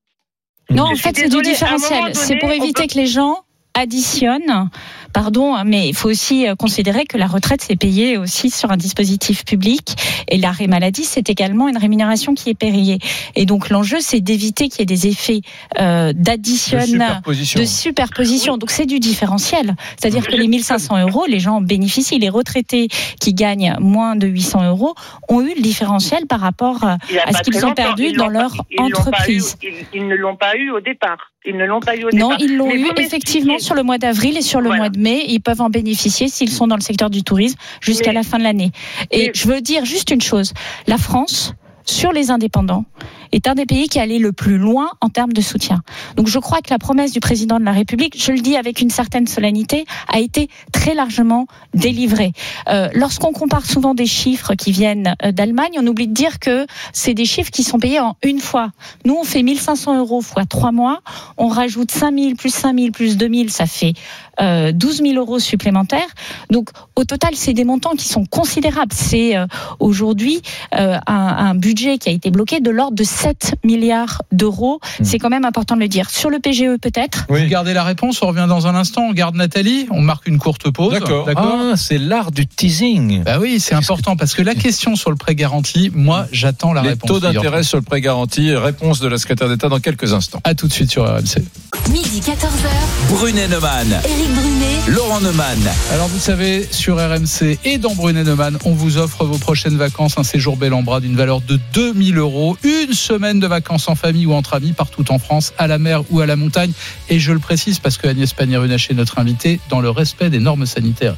[0.71, 2.15] Non, Je en fait, c'est du différentiel.
[2.15, 3.35] C'est pour éviter peut- que les gens
[3.75, 4.69] additionnent
[5.13, 8.71] pardon, hein, mais il faut aussi euh, considérer que la retraite c'est payé aussi sur
[8.71, 9.95] un dispositif public
[10.29, 12.99] et l'arrêt maladie c'est également une rémunération qui est payée.
[13.35, 15.41] Et donc l'enjeu c'est d'éviter qu'il y ait des effets
[15.79, 17.61] euh, d'addition, De superposition.
[17.61, 18.57] de superposition.
[18.59, 22.19] Donc c'est du différentiel, c'est-à-dire que les 1500 euros, les gens en bénéficient.
[22.19, 22.89] Les retraités
[23.21, 24.95] qui gagnent moins de 800 euros
[25.29, 26.95] ont eu le différentiel par rapport euh,
[27.27, 29.57] à ce qu'ils ont perdu ils dans leur ils entreprise.
[29.63, 31.33] eu- ils, ils ne l'ont pas eu au départ.
[31.47, 32.37] Ils ne l'ont pas eu au Non, départ.
[32.43, 35.00] ils l'ont eu effectivement sur le mois d'avril et sur le mois de mai.
[35.07, 38.45] Ils peuvent en bénéficier s'ils sont dans le secteur du tourisme jusqu'à la fin de
[38.45, 38.73] l'année.
[39.11, 40.53] Et je veux dire juste une chose.
[40.87, 42.85] La France, sur les indépendants,
[43.33, 45.83] est un des pays qui est allé le plus loin en termes de soutien.
[46.17, 48.81] Donc je crois que la promesse du président de la République, je le dis avec
[48.81, 52.33] une certaine solennité, a été très largement délivrée.
[52.69, 56.67] Euh, Lorsqu'on compare souvent des chiffres qui viennent euh, d'Allemagne, on oublie de dire que
[56.93, 58.71] c'est des chiffres qui sont payés en une fois.
[59.05, 61.01] Nous, on fait 1500 euros fois trois mois,
[61.37, 63.95] on rajoute 5000 plus 5000 plus 2000, ça fait
[64.41, 66.09] euh, 12 000 euros supplémentaires.
[66.51, 68.93] Donc au total, c'est des montants qui sont considérables.
[68.93, 69.47] C'est euh,
[69.81, 70.41] aujourd'hui
[70.75, 74.81] euh, un, un budget qui a été bloqué de l'ordre de 7 milliards d'euros.
[75.03, 76.09] C'est quand même important de le dire.
[76.09, 79.03] Sur le PGE peut-être Vous gardez la réponse, on revient dans un instant.
[79.03, 80.95] On garde Nathalie, on marque une courte pause.
[80.95, 81.29] D'accord.
[81.37, 83.23] Ah, c'est l'art du teasing.
[83.23, 86.81] Bah oui, c'est important parce que la question sur le prêt garanti, moi, j'attends la
[86.83, 87.09] Les réponse.
[87.09, 90.41] taux d'intérêt sur le prêt garanti, réponse de la secrétaire d'État dans quelques instants.
[90.45, 91.43] À tout de suite sur RMC.
[91.91, 93.11] Midi 14h.
[93.11, 93.89] Brunet Neumann.
[94.05, 94.79] Éric Brunet.
[94.89, 95.59] Laurent Neumann.
[95.93, 100.17] Alors vous savez, sur RMC et dans Brunet Neumann, on vous offre vos prochaines vacances,
[100.17, 103.97] un séjour bel en bras d'une valeur de 2000 euros, une semaine de vacances en
[103.97, 106.71] famille ou entre amis partout en France, à la mer ou à la montagne.
[107.09, 110.39] Et je le précise parce que Agnès Pannier-Runacher est notre invitée, dans le respect des
[110.39, 111.17] normes sanitaires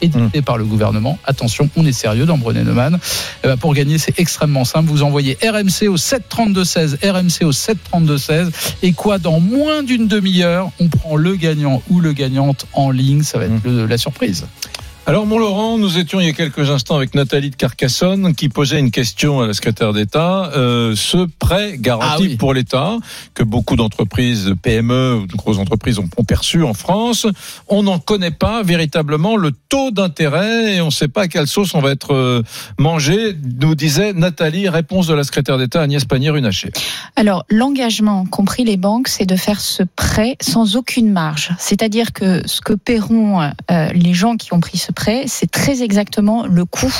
[0.00, 1.18] édictées par le gouvernement.
[1.24, 2.98] Attention, on est sérieux dans Brunet Neumann.
[3.44, 4.88] Eh ben, pour gagner, c'est extrêmement simple.
[4.88, 8.50] Vous envoyez RMC au 732-16, RMC au 732-16.
[8.82, 13.22] Et quoi, dans moins d'une demi-heure, on prend le gagnant ou le gagnante en ligne.
[13.22, 14.46] Ça va être le- la surprise.
[15.08, 18.50] Alors, mon Laurent, nous étions il y a quelques instants avec Nathalie de Carcassonne qui
[18.50, 20.50] posait une question à la secrétaire d'État.
[20.54, 22.36] Euh, ce prêt garanti Ah oui.
[22.36, 22.98] pour l'État
[23.32, 27.26] que beaucoup d'entreprises, PME ou de grosses entreprises ont, ont perçu en France,
[27.68, 31.46] on n'en connaît pas véritablement le taux d'intérêt et on ne sait pas à quelle
[31.46, 32.42] sauce on va être euh,
[32.78, 36.70] mangé, nous disait Nathalie, réponse de la secrétaire d'État Agnès Pannier-Runacher.
[37.16, 41.52] Alors, l'engagement, compris les banques, c'est de faire ce prêt sans aucune marge.
[41.58, 45.84] C'est-à-dire que ce que paieront euh, les gens qui ont pris ce prêt, c'est très
[45.84, 46.92] exactement le coût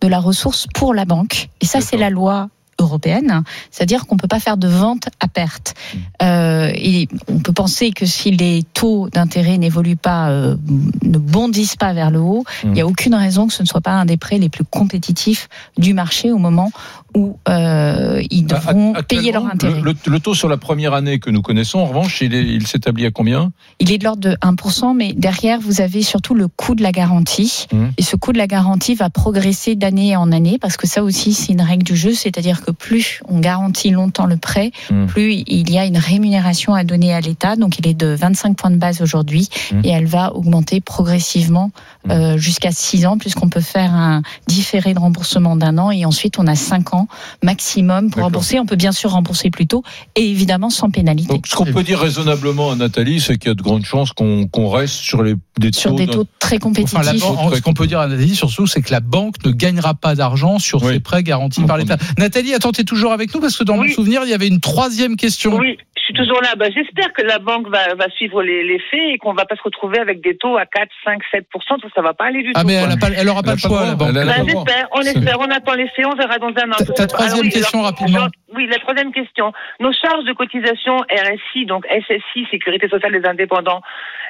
[0.00, 1.48] de la ressource pour la banque.
[1.60, 5.74] Et ça, c'est la loi européenne, c'est-à-dire qu'on peut pas faire de vente à perte.
[6.22, 10.56] Euh, et on peut penser que si les taux d'intérêt n'évoluent pas, euh,
[11.02, 13.80] ne bondissent pas vers le haut, il n'y a aucune raison que ce ne soit
[13.80, 15.48] pas un des prêts les plus compétitifs
[15.78, 16.70] du marché au moment
[17.16, 19.80] où euh, ils devront payer leur intérêt.
[19.80, 23.06] Le, le- le taux sur la première année que nous connaissons, en revanche, il s'établit
[23.06, 23.52] à combien?
[23.78, 26.90] Il est de l'ordre de 1%, mais derrière, vous avez surtout le coût de la
[26.92, 27.66] garantie.
[27.72, 27.84] Mmh.
[27.98, 31.32] Et ce coût de la garantie va progresser d'année en année, parce que ça aussi,
[31.34, 35.06] c'est une règle du jeu, c'est-à-dire que plus on garantit longtemps le prêt, Mmh.
[35.06, 37.56] plus il y a une rémunération à donner à l'État.
[37.56, 39.80] Donc, il est de 25 points de base aujourd'hui, Mmh.
[39.84, 41.70] et elle va augmenter progressivement
[42.10, 46.38] euh, jusqu'à 6 ans, puisqu'on peut faire un différé de remboursement d'un an, et ensuite
[46.38, 47.08] on a 5 ans
[47.42, 48.58] maximum pour rembourser.
[48.60, 49.82] On peut bien sûr rembourser plus tôt,
[50.16, 51.32] et évidemment sans pénalité.
[51.32, 54.12] Donc, ce qu'on peut dire raisonnablement à Nathalie, c'est qu'il y a de grandes chances
[54.12, 56.98] qu'on reste sur les, des Sur taux des d'un- taux très compétitifs.
[56.98, 59.50] Enfin, la banque- ce qu'on peut dire à Nathalie, surtout, c'est que la banque ne
[59.50, 61.96] gagnera pas d'argent sur ses prêts garantis par l'État.
[62.18, 64.60] Nathalie, attends, t'es toujours avec nous parce que dans mon souvenir, il y avait une
[64.60, 65.56] troisième question.
[65.56, 66.54] Oui, je suis toujours là.
[66.56, 69.56] Bah, J'espère que la banque va, va suivre les, les faits et qu'on va pas
[69.56, 72.52] se retrouver avec des taux à 4, 5, 7 tout ça va pas aller du
[72.54, 72.66] Ah, tout.
[72.66, 72.82] mais quoi.
[72.86, 74.12] elle a pas- elle aura pas le choix, la banque.
[74.12, 76.76] Bah, pas j'espère, on espère, on attend les faits, on verra dans un an.
[76.78, 78.18] Ta- ta troisième Alors, oui, question, alors, rapidement.
[78.18, 79.52] alors, oui, la troisième question.
[79.80, 83.80] Nos charges de cotisation RSI, donc SSI, Sécurité sociale des indépendants,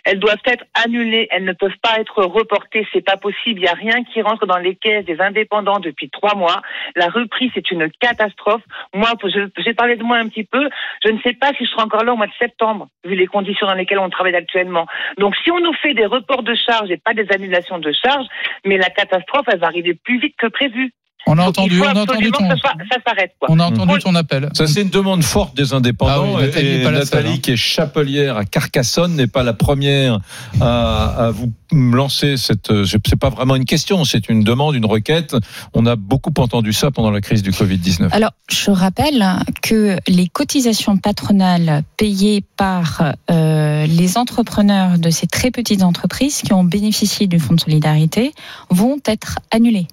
[0.05, 3.61] elles doivent être annulées, elles ne peuvent pas être reportées, c'est pas possible.
[3.61, 6.63] Il n'y a rien qui rentre dans les caisses des indépendants depuis trois mois.
[6.95, 8.63] La reprise, c'est une catastrophe.
[8.95, 9.11] Moi,
[9.57, 10.69] j'ai parlé de moi un petit peu.
[11.05, 13.27] Je ne sais pas si je serai encore là au mois de septembre, vu les
[13.27, 14.87] conditions dans lesquelles on travaille actuellement.
[15.19, 18.27] Donc, si on nous fait des reports de charges et pas des annulations de charges,
[18.65, 20.93] mais la catastrophe, elle va arriver plus vite que prévu.
[21.27, 23.33] On a entendu, on a entendu ton, que ça, soit- ça s'arrête.
[23.41, 23.49] quoi.
[23.51, 24.51] on a entendu ton appel.
[24.53, 26.13] Ça, c'est une demande forte des indépendants.
[26.35, 27.39] Ah oui, Nathalie et seule, Nathalie, hein.
[27.43, 30.19] qui est chapelière à Carcassonne, n'est pas la première
[30.61, 32.71] à, à vous lancer cette.
[32.71, 35.35] euh, C'est pas vraiment une question, c'est une demande, une requête.
[35.73, 38.09] On a beaucoup entendu ça pendant la crise du Covid-19.
[38.13, 39.25] Alors, je rappelle
[39.63, 46.53] que les cotisations patronales payées par euh, les entrepreneurs de ces très petites entreprises qui
[46.53, 48.33] ont bénéficié du fonds de solidarité
[48.71, 49.87] vont être annulées.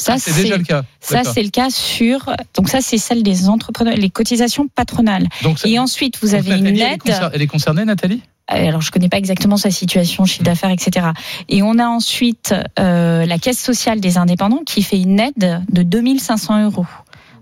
[0.00, 0.84] Ça, Ah, c'est déjà le cas.
[1.00, 2.30] Ça, c'est le cas sur.
[2.54, 5.28] Donc, ça, c'est celle des entrepreneurs, les cotisations patronales.
[5.42, 7.30] Donc, Et ensuite, vous donc, avez une Nathalie, elle est aide.
[7.34, 8.22] Elle est concernée, Nathalie?
[8.50, 11.08] Euh, Alors, je connais pas exactement sa situation, chiffre d'affaires, etc.
[11.48, 15.82] Et on a ensuite euh, la caisse sociale des indépendants qui fait une aide de
[15.82, 16.86] 2500 euros.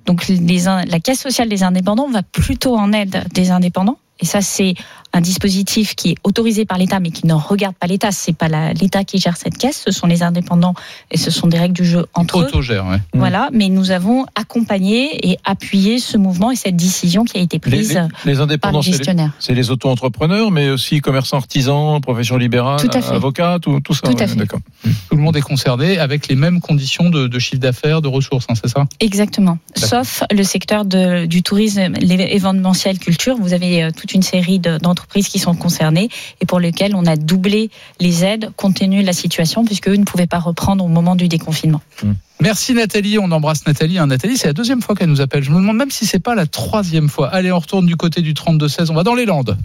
[0.06, 3.98] Donc, les, la caisse sociale des indépendants va plutôt en aide des indépendants.
[4.20, 4.74] Et ça, c'est
[5.16, 8.10] un dispositif qui est autorisé par l'État, mais qui ne regarde pas l'État.
[8.12, 10.74] C'est pas l'État qui gère cette caisse, ce sont les indépendants
[11.10, 12.44] et ce sont des règles du jeu entre eux.
[12.44, 12.98] Autogère, ouais.
[13.14, 17.58] Voilà, mais nous avons accompagné et appuyé ce mouvement et cette décision qui a été
[17.58, 17.94] prise
[18.24, 19.32] les- les indépendants, par les c'est les, gestionnaires.
[19.38, 23.14] c'est les auto-entrepreneurs, mais aussi commerçants artisans, profession libérale, Tout à fait.
[23.14, 24.02] avocats, tout, tout ça.
[24.02, 24.36] Tout à fait.
[24.36, 24.60] D'accord.
[24.84, 28.46] Tout le monde est concerné avec les mêmes conditions de, de chiffre d'affaires, de ressources,
[28.50, 28.84] hein, c'est ça?
[29.00, 29.58] Exactement.
[29.76, 33.36] Sauf le secteur de, du tourisme, l'événementiel culture.
[33.38, 36.08] Vous avez euh, toute une série de- d'entreprises qui sont concernées
[36.40, 39.96] et pour lesquelles on a doublé les aides compte tenu de la situation puisque eux
[39.96, 41.80] ne pouvaient pas reprendre au moment du déconfinement.
[42.40, 43.98] Merci Nathalie, on embrasse Nathalie.
[43.98, 44.08] hein.
[44.08, 45.42] Nathalie, c'est la deuxième fois qu'elle nous appelle.
[45.42, 47.28] Je me demande même si c'est pas la troisième fois.
[47.28, 49.56] Allez, on retourne du côté du 32-16, on va dans les Landes.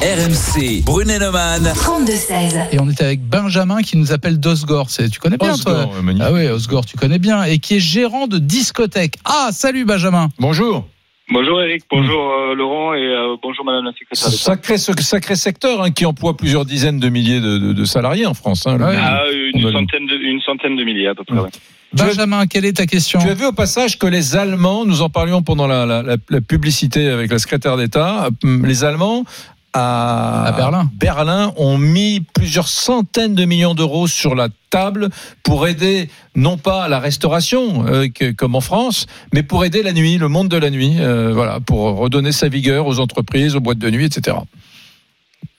[0.00, 1.64] RMC, Brunet-Neumann.
[1.74, 2.68] 32-16.
[2.72, 4.88] Et on est avec Benjamin qui nous appelle d'Osgore.
[4.88, 6.26] Tu connais bien Osgore, toi magnifique.
[6.26, 7.42] Ah oui, Osgore, tu connais bien.
[7.44, 9.16] Et qui est gérant de discothèque.
[9.24, 10.30] Ah, salut Benjamin.
[10.38, 10.88] Bonjour.
[11.32, 14.42] Bonjour Eric, bonjour euh, Laurent et euh, bonjour Madame la secrétaire d'État.
[14.42, 18.26] Sacré, ce- sacré secteur hein, qui emploie plusieurs dizaines de milliers de, de- de salariés
[18.26, 18.64] en France.
[18.66, 18.78] hein.
[18.80, 19.22] Ah,
[19.54, 21.36] une, centaine de, une centaine de milliers à peu près.
[21.38, 21.48] ouais.
[21.92, 23.18] Benjamin, quelle est ta question?
[23.20, 26.16] Tu as vu au passage que les Allemands, nous en parlions pendant la, la- la-
[26.30, 29.24] la publicité avec la secrétaire d'État, euh, les Allemands
[29.76, 30.90] à, À Berlin.
[30.94, 35.10] Berlin ont mis plusieurs centaines de millions d'euros sur la table
[35.44, 39.92] pour aider non pas la restauration euh, que- comme en France, mais pour aider la
[39.92, 43.60] nuit, le monde de la nuit, euh, voilà, pour redonner sa vigueur aux entreprises, aux
[43.60, 44.36] boîtes de nuit, etc.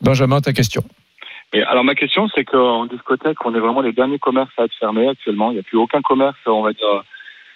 [0.02, 0.84] Benjamin, ta question.
[1.54, 4.76] Et alors ma question c'est qu'en discothèque on est vraiment les derniers commerces à être
[4.80, 5.52] fermés actuellement.
[5.52, 7.04] Il n'y a plus aucun commerce on va dire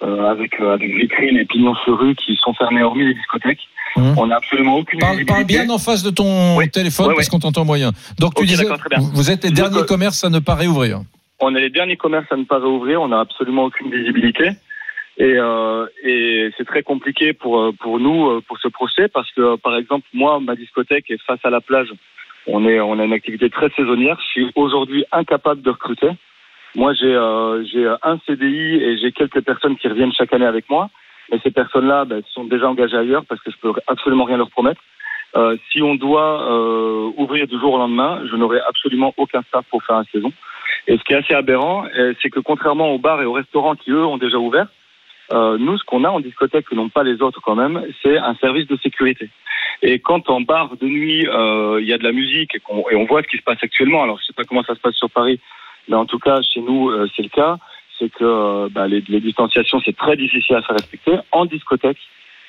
[0.02, 3.60] avec euh, avec vitrines et pignons sur rue qui sont fermés hormis les discothèques.
[3.98, 4.14] Mhm.
[4.18, 6.70] On n'a absolument aucune Parle, parle bien en face de ton Oui.
[6.70, 7.92] téléphone Ouais, parce qu'on t'entend moyen.
[8.20, 8.66] Donc tu Ok, disais,
[9.14, 11.02] vous- êtes les derniers euh, commerces à ne pas réouvrir.
[11.40, 14.52] On est les derniers commerces à ne pas réouvrir, on n'a absolument aucune visibilité.
[15.18, 19.30] Et, euh, et c'est très compliqué pour, euh, pour nous, euh, pour ce procès, parce
[19.34, 21.90] que, euh, par exemple, moi, ma discothèque est face à la plage.
[22.48, 24.18] On, est, on a une activité très saisonnière.
[24.22, 26.08] Je suis aujourd'hui incapable de recruter.
[26.76, 30.70] Moi, j'ai euh, j'ai un CDI et j'ai quelques personnes qui reviennent chaque année avec
[30.70, 30.90] moi.
[31.32, 34.50] Mais ces personnes-là ben, sont déjà engagées ailleurs parce que je peux absolument rien leur
[34.50, 34.82] promettre.
[35.38, 39.66] Euh, si on doit euh, ouvrir du jour au lendemain, je n'aurai absolument aucun staff
[39.70, 40.32] pour faire la saison.
[40.88, 43.76] Et ce qui est assez aberrant, euh, c'est que contrairement aux bars et aux restaurants
[43.76, 44.68] qui, eux, ont déjà ouvert,
[45.32, 48.18] euh, nous, ce qu'on a en discothèque que n'ont pas les autres quand même, c'est
[48.18, 49.30] un service de sécurité.
[49.82, 52.84] Et quand en bar de nuit, euh, il y a de la musique et, qu'on-
[52.90, 54.82] et on voit ce qui se passe actuellement, alors je sais pas comment ça se
[54.82, 55.40] passe sur Paris,
[55.88, 57.58] mais en tout cas, chez nous, euh, c'est le cas,
[57.98, 61.14] c'est que euh, bah, les, les distanciations, c'est très difficile à faire respecter.
[61.32, 62.00] En discothèque,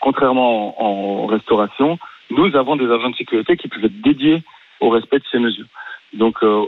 [0.01, 1.99] contrairement en, en restauration,
[2.31, 4.43] nous avons des agents de sécurité qui peuvent être dédiés
[4.81, 5.67] au respect de ces mesures.
[6.15, 6.65] Donc, euh,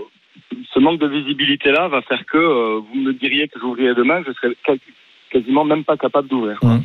[0.73, 4.33] ce manque de visibilité-là va faire que euh, vous me diriez que j'ouvrirai demain, je
[4.33, 4.81] serais quasi-
[5.31, 6.59] quasiment même pas capable d'ouvrir.
[6.63, 6.83] Mhm.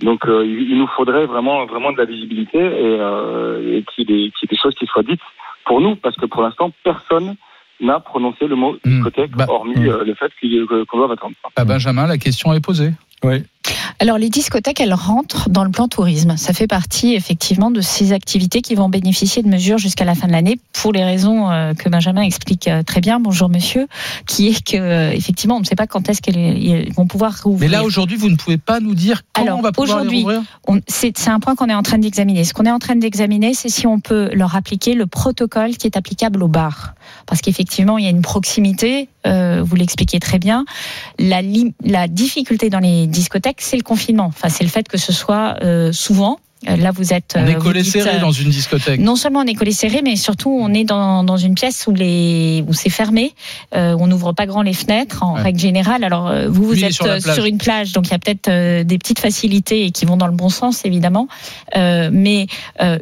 [0.00, 4.06] Donc, euh, il, nous faudrait vraiment, vraiment de la visibilité et, euh, et qu'il y,
[4.06, 5.20] qu'il y ait des choses qui soient dites
[5.64, 7.36] pour nous, parce que pour l'instant, personne
[7.80, 8.92] n'a prononcé le mot Mhm.
[8.94, 9.88] discothèque, Bah, hormis mhm.
[9.88, 11.34] euh, le fait ait- qu'on doit attendre.
[11.56, 12.92] Ah, Benjamin, la question est posée.
[13.24, 13.44] Oui.
[13.98, 16.36] Alors les discothèques, elles rentrent dans le plan tourisme.
[16.36, 20.26] Ça fait partie effectivement de ces activités qui vont bénéficier de mesures jusqu'à la fin
[20.26, 23.20] de l'année pour les raisons euh, que Benjamin explique euh, très bien.
[23.20, 23.86] Bonjour monsieur,
[24.26, 27.42] qui est que euh, effectivement on ne sait pas quand est-ce qu'elles vont pouvoir Mais
[27.42, 27.70] rouvrir.
[27.70, 30.42] là, aujourd'hui, vous ne pouvez pas nous dire quand Alors, on va pouvoir les rouvrir
[30.88, 32.44] C'est un point qu'on est en train d'examiner.
[32.44, 35.86] Ce qu'on est en train d'examiner, c'est si on peut leur appliquer le protocole qui
[35.86, 36.94] est applicable aux bars.
[37.26, 40.64] Parce qu'effectivement, il y a une proximité, euh, vous l'expliquez très bien.
[41.18, 44.26] La difficulté dans les discothèques, c'est le confinement.
[44.26, 46.38] Enfin, c'est le fait que ce soit euh, souvent.
[46.68, 47.34] Euh, Là, vous êtes.
[47.36, 49.00] On euh, est collé dites, serré euh, dans une discothèque.
[49.00, 51.92] non seulement on est collé serré, mais surtout on est dans, dans une pièce où
[51.94, 53.32] les où c'est fermé.
[53.74, 55.42] Euh, on n'ouvre pas grand les fenêtres en Ouais.
[55.42, 56.04] règle générale.
[56.04, 58.98] Alors vous vous Lui, êtes sur une plage, donc il y a peut-être euh, des
[58.98, 61.28] petites facilités qui vont dans le bon sens évidemment.
[61.76, 62.46] Euh, mais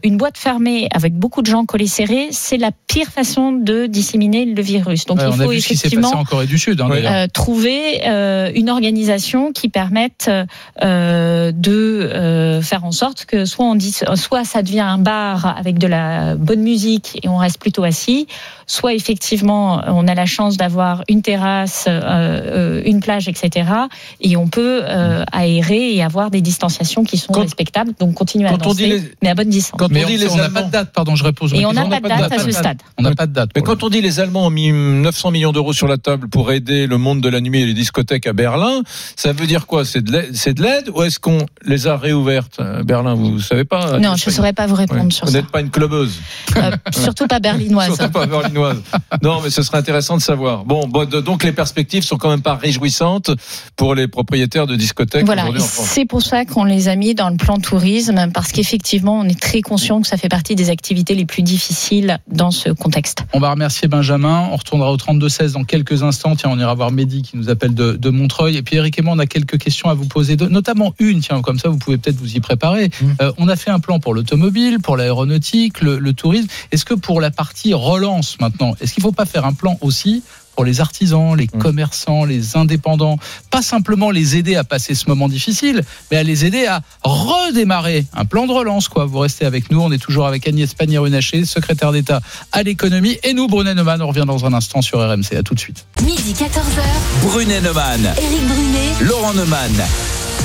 [0.02, 4.44] une boîte fermée avec beaucoup de gens collés serrés, c'est la pire façon de disséminer
[4.44, 5.04] le virus.
[5.06, 6.80] Donc Ouais, il on a faut vu ce qui effectivement passé en Corée du Sud,
[6.80, 7.28] hein, Ouais.
[7.28, 8.02] trouver
[8.54, 10.30] une organisation qui permette
[10.82, 15.86] de faire en sorte que soit on dit, soit ça devient un bar avec de
[15.86, 18.26] la bonne musique et on reste plutôt assis,
[18.66, 23.68] soit effectivement on a la chance d'avoir une terrasse, euh, euh, une plage, etc.
[24.20, 27.92] Et on peut euh, aérer et avoir des distanciations qui sont respectables.
[28.00, 29.78] Donc continuer à danser, dit les- mais à bonne distance.
[29.78, 31.46] Quand Mais on dit les on n'a Allemands- pas de date, pardon, je réponds.
[31.48, 32.78] Et on n'a pas de date à ce stade.
[32.98, 33.50] On n'a pas de date.
[33.54, 36.50] Mais quand on dit les Allemands ont mis 900 millions d'euros sur la table pour
[36.52, 38.82] aider le monde de la nuit et les discothèques à Berlin,
[39.16, 39.84] ça veut dire quoi?
[39.84, 40.10] C'est de
[40.62, 43.14] l'aide- ou est-ce qu'on les a réouvertes Berlin?
[43.14, 45.10] Vous ne savez pas Non, je ne saurais pas vous répondre Ouais.
[45.10, 45.38] sur Vous ça.
[45.38, 46.20] n'êtes pas une clubeuse.
[46.56, 47.94] Euh, surtout pas berlinoise.
[47.94, 48.80] Surtout pas berlinoise.
[49.22, 50.64] Non, mais ce serait intéressant de savoir.
[50.64, 53.30] Bon, bon, de- donc les perspectives sont quand même pas réjouissantes
[53.76, 55.88] pour les propriétaires de discothèques Voilà, aujourd'hui et en France.
[55.88, 59.40] c'est pour ça qu'on les a mis dans le plan tourisme, parce qu'effectivement, on est
[59.40, 63.24] très conscient que ça fait partie des activités les plus difficiles dans ce contexte.
[63.32, 64.48] On va remercier Benjamin.
[64.52, 66.36] On retournera au 32-16 dans quelques instants.
[66.36, 68.56] Tiens, on ira voir Mehdi qui nous appelle de, de Montreuil.
[68.56, 71.20] Et puis Eric et moi, on a quelques questions à vous poser, notamment une.
[71.20, 72.90] Tiens, comme ça, vous pouvez peut-être vous y préparer.
[73.24, 76.48] Euh, on a fait un plan pour l'automobile, pour l'aéronautique, le, le tourisme.
[76.72, 79.78] Est-ce que pour la partie relance maintenant, est-ce qu'il ne faut pas faire un plan
[79.80, 80.22] aussi
[80.54, 83.18] pour les artisans, les commerçants, les indépendants,
[83.50, 88.06] pas simplement les aider à passer ce moment difficile, mais à les aider à redémarrer
[88.14, 88.88] un plan de relance.
[88.88, 89.04] Quoi.
[89.04, 92.20] Vous restez avec nous, on est toujours avec Agnès Pannier-Runacher, secrétaire d'État
[92.52, 95.34] à l'économie, et nous, Brunet Neumann, on revient dans un instant sur RMC.
[95.36, 95.86] À tout de suite.
[96.04, 99.72] Midi 14h, Brunet Neumann, Éric Brunet, Laurent Neumann.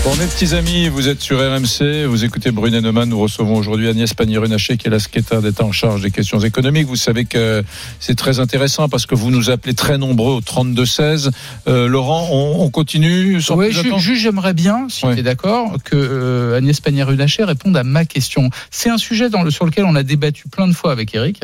[0.06, 3.10] Bon, mes petits amis, vous êtes sur RMC, vous écoutez Brunet Neumann.
[3.10, 6.88] Nous recevons aujourd'hui Agnès Pannier-Runacher, qui est la secrétaire d'État en charge des questions économiques.
[6.88, 7.64] Vous savez que
[8.00, 11.30] c'est très intéressant parce que vous nous appelez très nombreux au 32-16.
[11.68, 15.98] Euh, Laurent, on, on continue sans Oui, juste, j'aimerais bien, si tu es d'accord, que
[15.98, 18.50] euh, Agnès Pannier-Runacher réponde à ma question.
[18.72, 21.42] C'est un sujet dans le, sur lequel on a débattu plein de fois avec Eric.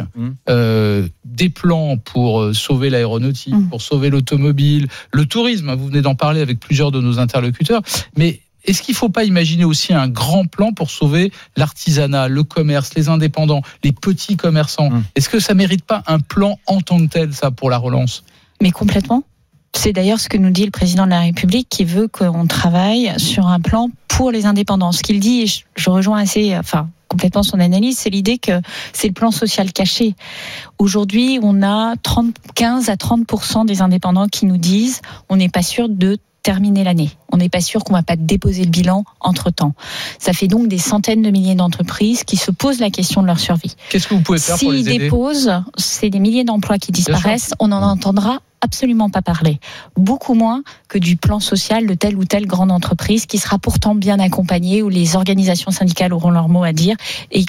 [0.49, 5.69] Euh, des plans pour euh, sauver l'aéronautique, pour sauver l'automobile, le tourisme.
[5.69, 7.81] hein, Vous venez d'en parler avec plusieurs de nos interlocuteurs.
[8.17, 12.43] Mais est-ce qu'il ne faut pas imaginer aussi un grand plan pour sauver l'artisanat, le
[12.43, 16.99] commerce, les indépendants, les petits commerçants Est-ce que ça mérite pas un plan en tant
[16.99, 18.23] que tel, ça, pour la relance?
[18.61, 19.23] Mais complètement.
[19.75, 23.13] C'est d'ailleurs ce que nous dit le président de la République qui veut qu'on travaille
[23.17, 24.93] sur un plan pour les indépendants.
[24.93, 28.61] Ce qu'il dit, et je, je rejoins assez, enfin, complètement son analyse, c'est l'idée que
[28.93, 30.15] c'est le plan social caché.
[30.79, 35.61] Aujourd'hui, on a 30, 15 à 30 des indépendants qui nous disent on n'est pas
[35.61, 37.09] sûr de terminer l'année.
[37.31, 39.73] On n'est pas sûr qu'on va pas déposer le bilan entre temps.
[40.19, 43.39] Ça fait donc des centaines de milliers d'entreprises qui se posent la question de leur
[43.39, 43.75] survie.
[43.89, 46.91] Qu'est-ce que vous pouvez faire pour les S'ils aider déposent, c'est des milliers d'emplois qui
[46.91, 47.55] disparaissent.
[47.59, 49.59] On n'en entendra absolument pas parler.
[49.97, 53.95] Beaucoup moins que du plan social de telle ou telle grande entreprise qui sera pourtant
[53.95, 56.95] bien accompagnée, où les organisations syndicales auront leur mot à dire
[57.31, 57.43] et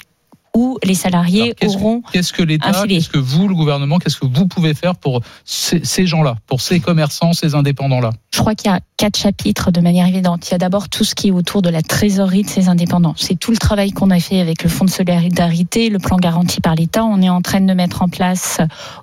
[0.57, 4.47] où les salariés auront Qu'est-ce que l'État, qu'est-ce que vous, le gouvernement, qu'est-ce que vous
[4.47, 8.11] pouvez faire pour ces, ces gens-là, pour ces commerçants, ces indépendants-là?
[8.33, 10.49] Je crois qu'il y a quatre chapitres de manière évidente.
[10.49, 13.13] Il y a d'abord tout ce qui est autour de la trésorerie de ces indépendants.
[13.19, 16.63] C'est tout le travail qu'on a fait avec le Fonds de solidarité, le plan garanti
[16.63, 17.05] par l'État.
[17.05, 18.61] On est en train de mettre en place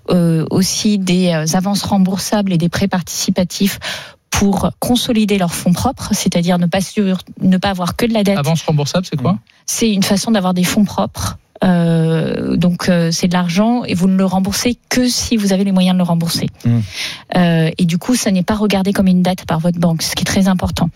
[0.10, 3.80] euh, aussi des euh, avances remboursables et des prêts participatifs
[4.34, 8.24] pour consolider leurs fonds propres, c'est-à-dire ne pas sur, ne pas avoir que de la
[8.24, 8.38] dette.
[8.38, 9.38] Avance remboursable, c'est quoi?
[9.68, 11.38] C'est une façon d'avoir des fonds propres.
[11.64, 15.64] Euh, donc euh, c'est de l'argent et vous ne le remboursez que si vous avez
[15.64, 16.48] les moyens de le rembourser.
[17.36, 20.16] Euh, et du coup, ça n'est pas regardé comme une dette par votre banque, ce
[20.16, 20.90] qui est très important.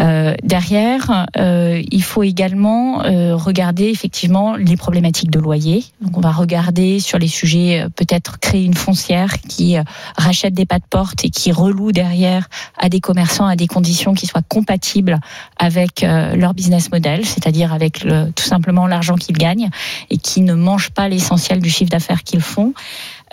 [0.00, 5.84] Euh, derrière, euh, il faut également euh, regarder effectivement les problématiques de loyer.
[6.00, 9.76] Donc, on va regarder sur les sujets peut-être créer une foncière qui
[10.16, 12.48] rachète des pas de porte et qui reloue derrière
[12.78, 15.20] à des commerçants à des conditions qui soient compatibles
[15.58, 19.70] avec leur business model, c'est-à-dire avec le, tout simplement l'argent qu'ils gagnent
[20.10, 22.74] et qui ne mangent pas l'essentiel du chiffre d'affaires qu'ils font.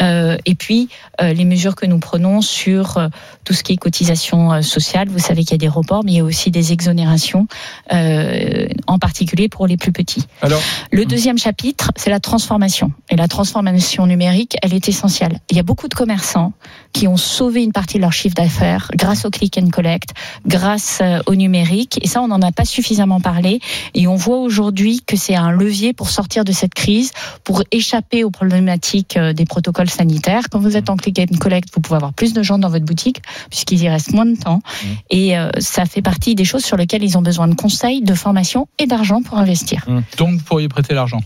[0.01, 0.89] Euh, et puis
[1.21, 3.07] euh, les mesures que nous prenons sur euh,
[3.43, 5.09] tout ce qui est cotisation sociale.
[5.09, 7.47] Vous savez qu'il y a des reports, mais il y a aussi des exonérations,
[7.89, 10.25] en particulier pour les plus petits.
[10.41, 10.61] Alors,
[10.91, 12.91] Le deuxième chapitre, c'est la transformation.
[13.09, 15.39] Et la transformation numérique, elle est essentielle.
[15.49, 16.53] Il y a beaucoup de commerçants
[16.93, 20.09] qui ont sauvé une partie de leur chiffre d'affaires grâce au click and collect,
[20.45, 21.99] grâce au numérique.
[22.01, 23.59] Et ça, on n'en a pas suffisamment parlé.
[23.93, 27.11] Et on voit aujourd'hui que c'est un levier pour sortir de cette crise,
[27.43, 30.45] pour échapper aux problématiques des protocoles sanitaires.
[30.49, 32.85] Quand vous êtes en click and collect, vous pouvez avoir plus de gens dans votre
[32.85, 34.61] boutique puisqu'ils y restent moins de temps.
[35.09, 38.13] Et euh, ça fait partie des choses sur lesquelles ils ont besoin de conseils, de
[38.13, 39.85] formation et d'argent pour investir.
[40.18, 41.22] Donc, vous pourriez prêter l'argent.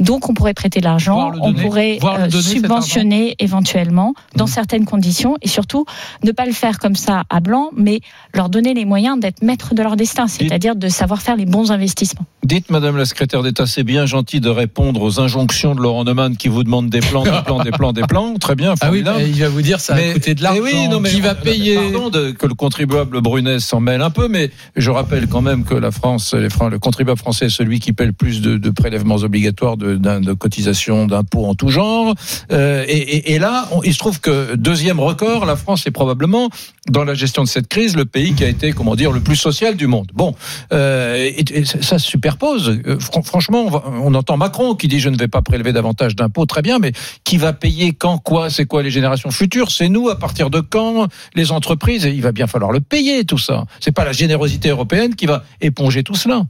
[0.00, 1.62] Donc, on pourrait prêter de l'argent, on donner.
[1.62, 5.84] pourrait euh, donner, subventionner éventuellement dans certaines conditions et surtout
[6.24, 8.00] ne pas le faire comme ça à blanc, mais
[8.34, 11.70] leur donner les moyens d'être maîtres de leur destin, c'est-à-dire de savoir faire les bons
[11.72, 12.24] investissements.
[12.44, 16.36] Dites, Madame la secrétaire d'État, c'est bien gentil de répondre aux injonctions de Laurent Neumann
[16.36, 18.34] qui vous demande des plans, des plans, des plans, des plans.
[18.38, 19.22] Très bien, Ah oui, formidable.
[19.22, 20.60] il va vous dire ça Mais- a coûté de eh l'argent.
[20.62, 24.10] oui, non, mais qui va payer Pardon de- que le contribuable Brunet s'en mêle un
[24.10, 27.50] peu, mais je rappelle quand même que la France, les Fran- le contribuable français est
[27.50, 31.70] celui qui paie le plus de, de prélèvements obligatoires, de, de cotisations, d'impôts en tout
[31.70, 32.14] genre.
[32.52, 36.48] Euh, et, là, il se trouve que deuxième record, la France est probablement
[36.88, 39.34] dans la gestion de cette crise le pays qui a été, comment dire, le plus
[39.36, 40.06] social du monde.
[40.14, 40.34] Bon,
[40.72, 41.30] euh,
[41.64, 42.80] ça, se superpose.
[42.86, 46.14] Euh, fran- franchement, on, on entend Macron qui dit je ne vais pas prélever davantage
[46.14, 46.92] d'impôts, très bien, mais
[47.24, 49.72] qui va payer quand, quoi, c'est quoi les générations futures?
[49.72, 53.24] C'est nous, à partir de quand Les entreprises, et il va bien falloir le payer
[53.24, 53.64] tout ça.
[53.80, 56.42] C'est pas la générosité européenne qui va éponger tout cela.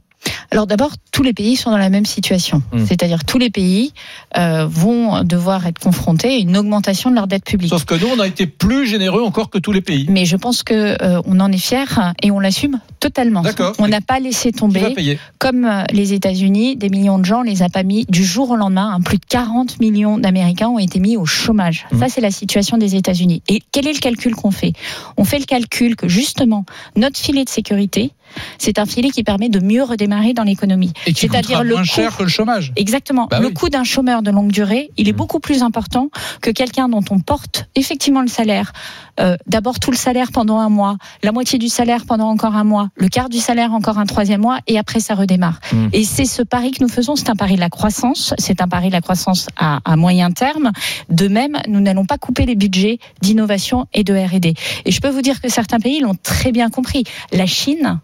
[0.51, 2.61] Alors d'abord, tous les pays sont dans la même situation.
[2.71, 2.85] Hmm.
[2.85, 3.93] C'est-à-dire tous les pays
[4.37, 7.69] euh, vont devoir être confrontés à une augmentation de leur dette publique.
[7.69, 10.05] Sauf que nous, on a été plus généreux encore que tous les pays.
[10.09, 13.41] Mais je pense que euh, on en est fier et on l'assume totalement.
[13.41, 13.73] D'accord.
[13.79, 17.69] On n'a pas laissé tomber, comme euh, les États-Unis, des millions de gens les a
[17.69, 18.91] pas mis du jour au lendemain.
[18.93, 21.85] hein, plus de 40 millions d'Américains ont été mis au chômage.
[21.91, 21.99] Mmh.
[21.99, 23.41] Ça, c'est la situation des États-Unis.
[23.47, 24.73] Et quel est le calcul qu'on fait?
[25.17, 28.11] On fait le calcul que justement notre filet de sécurité,
[28.57, 30.93] c'est un filet qui permet de mieux redémarrer dans l'économie.
[31.15, 32.71] C'est-à-dire le moins coût- cher que le chômage.
[32.75, 33.27] Exactement.
[33.29, 33.53] Bah le oui.
[33.53, 35.15] coût d'un chômeur de longue durée, il est Mmh.
[35.15, 36.09] beaucoup plus important
[36.41, 38.71] que quelqu'un dont on porte effectivement le salaire.
[39.19, 42.63] Euh, D'abord tout le salaire pendant un mois, la moitié du salaire pendant encore un
[42.63, 45.59] mois, le quart du salaire encore un troisième mois, et après ça redémarre.
[45.73, 45.87] Mmh.
[45.93, 48.67] Et c'est ce pari que nous faisons, c'est un pari de la croissance, c'est un
[48.67, 50.71] pari de la croissance à, à moyen terme.
[51.09, 54.53] De même, nous n'allons pas couper les budgets d'innovation et de R&D.
[54.85, 57.03] Et je peux vous dire que certains pays l'ont très bien compris.
[57.31, 57.99] La Chine,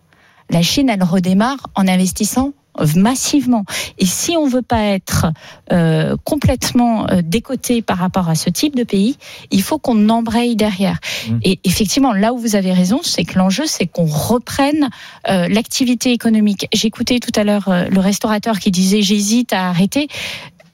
[0.54, 2.54] la Chine, elle redémarre en investissant
[2.96, 3.66] massivement.
[4.00, 5.28] Et si on veut pas être
[5.72, 9.18] euh, complètement euh, décoté par rapport à ce type de pays,
[9.52, 11.00] il faut qu'on embraye derrière.
[11.30, 11.38] Mmh.
[11.44, 14.90] Et effectivement, là où vous avez raison, c'est que l'enjeu, c'est qu'on reprenne
[15.30, 16.68] euh, l'activité économique.
[16.74, 20.08] J'écoutais tout à l'heure le restaurateur qui disait j'hésite à arrêter.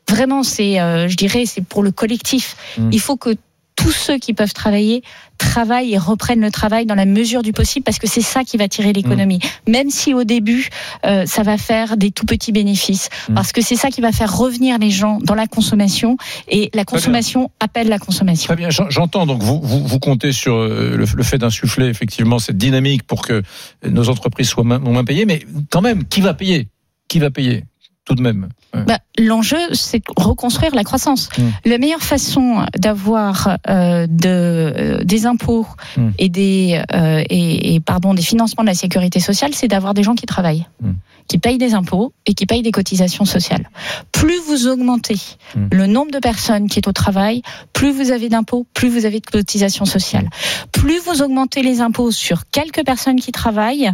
[0.10, 2.56] Vraiment, c'est, je dirais, c'est pour le collectif.
[2.78, 2.90] Mmh.
[2.92, 3.36] Il faut que
[3.76, 5.04] tous ceux qui peuvent travailler
[5.40, 8.58] travaillent et reprennent le travail dans la mesure du possible parce que c'est ça qui
[8.58, 9.40] va tirer l'économie.
[9.68, 10.70] Même si au début
[11.06, 13.34] euh, ça va faire des tout petits bénéfices Mm.
[13.34, 16.18] parce que c'est ça qui va faire revenir les gens dans la consommation
[16.48, 18.48] et la consommation appelle la consommation.
[18.48, 19.26] Très bien, j'en- j'entends.
[19.26, 23.22] Donc vous, vous, vous comptez sur euh, le, le fait d'insuffler effectivement cette dynamique pour
[23.22, 23.42] que
[23.88, 25.26] nos entreprises soient moins payées.
[25.26, 25.42] Mais
[25.72, 26.68] quand même, qui va payer?
[27.08, 27.64] Qui va payer?
[28.10, 28.50] Tout de même.
[28.74, 28.84] Ouais.
[28.86, 31.30] Bah, L'enjeu, c'est de reconstruire la croissance.
[31.38, 31.42] Mm.
[31.66, 36.10] La meilleure façon d'avoir euh, de, euh, des impôts Mm.
[36.18, 40.02] et des euh, et, et, pardon des financements de la sécurité sociale, c'est d'avoir des
[40.04, 40.92] gens qui travaillent, Mm.
[41.30, 43.70] Qui payent des impôts et qui payent des cotisations sociales.
[44.12, 45.16] Plus vous augmentez
[45.56, 45.68] Mm.
[45.72, 47.42] le nombre de personnes qui est au travail,
[47.74, 50.30] plus vous avez d'impôts, plus vous avez de cotisations sociales.
[50.72, 53.90] Plus vous augmentez les impôts sur quelques personnes qui travaillent,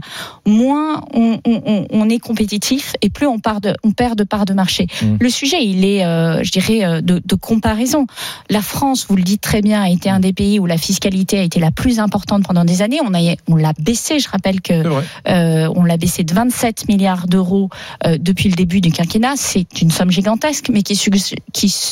[0.46, 4.24] moins on, on- on- on est compétitif et plus on, part de, on perd de
[4.24, 4.88] part de marché.
[5.02, 5.16] Mm.
[5.20, 8.06] Le sujet, il est, euh, je dirais, euh, de, de comparaison.
[8.50, 11.40] La France, vous le dites très bien, a été un des pays où la fiscalité
[11.40, 13.00] a été la plus importante pendant des années.
[13.04, 14.20] On a, on l'a baissé.
[14.20, 14.74] Je rappelle que
[15.28, 17.70] euh, on l'a baissé de 27 milliards d'euros
[18.06, 19.36] euh, depuis le début du quinquennat.
[19.36, 21.00] C'est une somme gigantesque, mais qui,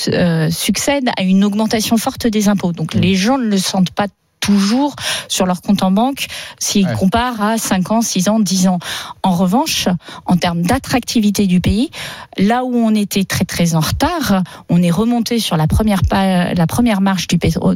[0.10, 2.72] euh, succède à une augmentation forte des impôts.
[2.72, 4.08] Donc les gens ne le sentent pas
[4.44, 4.96] toujours
[5.30, 6.28] sur leur compte en banque
[6.60, 6.94] s'ils Ouais.
[7.00, 8.80] comparent à 5 ans, 6 ans, 10 ans.
[9.24, 9.88] En revanche,
[10.26, 11.90] en termes d'attractivité du pays,
[12.38, 16.68] là où on était très très en retard, on est remonté sur la première, la
[16.68, 17.28] première marche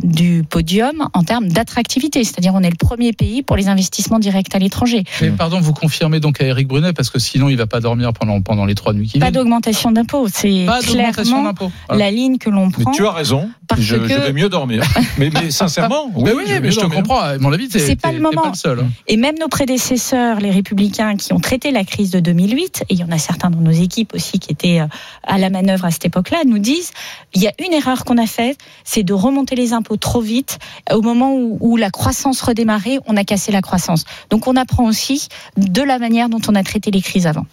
[0.03, 2.23] du, podium en termes d'attractivité.
[2.25, 5.03] C'est-à-dire on est le premier pays pour les investissements directs à l'étranger.
[5.21, 8.11] Mais pardon, vous confirmez donc à Eric Brunet parce que sinon il va pas dormir
[8.13, 9.35] pendant pendant les trois nuits qui Pas viennent.
[9.35, 12.91] d'augmentation d'impôts, c'est Pas d'augmentation clairement la ligne que l'on Mais prend.
[12.91, 13.49] tu as raison.
[13.67, 14.83] Parce je, que- je vais mieux dormir.
[15.17, 17.19] mais, mais sincèrement, oui, Mais oui, je mais je te comprends.
[17.19, 18.41] À mon avis, C'est pas le moment.
[18.43, 18.79] pas le seul.
[18.79, 18.89] hein.
[19.07, 22.99] Et même nos prédécesseurs, les républicains qui ont traité la crise de 2008, et il
[22.99, 24.85] y en a certains dans nos équipes aussi qui étaient euh,
[25.23, 26.91] à la manœuvre à cette époque-là, nous disent
[27.33, 30.59] il y a une erreur qu'on a faite, c'est de remonter les impôts trop vite.
[30.91, 34.05] Au moment où, où la croissance redémarrait, on a cassé la croissance.
[34.29, 35.27] Donc on apprend aussi
[35.57, 37.45] de la manière dont on a traité les crises avant.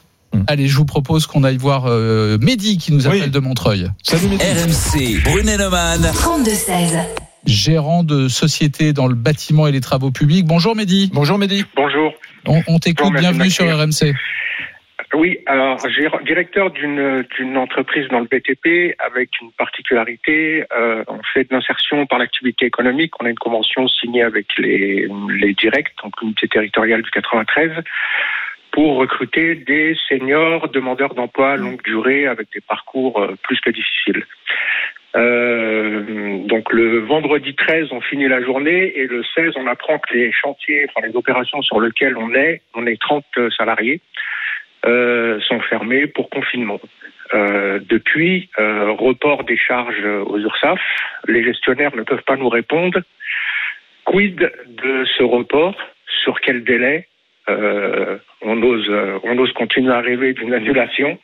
[0.48, 3.30] Allez, je vous propose qu'on aille voir euh, Mehdi qui nous appelle Oui.
[3.30, 3.88] de Montreuil.
[4.02, 4.42] Salut, Mehdi.
[4.42, 6.02] RMC, Brunet-Neumann.
[6.12, 7.04] 32-16.
[7.46, 10.46] Gérant de société dans le bâtiment et les travaux publics.
[10.46, 11.10] Bonjour Mehdi.
[11.12, 11.64] Bonjour Mehdi.
[11.76, 12.14] Bonjour.
[12.46, 13.66] On, on t'écoute, bienvenue sur.
[13.66, 14.14] RMC.
[15.14, 21.20] Oui, alors j'ai directeur d'une d'une entreprise dans le BTP avec une particularité, euh, on
[21.32, 23.12] fait de l'insertion par l'activité économique.
[23.20, 27.70] On a une convention signée avec les les directs, donc l'unité territoriale du 93,
[28.72, 33.70] pour recruter des seniors demandeurs d'emploi à longue durée avec des parcours euh, plus que
[33.70, 34.26] difficiles.
[35.16, 40.12] Euh, donc le vendredi 13, on finit la journée et le 16, on apprend que
[40.14, 43.24] les chantiers, enfin les opérations sur lesquelles on est, on est 30
[43.56, 44.00] salariés.
[44.86, 46.80] euh, sont fermés pour confinement.
[47.32, 50.80] Euh, depuis, euh, report des charges aux URSAF,
[51.26, 53.00] les gestionnaires ne peuvent pas nous répondre.
[54.04, 55.74] Quid de ce report?
[56.22, 57.06] Sur quel délai?
[57.48, 58.90] Euh, on, ose,
[59.22, 61.18] on ose continuer à rêver d'une annulation.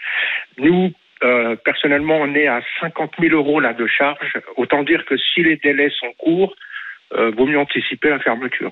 [0.58, 0.92] Nous,
[1.22, 4.32] euh, personnellement, on est à 50 000 euros là de charge.
[4.56, 6.54] Autant dire que si les délais sont courts,
[7.14, 8.70] euh, vaut mieux anticiper la fermeture.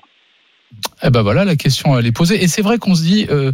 [1.03, 2.43] Eh ben voilà, la question elle est posée.
[2.43, 3.51] Et c'est vrai qu'on se dit, euh,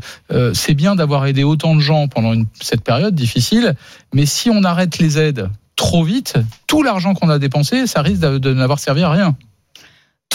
[0.53, 3.75] c'est bien d'avoir aidé autant de gens pendant cette période difficile,
[4.13, 6.35] mais si on arrête les aides trop vite,
[6.67, 9.35] tout l'argent qu'on a dépensé, ça risque de n'avoir servi à rien.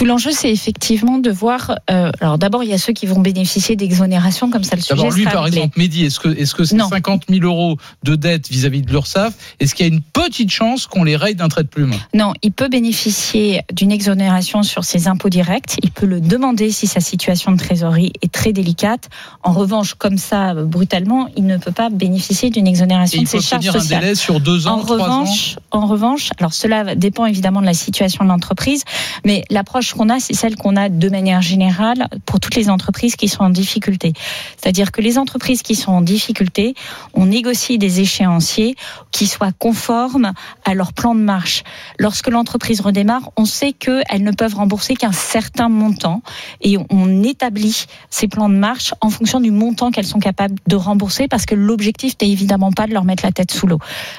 [0.00, 1.72] Tout l'enjeu, c'est effectivement de voir.
[1.90, 4.94] euh, alors d'abord, il y a ceux qui vont bénéficier d'exonération, comme ça le sujet
[4.96, 5.58] D'abord, lui, sera par réglé.
[5.58, 6.88] exemple, Mehdi, est-ce que est-ce que c'est Non.
[6.88, 10.86] 50 000 euros de dette vis-à-vis de l'URSSAF Est-ce qu'il y a une petite chance
[10.86, 11.92] qu'on les raye d'un trait de plume?
[12.14, 15.76] Non, il peut bénéficier d'une exonération sur ses impôts directs.
[15.82, 19.10] Il peut le demander si sa situation de trésorerie est très délicate.
[19.42, 23.36] En revanche, comme ça, brutalement, il ne peut pas bénéficier d'une exonération il de ses
[23.36, 24.00] faut charges tenir un sociales.
[24.00, 27.66] délai sur deux ans, en trois revanche, ans en revanche, alors cela dépend évidemment de
[27.66, 28.84] la situation de l'entreprise,
[29.26, 33.16] mais l'approche qu'on a, c'est celle qu'on a de manière générale pour toutes les entreprises
[33.16, 34.12] qui sont en difficulté.
[34.56, 36.74] C'est-à-dire que les entreprises qui sont en difficulté,
[37.14, 38.76] on négocie des échéanciers
[39.10, 40.32] qui soient conformes
[40.64, 41.62] à leur plan de marche.
[41.98, 46.22] Lorsque l'entreprise redémarre, on sait qu'elles ne peuvent rembourser qu'un certain montant
[46.60, 50.76] et on établit ces plans de marche en fonction du montant qu'elles sont capables de
[50.76, 53.78] rembourser parce que l'objectif n'est évidemment pas de leur mettre la tête sous l'eau.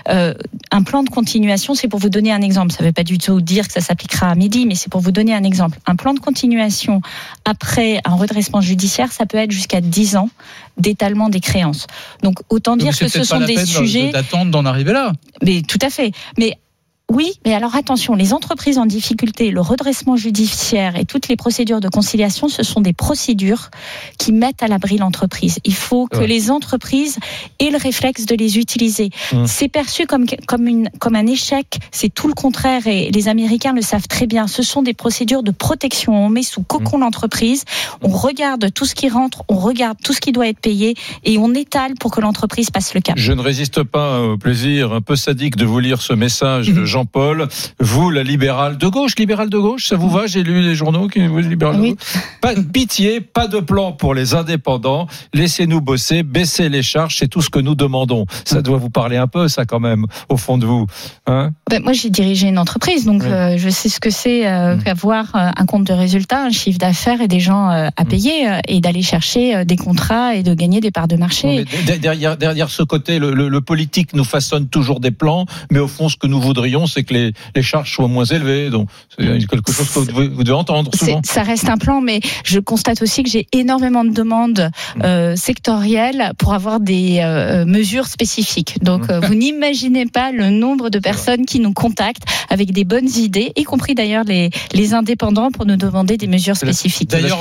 [0.10, 0.34] Euh,
[0.72, 2.72] un plan de continuation, c'est pour vous donner un exemple.
[2.72, 5.02] Ça ne veut pas du tout dire que ça s'appliquera à midi, mais c'est pour
[5.02, 5.61] vous donner un exemple.
[5.86, 7.02] Un plan de continuation
[7.46, 10.30] après un redressement judiciaire, ça peut être jusqu'à 10 ans
[10.78, 11.88] d'étalement des créances.
[12.24, 14.12] Donc autant dire que ce sont des sujets.
[14.12, 15.14] d'attendre d'en arriver là.
[15.42, 16.12] Mais tout à fait.
[16.38, 16.58] Mais
[17.12, 21.82] oui, mais alors attention, les entreprises en difficulté, le redressement judiciaire et toutes les procédures
[21.82, 23.70] de conciliation, ce sont des procédures
[24.18, 25.60] qui mettent à l'abri l'entreprise.
[25.66, 26.28] Il faut que Ouais.
[26.28, 27.18] les entreprises
[27.60, 29.10] aient le réflexe de les utiliser.
[29.34, 29.46] Mmh.
[29.46, 33.74] C'est perçu comme, comme, une, comme un échec, c'est tout le contraire et les Américains
[33.74, 34.48] le savent très bien.
[34.48, 36.14] Ce sont des procédures de protection.
[36.14, 37.66] On met sous cocon l'entreprise,
[38.02, 41.38] on regarde tout ce qui rentre, on regarde tout ce qui doit être payé et
[41.38, 43.16] on étale pour que l'entreprise passe le cap.
[43.18, 46.86] Je ne résiste pas au plaisir un peu sadique de vous lire ce message de
[47.06, 47.48] Jean-Paul.
[47.80, 50.28] Vous, la libérale de gauche, libérale de gauche, ça vous va?
[50.28, 51.98] J'ai lu les journaux qui vous libérale de gauche.
[52.42, 55.08] Pas de pitié, pas de plan pour les indépendants.
[55.34, 58.26] Laissez-nous bosser, baissez les charges, c'est tout ce que nous demandons.
[58.46, 60.86] Ça doit vous parler un peu, ça quand même, au fond de vous.
[61.28, 61.52] Hein?
[61.70, 63.32] Ben, moi, j'ai dirigé une entreprise, donc Oui.
[63.32, 64.84] euh, je sais ce que c'est euh, Mm.
[64.84, 68.48] qu'avoir euh, un compte de résultat, un chiffre d'affaires et des gens euh, à payer
[68.48, 71.66] euh, et d'aller chercher des contrats et de gagner des parts de marché.
[72.00, 75.88] Derrière, derrière ce côté, le, le- le politique nous façonne toujours des plans, mais au
[75.88, 78.70] fond, ce que nous voudrions, c'est que les, les charges soient moins élevées.
[78.70, 81.22] Donc, c'est quelque chose que vous devez, vous devez entendre souvent.
[81.24, 85.02] Ça reste un plan, mais je constate aussi que j'ai énormément de demandes Mm.
[85.04, 88.84] euh, sectorielles pour avoir des euh, mesures spécifiques.
[88.84, 89.12] Donc, Mm.
[89.12, 93.52] euh, vous n'imaginez pas le nombre de personnes qui nous contactent avec des bonnes idées,
[93.56, 97.10] y compris d'ailleurs les, les indépendants, pour nous demander des mesures spécifiques.
[97.10, 97.40] D'ailleurs,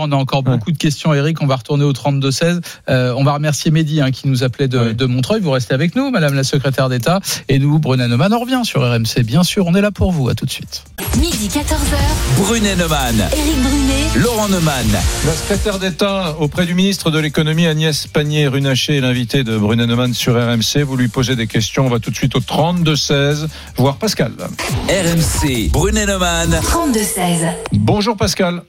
[0.00, 1.40] on a encore beaucoup de questions, Eric.
[1.42, 2.60] On va retourner au 32-16.
[2.88, 5.40] Euh, on va remercier Mehdi hein, qui nous appelait de, de Montreuil.
[5.40, 7.20] Vous restez avec nous, Madame la secrétaire d'État.
[7.48, 9.24] Et nous, Brunet Neumann, on revient sur RMC.
[9.24, 10.28] Bien sûr, on est là pour vous.
[10.28, 10.84] À tout de suite.
[11.18, 11.96] Midi 14h.
[12.38, 13.16] Brunet Neumann.
[13.32, 14.22] Éric Brunet.
[14.22, 14.86] Laurent Neumann.
[15.26, 20.14] La secrétaire d'État auprès du ministre de l'économie Agnès Pannier-Runacher est l'invité de Brunet Neumann
[20.14, 20.82] sur RMC.
[20.84, 21.86] Vous lui posez des questions.
[21.86, 24.32] On va tout de suite au 32-16, voir Pascal.
[24.88, 25.70] RMC.
[25.72, 26.60] Brunet Neumann.
[26.62, 27.48] 32-16.
[27.72, 28.62] Bonjour Pascal.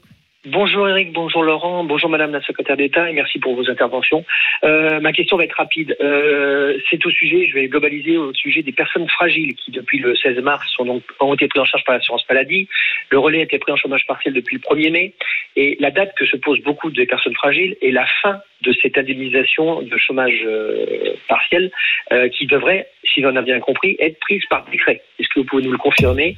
[0.47, 4.23] Bonjour Eric, bonjour Laurent, bonjour Madame la secrétaire d'État et merci pour vos interventions.
[4.63, 5.97] Euh, ma question va être rapide.
[6.01, 10.15] Euh, c'est au sujet, je vais globaliser au sujet des personnes fragiles qui depuis le
[10.15, 12.69] 16 mars sont donc, ont été prises en charge par l'assurance maladie.
[13.09, 15.13] Le relais a été pris en chômage partiel depuis le 1er mai
[15.55, 18.99] et la date que se posent beaucoup de personnes fragiles est la fin de cette
[18.99, 21.71] indemnisation de chômage euh, partiel
[22.11, 25.01] euh, qui devrait, si l'on a bien compris, être prise par décret.
[25.17, 26.37] Est-ce que vous pouvez nous le confirmer?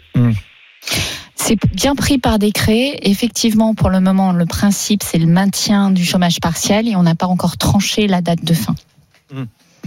[1.36, 3.00] C'est bien pris par décret.
[3.04, 7.16] Effectivement, pour le moment, le principe, c'est le maintien du chômage partiel et on n'a
[7.16, 8.76] pas encore tranché la date de fin.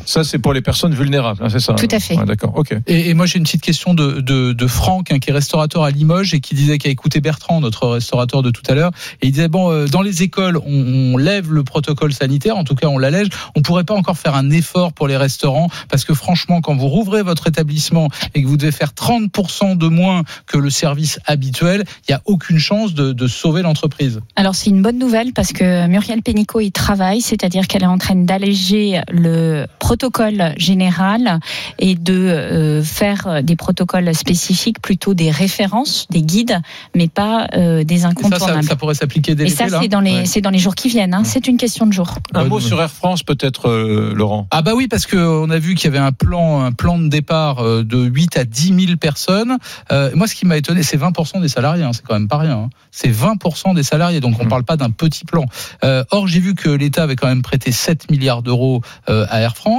[0.06, 2.16] Ça, c'est pour les personnes vulnérables, hein, c'est ça Tout à fait.
[2.16, 2.74] Ouais, D'accord, ok.
[2.86, 5.84] Et, et moi, j'ai une petite question de, de, de Franck, hein, qui est restaurateur
[5.84, 8.90] à Limoges et qui disait qu'il a écouté Bertrand, notre restaurateur de tout à l'heure.
[9.22, 12.64] Et il disait bon, euh, dans les écoles, on, on lève le protocole sanitaire, en
[12.64, 13.28] tout cas, on l'allège.
[13.54, 16.88] On pourrait pas encore faire un effort pour les restaurants parce que franchement, quand vous
[16.88, 21.84] rouvrez votre établissement et que vous devez faire 30% de moins que le service habituel,
[22.08, 24.20] il y a aucune chance de, de sauver l'entreprise.
[24.36, 27.98] Alors c'est une bonne nouvelle parce que Muriel Pénicaud y travaille, c'est-à-dire qu'elle est en
[27.98, 31.40] train d'alléger le protocole général
[31.81, 36.61] et de euh, faire des protocoles spécifiques, plutôt des références, des guides,
[36.94, 38.62] mais pas euh, des Et ça, incontournables.
[38.62, 40.27] ça, ça pourrait s'appliquer dès Et ça, c'est dans les, Ouais.
[40.27, 41.15] c'est dans les jours qui viennent.
[41.15, 41.23] hein.
[41.24, 42.15] C'est une question de jours.
[42.35, 44.47] Un mot sur Air France, peut-être, euh, Laurent?
[44.52, 47.09] Ah bah oui, parce qu'on a vu qu'il y avait un plan, un plan de
[47.09, 49.57] départ de 8 à 10 000 personnes.
[49.90, 51.82] Euh, moi, ce qui m'a étonné, c'est 20% des salariés.
[51.85, 52.59] hein, c'est quand même pas rien.
[52.59, 52.69] hein.
[52.90, 55.47] C'est 20% des salariés, donc on parle pas d'un petit plan.
[55.85, 59.40] Euh, or, j'ai vu que l'État avait quand même prêté 7 milliards d'euros euh, à
[59.40, 59.69] Air France.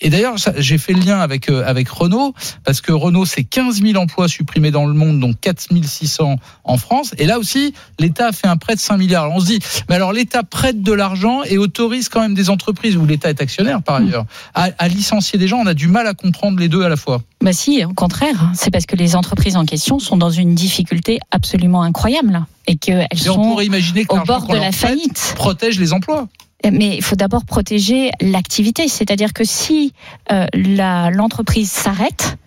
[0.00, 2.34] Et d'ailleurs, j'ai fait le lien avec euh, avec Renault
[2.64, 6.76] parce que Renault, c'est 15 000 emplois supprimés dans le monde, donc 4 600 en
[6.76, 7.14] France.
[7.16, 9.24] Et là aussi, l'État a fait un prêt de 5 milliards.
[9.24, 9.58] Alors on se dit,
[9.88, 13.40] mais alors l'État prête de l'argent et autorise quand même des entreprises où l'État est
[13.40, 15.58] actionnaire par ailleurs à, à licencier des gens.
[15.58, 17.22] On a du mal à comprendre les deux à la fois.
[17.40, 21.20] Bah si, au contraire, c'est parce que les entreprises en question sont dans une difficulté
[21.30, 24.72] absolument incroyable là, et qu'elles Et on sont pourrait imaginer que au bord de la
[24.72, 25.32] faillite.
[25.36, 26.28] protège les emplois.
[26.64, 29.92] Mais il faut d'abord protéger l'activité, c'est-à-dire que si
[30.32, 32.38] euh, l'entreprise s'arrête,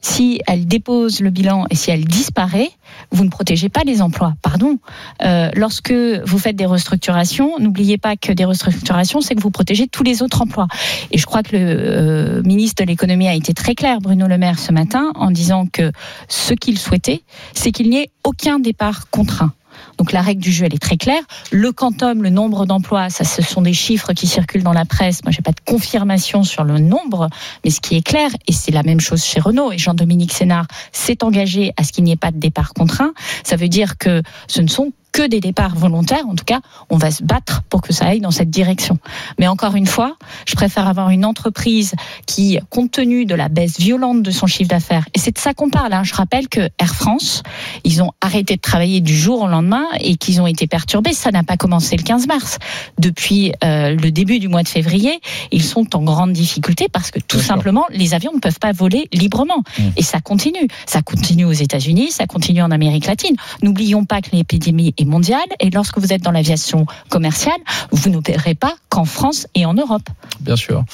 [0.00, 2.70] si elle dépose le bilan et si elle disparaît,
[3.10, 4.34] vous ne protégez pas les emplois.
[4.42, 4.78] Pardon.
[5.22, 9.88] Euh, lorsque vous faites des restructurations, n'oubliez pas que des restructurations, c'est que vous protégez
[9.88, 10.68] tous les autres emplois.
[11.10, 14.38] Et je crois que le euh, ministre de l'économie a été très clair, Bruno Le
[14.38, 15.92] Maire, ce matin, en disant que
[16.28, 17.22] ce qu'il souhaitait,
[17.52, 19.52] c'est qu'il n'y ait aucun départ contraint.
[20.00, 21.22] Donc la règle du jeu, elle est très claire.
[21.52, 25.22] Le quantum, le nombre d'emplois, ce sont des chiffres qui circulent dans la presse.
[25.24, 27.28] Moi, j'ai pas de confirmation sur le nombre,
[27.64, 30.66] mais ce qui est clair, et c'est la même chose chez Renault, et Jean-Dominique Sénard
[30.90, 33.12] s'est engagé à ce qu'il n'y ait pas de départ contraint.
[33.44, 36.26] Ça veut dire que ce ne sont que des départs volontaires.
[36.28, 38.98] En tout cas, on va se battre pour que ça aille dans cette direction.
[39.38, 40.16] Mais encore une fois,
[40.46, 41.94] je préfère avoir une entreprise
[42.26, 45.54] qui, compte tenu de la baisse violente de son chiffre d'affaires, et c'est de ça
[45.54, 45.92] qu'on parle.
[45.92, 46.04] hein.
[46.04, 47.42] Je rappelle que Air France,
[47.84, 51.12] ils ont arrêté de travailler du jour au lendemain et qu'ils ont été perturbés.
[51.12, 52.58] Ça n'a pas commencé le 15 mars.
[52.98, 55.20] Depuis euh, le début du mois de février,
[55.50, 59.08] ils sont en grande difficulté parce que tout simplement, les avions ne peuvent pas voler
[59.12, 59.62] librement.
[59.96, 60.68] Et ça continue.
[60.86, 63.36] Ça continue aux États-Unis, ça continue en Amérique latine.
[63.62, 67.58] N'oublions pas que l'épidémie est mondiale et lorsque vous êtes dans l'aviation commerciale,
[67.90, 70.02] vous n'opérez pas qu'en France et en Europe.
[70.40, 70.84] Bien sûr.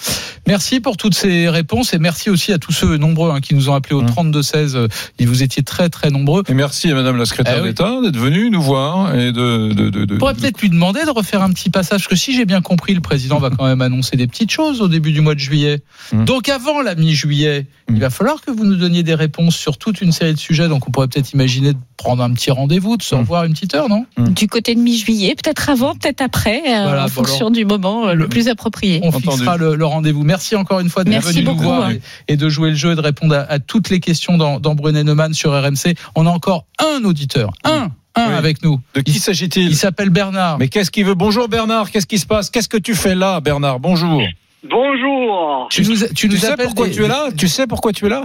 [0.47, 3.69] Merci pour toutes ces réponses et merci aussi à tous ceux nombreux hein, qui nous
[3.69, 4.77] ont appelés au 32-16.
[4.77, 4.89] Euh,
[5.19, 6.43] Et vous étiez très très nombreux.
[6.49, 7.69] Et merci à Madame la secrétaire Eh oui.
[7.69, 9.73] d'État d'être venue nous voir et de.
[9.73, 12.16] de, de, de- On pourrait peut-être lui demander de refaire un petit passage, parce que
[12.16, 15.12] si j'ai bien compris, le président va quand même annoncer des petites choses au début
[15.12, 15.81] du mois de juillet.
[16.12, 20.01] Donc avant la mi-juillet, il va falloir que vous nous donniez des réponses sur toute
[20.01, 20.69] une série de sujets.
[20.69, 23.74] Donc on pourrait peut-être imaginer de prendre un petit rendez-vous, de se revoir une petite
[23.74, 23.95] heure, non?
[24.18, 27.64] Du côté de mi-juillet, peut-être avant, peut-être après, euh, Voilà, en bon, fonction alors, du
[27.64, 29.01] moment euh, le, plus approprié.
[29.02, 30.23] On fixera le, le rendez-vous.
[30.24, 31.93] Merci encore une fois d'être Merci venu nous voir hein.
[32.28, 34.60] et, et de jouer le jeu et de répondre à, à toutes les questions dans,
[34.60, 35.94] dans Brunet Neumann sur RMC.
[36.14, 38.81] On a encore un auditeur, un, un avec nous.
[38.94, 40.59] De qui s'agit-il Il s'appelle Bernard.
[40.59, 41.14] Mais qu'est-ce qu'il veut?
[41.14, 42.51] Bonjour Bernard, qu'est-ce qui se passe?
[42.51, 43.78] Qu'est-ce que tu fais là, Bernard?
[43.81, 44.23] Bonjour.
[44.68, 45.68] Bonjour.
[45.70, 47.28] Tu nous, tu nous sais appelles pourquoi des- tu es là?
[47.36, 48.24] Tu sais pourquoi tu es là?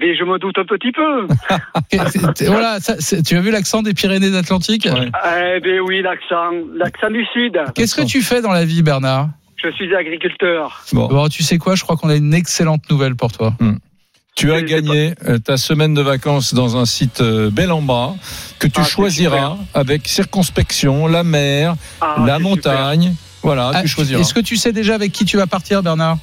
[0.00, 1.26] Mais je me doute un petit peu.
[2.48, 7.58] voilà, ça, tu as vu l'accent des Pyrénées-Atlantiques Eh bien oui, l'accent, l'accent du sud.
[7.74, 9.28] Qu'est-ce que tu fais dans la vie, Bernard?
[9.62, 10.84] Je suis agriculteur.
[10.92, 11.28] Bon.
[11.28, 11.74] tu sais quoi?
[11.76, 13.54] Je crois qu'on a une excellente nouvelle pour toi.
[14.36, 18.14] Tu as gagné euh, ta semaine de vacances dans un site bel en bas
[18.58, 23.14] que tu Ah, choisiras avec circonspection, la mer, Ah, la montagne.
[23.44, 24.20] Voilà, Ah, tu choisiras.
[24.20, 26.18] Est-ce que tu sais déjà avec qui tu vas partir, Bernard?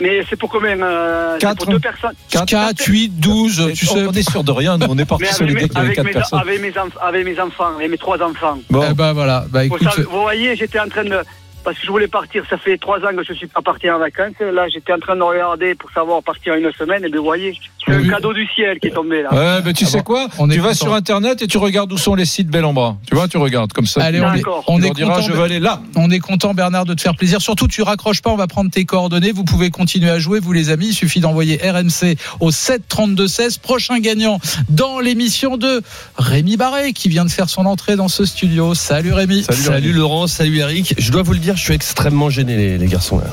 [0.00, 1.56] Mais c'est pour combien euh, c'est Quatre.
[1.58, 2.12] pour deux personnes.
[2.30, 4.06] 4, 8, 12, tu sais.
[4.06, 5.80] On est sûr de rien, nous, on est parti sur avec, l'idée mes, qu'il y
[5.80, 6.38] avait avec, quatre mes, personnes.
[6.40, 8.58] avec, mes enf- avec mes enfants, avec mes trois enfants.
[8.70, 9.82] Eh ben voilà, bah écoute.
[10.10, 11.18] vous voyez, j'étais en train de.
[11.62, 13.98] Parce que je voulais partir, ça fait trois ans que je suis pas parti en
[13.98, 14.34] vacances.
[14.40, 17.04] Là, j'étais en train de regarder pour savoir partir une semaine.
[17.04, 17.54] Et bien, vous voyez,
[17.86, 19.32] c'est un cadeau du ciel qui est tombé là.
[19.32, 20.84] Ouais, mais tu sais quoi on est Tu vas content.
[20.84, 22.70] sur Internet et tu regardes où sont les sites bel en.
[23.06, 24.02] Tu vois, tu regardes comme ça.
[24.02, 25.20] Allez, on est, on est content.
[25.20, 25.82] je veux aller là.
[25.96, 27.42] On est content, Bernard, de te faire plaisir.
[27.42, 29.32] Surtout, tu raccroches pas, on va prendre tes coordonnées.
[29.32, 30.88] Vous pouvez continuer à jouer, vous les amis.
[30.88, 33.58] Il suffit d'envoyer RMC au 7 32 16.
[33.58, 35.82] Prochain gagnant dans l'émission de
[36.16, 38.74] Rémi Barré, qui vient de faire son entrée dans ce studio.
[38.74, 39.44] Salut Rémi.
[39.50, 40.94] Salut, Laurent, salut Eric.
[40.96, 43.24] Je dois vous le dire, je suis extrêmement gêné les, les garçons là.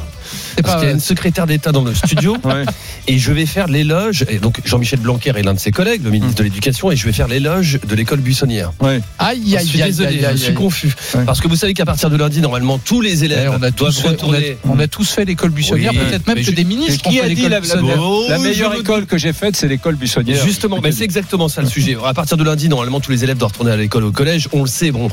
[0.61, 2.35] Parce qu'il y a une secrétaire d'État dans le studio
[3.07, 4.25] et je vais faire l'éloge.
[4.27, 7.05] Et donc Jean-Michel Blanquer est l'un de ses collègues, le ministre de l'Éducation, et je
[7.05, 8.71] vais faire l'éloge de l'école buissonnière.
[9.19, 10.53] Aïe, Je aïe, suis aïe, désolé, aïe, je aïe, suis aïe.
[10.55, 10.93] confus.
[11.25, 13.93] Parce que vous savez qu'à partir de lundi, normalement, tous les élèves on a doivent
[13.93, 14.57] tous fait, on a- retourner.
[14.67, 17.19] on a tous fait l'école buissonnière, Oui, peut-être même mais que je- des ministres Qui
[17.21, 20.43] ont a dit la, la- meilleure je me école que j'ai faite, c'est l'école buissonnière
[20.43, 21.95] Justement, mais c'est exactement ça le sujet.
[22.03, 24.49] À partir de lundi, normalement, tous les élèves doivent retourner à l'école au collège.
[24.51, 25.09] On le sait, bon.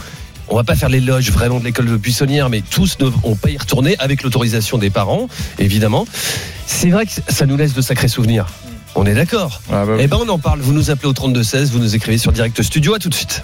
[0.49, 3.59] On va pas faire l'éloge vraiment de l'école buissonnière, mais tous ne vont pas y
[3.59, 6.07] retourner avec l'autorisation des parents, évidemment.
[6.67, 8.47] C'est vrai que ça nous laisse de sacrés souvenirs.
[8.95, 10.03] On est d'accord Ah bah oui.
[10.03, 10.61] Eh ben, on en parle.
[10.61, 12.95] Vous nous appelez au 3216, vous nous écrivez sur Direct Studio.
[12.95, 13.43] À tout de suite.